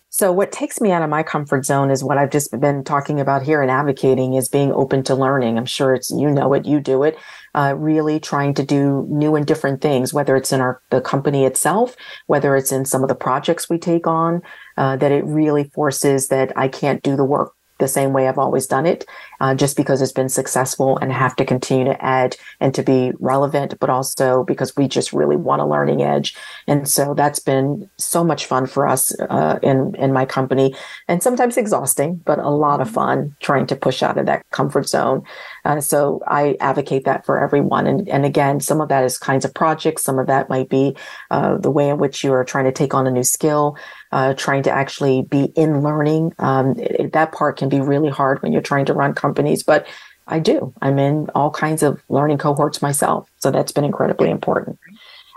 So 0.08 0.32
what 0.32 0.50
takes 0.50 0.80
me 0.80 0.90
out 0.90 1.02
of 1.02 1.10
my 1.10 1.22
comfort 1.22 1.64
zone 1.64 1.92
is 1.92 2.02
what 2.02 2.18
I've 2.18 2.32
just 2.32 2.50
been 2.58 2.82
talking 2.82 3.20
about 3.20 3.44
here 3.44 3.62
and 3.62 3.70
advocating 3.70 4.34
is 4.34 4.48
being 4.48 4.72
open 4.72 5.04
to 5.04 5.14
learning. 5.14 5.56
I'm 5.56 5.64
sure 5.64 5.94
it's, 5.94 6.10
you 6.10 6.28
know 6.28 6.54
it, 6.54 6.66
you 6.66 6.80
do 6.80 7.04
it, 7.04 7.16
uh, 7.54 7.76
really 7.78 8.18
trying 8.18 8.52
to 8.54 8.64
do 8.64 9.06
new 9.08 9.36
and 9.36 9.46
different 9.46 9.80
things, 9.80 10.12
whether 10.12 10.34
it's 10.34 10.52
in 10.52 10.60
our, 10.60 10.82
the 10.90 11.00
company 11.00 11.44
itself, 11.44 11.94
whether 12.26 12.56
it's 12.56 12.72
in 12.72 12.84
some 12.84 13.04
of 13.04 13.08
the 13.08 13.14
projects 13.14 13.70
we 13.70 13.78
take 13.78 14.08
on, 14.08 14.42
uh, 14.76 14.96
that 14.96 15.12
it 15.12 15.24
really 15.24 15.70
forces 15.72 16.26
that 16.28 16.52
I 16.56 16.66
can't 16.66 17.00
do 17.00 17.14
the 17.14 17.22
work 17.22 17.52
the 17.78 17.88
same 17.88 18.12
way 18.12 18.28
I've 18.28 18.38
always 18.38 18.66
done 18.66 18.86
it, 18.86 19.06
uh, 19.40 19.54
just 19.54 19.76
because 19.76 20.02
it's 20.02 20.12
been 20.12 20.28
successful 20.28 20.98
and 20.98 21.12
have 21.12 21.36
to 21.36 21.44
continue 21.44 21.84
to 21.84 22.04
add 22.04 22.36
and 22.60 22.74
to 22.74 22.82
be 22.82 23.12
relevant, 23.18 23.78
but 23.80 23.90
also 23.90 24.44
because 24.44 24.76
we 24.76 24.88
just 24.88 25.12
really 25.12 25.36
want 25.36 25.62
a 25.62 25.66
learning 25.66 26.02
edge. 26.02 26.34
And 26.66 26.88
so 26.88 27.14
that's 27.14 27.38
been 27.38 27.88
so 27.96 28.24
much 28.24 28.46
fun 28.46 28.66
for 28.66 28.86
us 28.86 29.18
uh, 29.20 29.58
in 29.62 29.94
in 29.96 30.12
my 30.12 30.26
company, 30.26 30.74
and 31.06 31.22
sometimes 31.22 31.56
exhausting, 31.56 32.16
but 32.24 32.38
a 32.38 32.50
lot 32.50 32.80
of 32.80 32.90
fun 32.90 33.36
trying 33.40 33.66
to 33.66 33.76
push 33.76 34.02
out 34.02 34.18
of 34.18 34.26
that 34.26 34.48
comfort 34.50 34.88
zone. 34.88 35.22
Uh, 35.64 35.80
so 35.80 36.20
I 36.26 36.56
advocate 36.60 37.04
that 37.04 37.24
for 37.24 37.42
everyone. 37.42 37.86
And 37.86 38.08
and 38.08 38.24
again, 38.24 38.60
some 38.60 38.80
of 38.80 38.88
that 38.88 39.04
is 39.04 39.18
kinds 39.18 39.44
of 39.44 39.54
projects, 39.54 40.02
some 40.02 40.18
of 40.18 40.26
that 40.26 40.48
might 40.48 40.68
be 40.68 40.96
uh, 41.30 41.58
the 41.58 41.70
way 41.70 41.88
in 41.88 41.98
which 41.98 42.24
you 42.24 42.32
are 42.32 42.44
trying 42.44 42.64
to 42.64 42.72
take 42.72 42.94
on 42.94 43.06
a 43.06 43.10
new 43.10 43.24
skill 43.24 43.76
uh, 44.12 44.34
trying 44.34 44.62
to 44.64 44.70
actually 44.70 45.22
be 45.22 45.44
in 45.56 45.82
learning. 45.82 46.34
Um, 46.38 46.78
it, 46.78 47.12
that 47.12 47.32
part 47.32 47.56
can 47.56 47.68
be 47.68 47.80
really 47.80 48.10
hard 48.10 48.42
when 48.42 48.52
you're 48.52 48.62
trying 48.62 48.86
to 48.86 48.94
run 48.94 49.14
companies, 49.14 49.62
but 49.62 49.86
I 50.26 50.38
do. 50.38 50.72
I'm 50.82 50.98
in 50.98 51.28
all 51.34 51.50
kinds 51.50 51.82
of 51.82 52.02
learning 52.08 52.38
cohorts 52.38 52.82
myself. 52.82 53.30
So 53.38 53.50
that's 53.50 53.72
been 53.72 53.84
incredibly 53.84 54.30
important. 54.30 54.78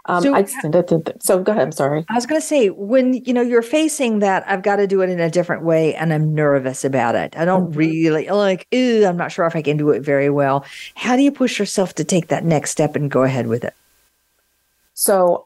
Um, 0.06 0.24
so, 0.24 0.34
I, 0.34 0.44
so 0.46 1.44
go 1.44 1.52
ahead. 1.52 1.64
I'm 1.64 1.72
sorry. 1.72 2.06
I 2.10 2.16
was 2.16 2.26
going 2.26 2.42
to 2.42 2.46
say 2.46 2.70
when 2.70 3.14
you 3.14 3.34
know 3.34 3.42
you're 3.42 3.62
facing 3.62 4.20
that, 4.20 4.44
I've 4.48 4.64
got 4.64 4.78
to 4.78 4.88
do 4.88 5.02
it 5.02 5.10
in 5.10 5.20
a 5.20 5.30
different 5.30 5.64
way, 5.64 5.94
and 5.94 6.12
I'm 6.12 6.34
nervous 6.34 6.84
about 6.84 7.14
it. 7.14 7.38
I 7.38 7.46
don't 7.46 7.70
mm-hmm. 7.70 7.78
really 7.78 8.28
like. 8.28 8.68
I'm 8.74 9.16
not 9.16 9.32
sure 9.32 9.46
if 9.46 9.56
I 9.56 9.62
can 9.62 9.78
do 9.78 9.92
it 9.92 10.02
very 10.02 10.30
well. 10.30 10.66
How 10.96 11.16
do 11.16 11.22
you 11.22 11.32
push 11.32 11.60
yourself 11.60 11.94
to 11.96 12.04
take 12.04 12.30
that 12.30 12.44
next 12.44 12.72
step 12.72 12.96
and 12.96 13.12
go 13.12 13.24
ahead 13.24 13.46
with 13.46 13.64
it? 13.64 13.76
So 14.96 15.46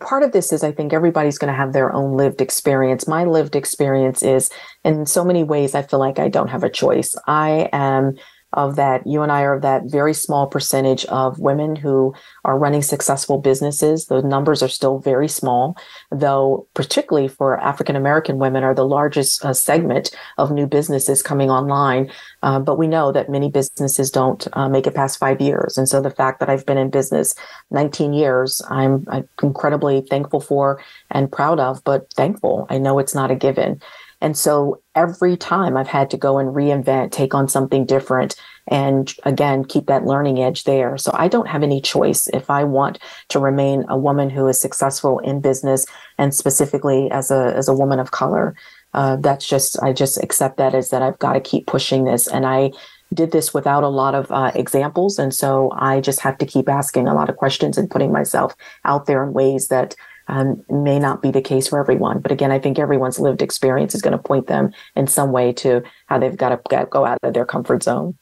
part 0.00 0.22
of 0.22 0.32
this 0.32 0.52
is 0.52 0.62
I 0.62 0.72
think 0.72 0.92
everybody's 0.92 1.38
going 1.38 1.52
to 1.52 1.56
have 1.56 1.72
their 1.72 1.92
own 1.92 2.16
lived 2.16 2.40
experience. 2.40 3.06
My 3.06 3.24
lived 3.24 3.56
experience 3.56 4.22
is 4.22 4.50
in 4.84 5.06
so 5.06 5.24
many 5.24 5.44
ways, 5.44 5.74
I 5.74 5.82
feel 5.82 6.00
like 6.00 6.18
I 6.18 6.28
don't 6.28 6.48
have 6.48 6.64
a 6.64 6.70
choice. 6.70 7.16
I 7.26 7.68
am 7.72 8.16
of 8.54 8.76
that 8.76 9.06
you 9.06 9.22
and 9.22 9.30
I 9.30 9.42
are 9.42 9.54
of 9.54 9.62
that 9.62 9.84
very 9.84 10.14
small 10.14 10.46
percentage 10.46 11.04
of 11.06 11.38
women 11.38 11.76
who 11.76 12.14
are 12.44 12.58
running 12.58 12.82
successful 12.82 13.38
businesses. 13.38 14.06
The 14.06 14.22
numbers 14.22 14.62
are 14.62 14.68
still 14.68 14.98
very 14.98 15.28
small, 15.28 15.76
though 16.10 16.66
particularly 16.74 17.28
for 17.28 17.60
African 17.60 17.96
American 17.96 18.38
women 18.38 18.64
are 18.64 18.74
the 18.74 18.86
largest 18.86 19.44
uh, 19.44 19.52
segment 19.52 20.10
of 20.38 20.50
new 20.50 20.66
businesses 20.66 21.22
coming 21.22 21.50
online. 21.50 22.10
Uh, 22.42 22.58
but 22.58 22.78
we 22.78 22.86
know 22.86 23.12
that 23.12 23.28
many 23.28 23.50
businesses 23.50 24.10
don't 24.10 24.46
uh, 24.52 24.68
make 24.68 24.86
it 24.86 24.94
past 24.94 25.18
five 25.18 25.40
years. 25.40 25.76
And 25.76 25.88
so 25.88 26.00
the 26.00 26.10
fact 26.10 26.40
that 26.40 26.48
I've 26.48 26.66
been 26.66 26.78
in 26.78 26.90
business 26.90 27.34
19 27.70 28.12
years, 28.12 28.62
I'm, 28.70 29.04
I'm 29.08 29.28
incredibly 29.42 30.02
thankful 30.02 30.40
for 30.40 30.82
and 31.10 31.30
proud 31.30 31.60
of, 31.60 31.82
but 31.84 32.12
thankful. 32.12 32.66
I 32.70 32.78
know 32.78 32.98
it's 32.98 33.14
not 33.14 33.30
a 33.30 33.34
given. 33.34 33.80
And 34.20 34.36
so 34.36 34.80
every 34.94 35.36
time 35.36 35.76
I've 35.76 35.88
had 35.88 36.10
to 36.10 36.16
go 36.16 36.38
and 36.38 36.54
reinvent, 36.54 37.12
take 37.12 37.34
on 37.34 37.48
something 37.48 37.84
different, 37.84 38.36
and 38.68 39.12
again, 39.24 39.64
keep 39.64 39.86
that 39.86 40.06
learning 40.06 40.40
edge 40.40 40.64
there. 40.64 40.96
So 40.96 41.10
I 41.14 41.28
don't 41.28 41.48
have 41.48 41.62
any 41.62 41.80
choice 41.80 42.28
if 42.28 42.48
I 42.48 42.64
want 42.64 42.98
to 43.28 43.38
remain 43.38 43.84
a 43.88 43.98
woman 43.98 44.30
who 44.30 44.46
is 44.48 44.60
successful 44.60 45.18
in 45.18 45.40
business 45.40 45.84
and 46.16 46.34
specifically 46.34 47.10
as 47.10 47.30
a, 47.30 47.52
as 47.54 47.68
a 47.68 47.74
woman 47.74 48.00
of 48.00 48.10
color. 48.10 48.54
Uh, 48.94 49.16
that's 49.16 49.46
just, 49.46 49.82
I 49.82 49.92
just 49.92 50.22
accept 50.22 50.56
that 50.56 50.74
as 50.74 50.90
that 50.90 51.02
I've 51.02 51.18
got 51.18 51.34
to 51.34 51.40
keep 51.40 51.66
pushing 51.66 52.04
this. 52.04 52.26
And 52.26 52.46
I, 52.46 52.70
did 53.12 53.30
this 53.30 53.54
without 53.54 53.84
a 53.84 53.88
lot 53.88 54.14
of 54.14 54.30
uh, 54.30 54.50
examples. 54.54 55.18
And 55.18 55.32
so 55.32 55.70
I 55.76 56.00
just 56.00 56.20
have 56.20 56.38
to 56.38 56.46
keep 56.46 56.68
asking 56.68 57.06
a 57.06 57.14
lot 57.14 57.28
of 57.28 57.36
questions 57.36 57.78
and 57.78 57.90
putting 57.90 58.12
myself 58.12 58.54
out 58.84 59.06
there 59.06 59.22
in 59.22 59.32
ways 59.32 59.68
that 59.68 59.94
um, 60.28 60.64
may 60.70 60.98
not 60.98 61.22
be 61.22 61.30
the 61.30 61.42
case 61.42 61.68
for 61.68 61.78
everyone. 61.78 62.20
But 62.20 62.32
again, 62.32 62.50
I 62.50 62.58
think 62.58 62.78
everyone's 62.78 63.20
lived 63.20 63.42
experience 63.42 63.94
is 63.94 64.02
going 64.02 64.16
to 64.16 64.22
point 64.22 64.46
them 64.46 64.72
in 64.96 65.06
some 65.06 65.32
way 65.32 65.52
to 65.54 65.82
how 66.06 66.18
they've 66.18 66.36
got 66.36 66.50
to 66.50 66.86
go 66.90 67.04
out 67.04 67.18
of 67.22 67.34
their 67.34 67.46
comfort 67.46 67.82
zone. 67.82 68.16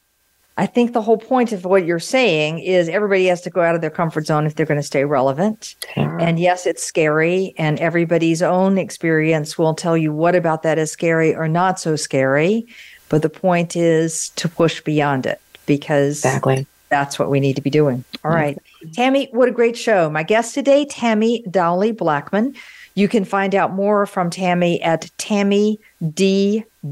I 0.59 0.67
think 0.67 0.93
the 0.93 1.01
whole 1.01 1.17
point 1.17 1.53
of 1.53 1.65
what 1.65 1.87
you're 1.87 1.99
saying 1.99 2.59
is 2.59 2.89
everybody 2.89 3.27
has 3.27 3.41
to 3.43 3.51
go 3.51 3.63
out 3.63 3.75
of 3.75 3.81
their 3.81 3.91
comfort 3.91 4.27
zone 4.27 4.45
if 4.45 4.55
they're 4.55 4.67
going 4.67 4.81
to 4.81 4.87
stay 4.87 5.05
relevant. 5.05 5.77
And 6.21 6.39
yes, 6.39 6.67
it's 6.67 6.83
scary, 6.83 7.55
and 7.57 7.79
everybody's 7.81 8.43
own 8.43 8.77
experience 8.77 9.57
will 9.57 9.75
tell 9.75 9.97
you 9.97 10.13
what 10.13 10.35
about 10.35 10.63
that 10.63 10.79
is 10.79 10.91
scary 10.91 11.35
or 11.35 11.49
not 11.49 11.81
so 11.81 11.97
scary. 11.97 12.67
But 13.09 13.23
the 13.23 13.31
point 13.31 13.77
is 13.77 14.29
to 14.31 14.49
push 14.49 14.83
beyond 14.83 15.25
it 15.25 15.41
because 15.65 16.19
exactly. 16.19 16.67
that's 16.91 17.19
what 17.19 17.31
we 17.31 17.41
need 17.41 17.57
to 17.57 17.63
be 17.63 17.71
doing. 17.71 18.05
All 18.23 18.31
right. 18.31 18.59
Tammy, 18.93 19.29
what 19.33 19.49
a 19.49 19.53
great 19.53 19.77
show. 19.77 20.11
My 20.11 20.23
guest 20.23 20.55
today, 20.55 20.85
Tammy 20.85 21.43
Dowley 21.51 21.93
Blackman. 21.93 22.55
You 22.95 23.09
can 23.09 23.25
find 23.25 23.55
out 23.55 23.73
more 23.73 24.05
from 24.07 24.29
Tammy 24.29 24.83
at 24.83 25.11
tammyd 25.19 25.79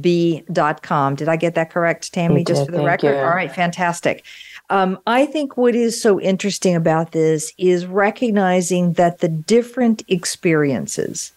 b.com. 0.01 1.15
Did 1.17 1.29
I 1.29 1.37
get 1.37 1.55
that 1.57 1.71
correct, 1.71 2.13
Tammy, 2.13 2.41
You 2.41 2.45
just 2.45 2.61
did. 2.67 2.73
for 2.73 2.79
the 2.79 2.85
record? 2.85 3.11
you. 3.17 3.17
All 3.21 3.31
right, 3.35 3.53
fantastic. 3.53 4.25
Um, 4.71 4.99
I 5.07 5.27
think 5.27 5.57
what 5.57 5.75
is 5.75 6.01
so 6.01 6.21
interesting 6.21 6.77
about 6.77 7.13
this 7.13 7.53
is 7.59 7.87
recognizing 7.87 8.93
that 8.95 9.19
the 9.19 9.29
different 9.29 10.03
experiences 10.09 11.33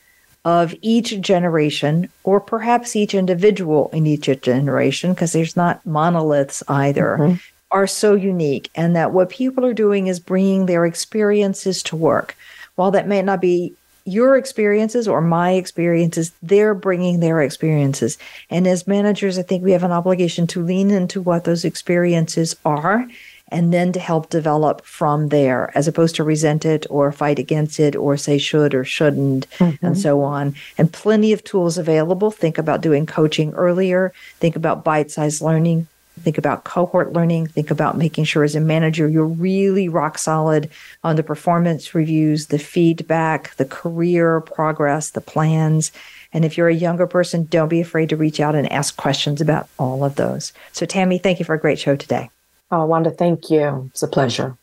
of 0.45 0.75
each 0.81 1.19
generation, 1.21 2.09
or 2.23 2.39
perhaps 2.39 2.95
each 2.95 3.13
individual 3.15 3.89
in 3.93 4.05
each 4.05 4.29
generation, 4.41 5.13
because 5.13 5.31
there's 5.31 5.55
not 5.55 5.83
monoliths 5.85 6.61
either, 6.67 7.17
Mhm. 7.19 7.39
Are 7.73 7.87
so 7.87 8.15
unique. 8.15 8.69
And 8.75 8.95
that 8.95 9.11
what 9.11 9.29
people 9.29 9.65
are 9.65 9.73
doing 9.73 10.07
is 10.07 10.19
bringing 10.19 10.65
their 10.65 10.85
experiences 10.85 11.83
to 11.83 11.95
work. 11.97 12.37
While 12.75 12.91
that 12.91 13.07
may 13.07 13.21
not 13.21 13.41
be 13.41 13.73
your 14.05 14.37
experiences 14.37 15.07
or 15.07 15.21
my 15.21 15.51
experiences, 15.51 16.31
they're 16.41 16.73
bringing 16.73 17.19
their 17.19 17.41
experiences. 17.41 18.17
And 18.49 18.67
as 18.67 18.87
managers, 18.87 19.37
I 19.37 19.43
think 19.43 19.63
we 19.63 19.71
have 19.71 19.83
an 19.83 19.91
obligation 19.91 20.47
to 20.47 20.63
lean 20.63 20.91
into 20.91 21.21
what 21.21 21.43
those 21.43 21.65
experiences 21.65 22.55
are 22.65 23.07
and 23.49 23.71
then 23.71 23.91
to 23.93 23.99
help 23.99 24.29
develop 24.29 24.83
from 24.83 25.29
there, 25.29 25.71
as 25.75 25.87
opposed 25.87 26.15
to 26.15 26.23
resent 26.23 26.65
it 26.65 26.87
or 26.89 27.11
fight 27.11 27.37
against 27.37 27.79
it 27.79 27.95
or 27.95 28.17
say 28.17 28.37
should 28.37 28.73
or 28.73 28.83
shouldn't 28.83 29.47
and 29.59 29.79
mm-hmm. 29.79 29.93
so 29.93 30.21
on. 30.21 30.55
And 30.77 30.91
plenty 30.91 31.31
of 31.33 31.43
tools 31.43 31.77
available. 31.77 32.31
Think 32.31 32.57
about 32.57 32.81
doing 32.81 33.05
coaching 33.05 33.53
earlier, 33.53 34.11
think 34.39 34.55
about 34.55 34.83
bite 34.83 35.11
sized 35.11 35.41
learning. 35.41 35.87
Think 36.21 36.37
about 36.37 36.63
cohort 36.63 37.13
learning. 37.13 37.47
Think 37.47 37.71
about 37.71 37.97
making 37.97 38.25
sure 38.25 38.43
as 38.43 38.55
a 38.55 38.59
manager 38.59 39.09
you're 39.09 39.25
really 39.25 39.89
rock 39.89 40.17
solid 40.17 40.69
on 41.03 41.15
the 41.15 41.23
performance 41.23 41.95
reviews, 41.95 42.47
the 42.47 42.59
feedback, 42.59 43.55
the 43.55 43.65
career 43.65 44.41
progress, 44.41 45.09
the 45.09 45.21
plans. 45.21 45.91
And 46.31 46.45
if 46.45 46.57
you're 46.57 46.69
a 46.69 46.75
younger 46.75 47.07
person, 47.07 47.45
don't 47.45 47.67
be 47.67 47.81
afraid 47.81 48.09
to 48.09 48.15
reach 48.15 48.39
out 48.39 48.55
and 48.55 48.71
ask 48.71 48.95
questions 48.95 49.41
about 49.41 49.67
all 49.79 50.03
of 50.03 50.15
those. 50.15 50.53
So, 50.71 50.85
Tammy, 50.85 51.17
thank 51.17 51.39
you 51.39 51.45
for 51.45 51.55
a 51.55 51.59
great 51.59 51.79
show 51.79 51.95
today. 51.95 52.29
Oh, 52.71 52.85
Wanda, 52.85 53.11
thank 53.11 53.49
you. 53.49 53.89
It's 53.91 54.03
a 54.03 54.07
pleasure. 54.07 54.57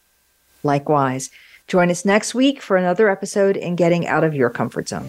Likewise, 0.63 1.31
join 1.67 1.91
us 1.91 2.05
next 2.05 2.35
week 2.35 2.61
for 2.61 2.77
another 2.77 3.09
episode 3.09 3.57
in 3.57 3.77
Getting 3.77 4.07
Out 4.07 4.25
of 4.25 4.35
Your 4.35 4.51
Comfort 4.51 4.89
Zone. 4.89 5.09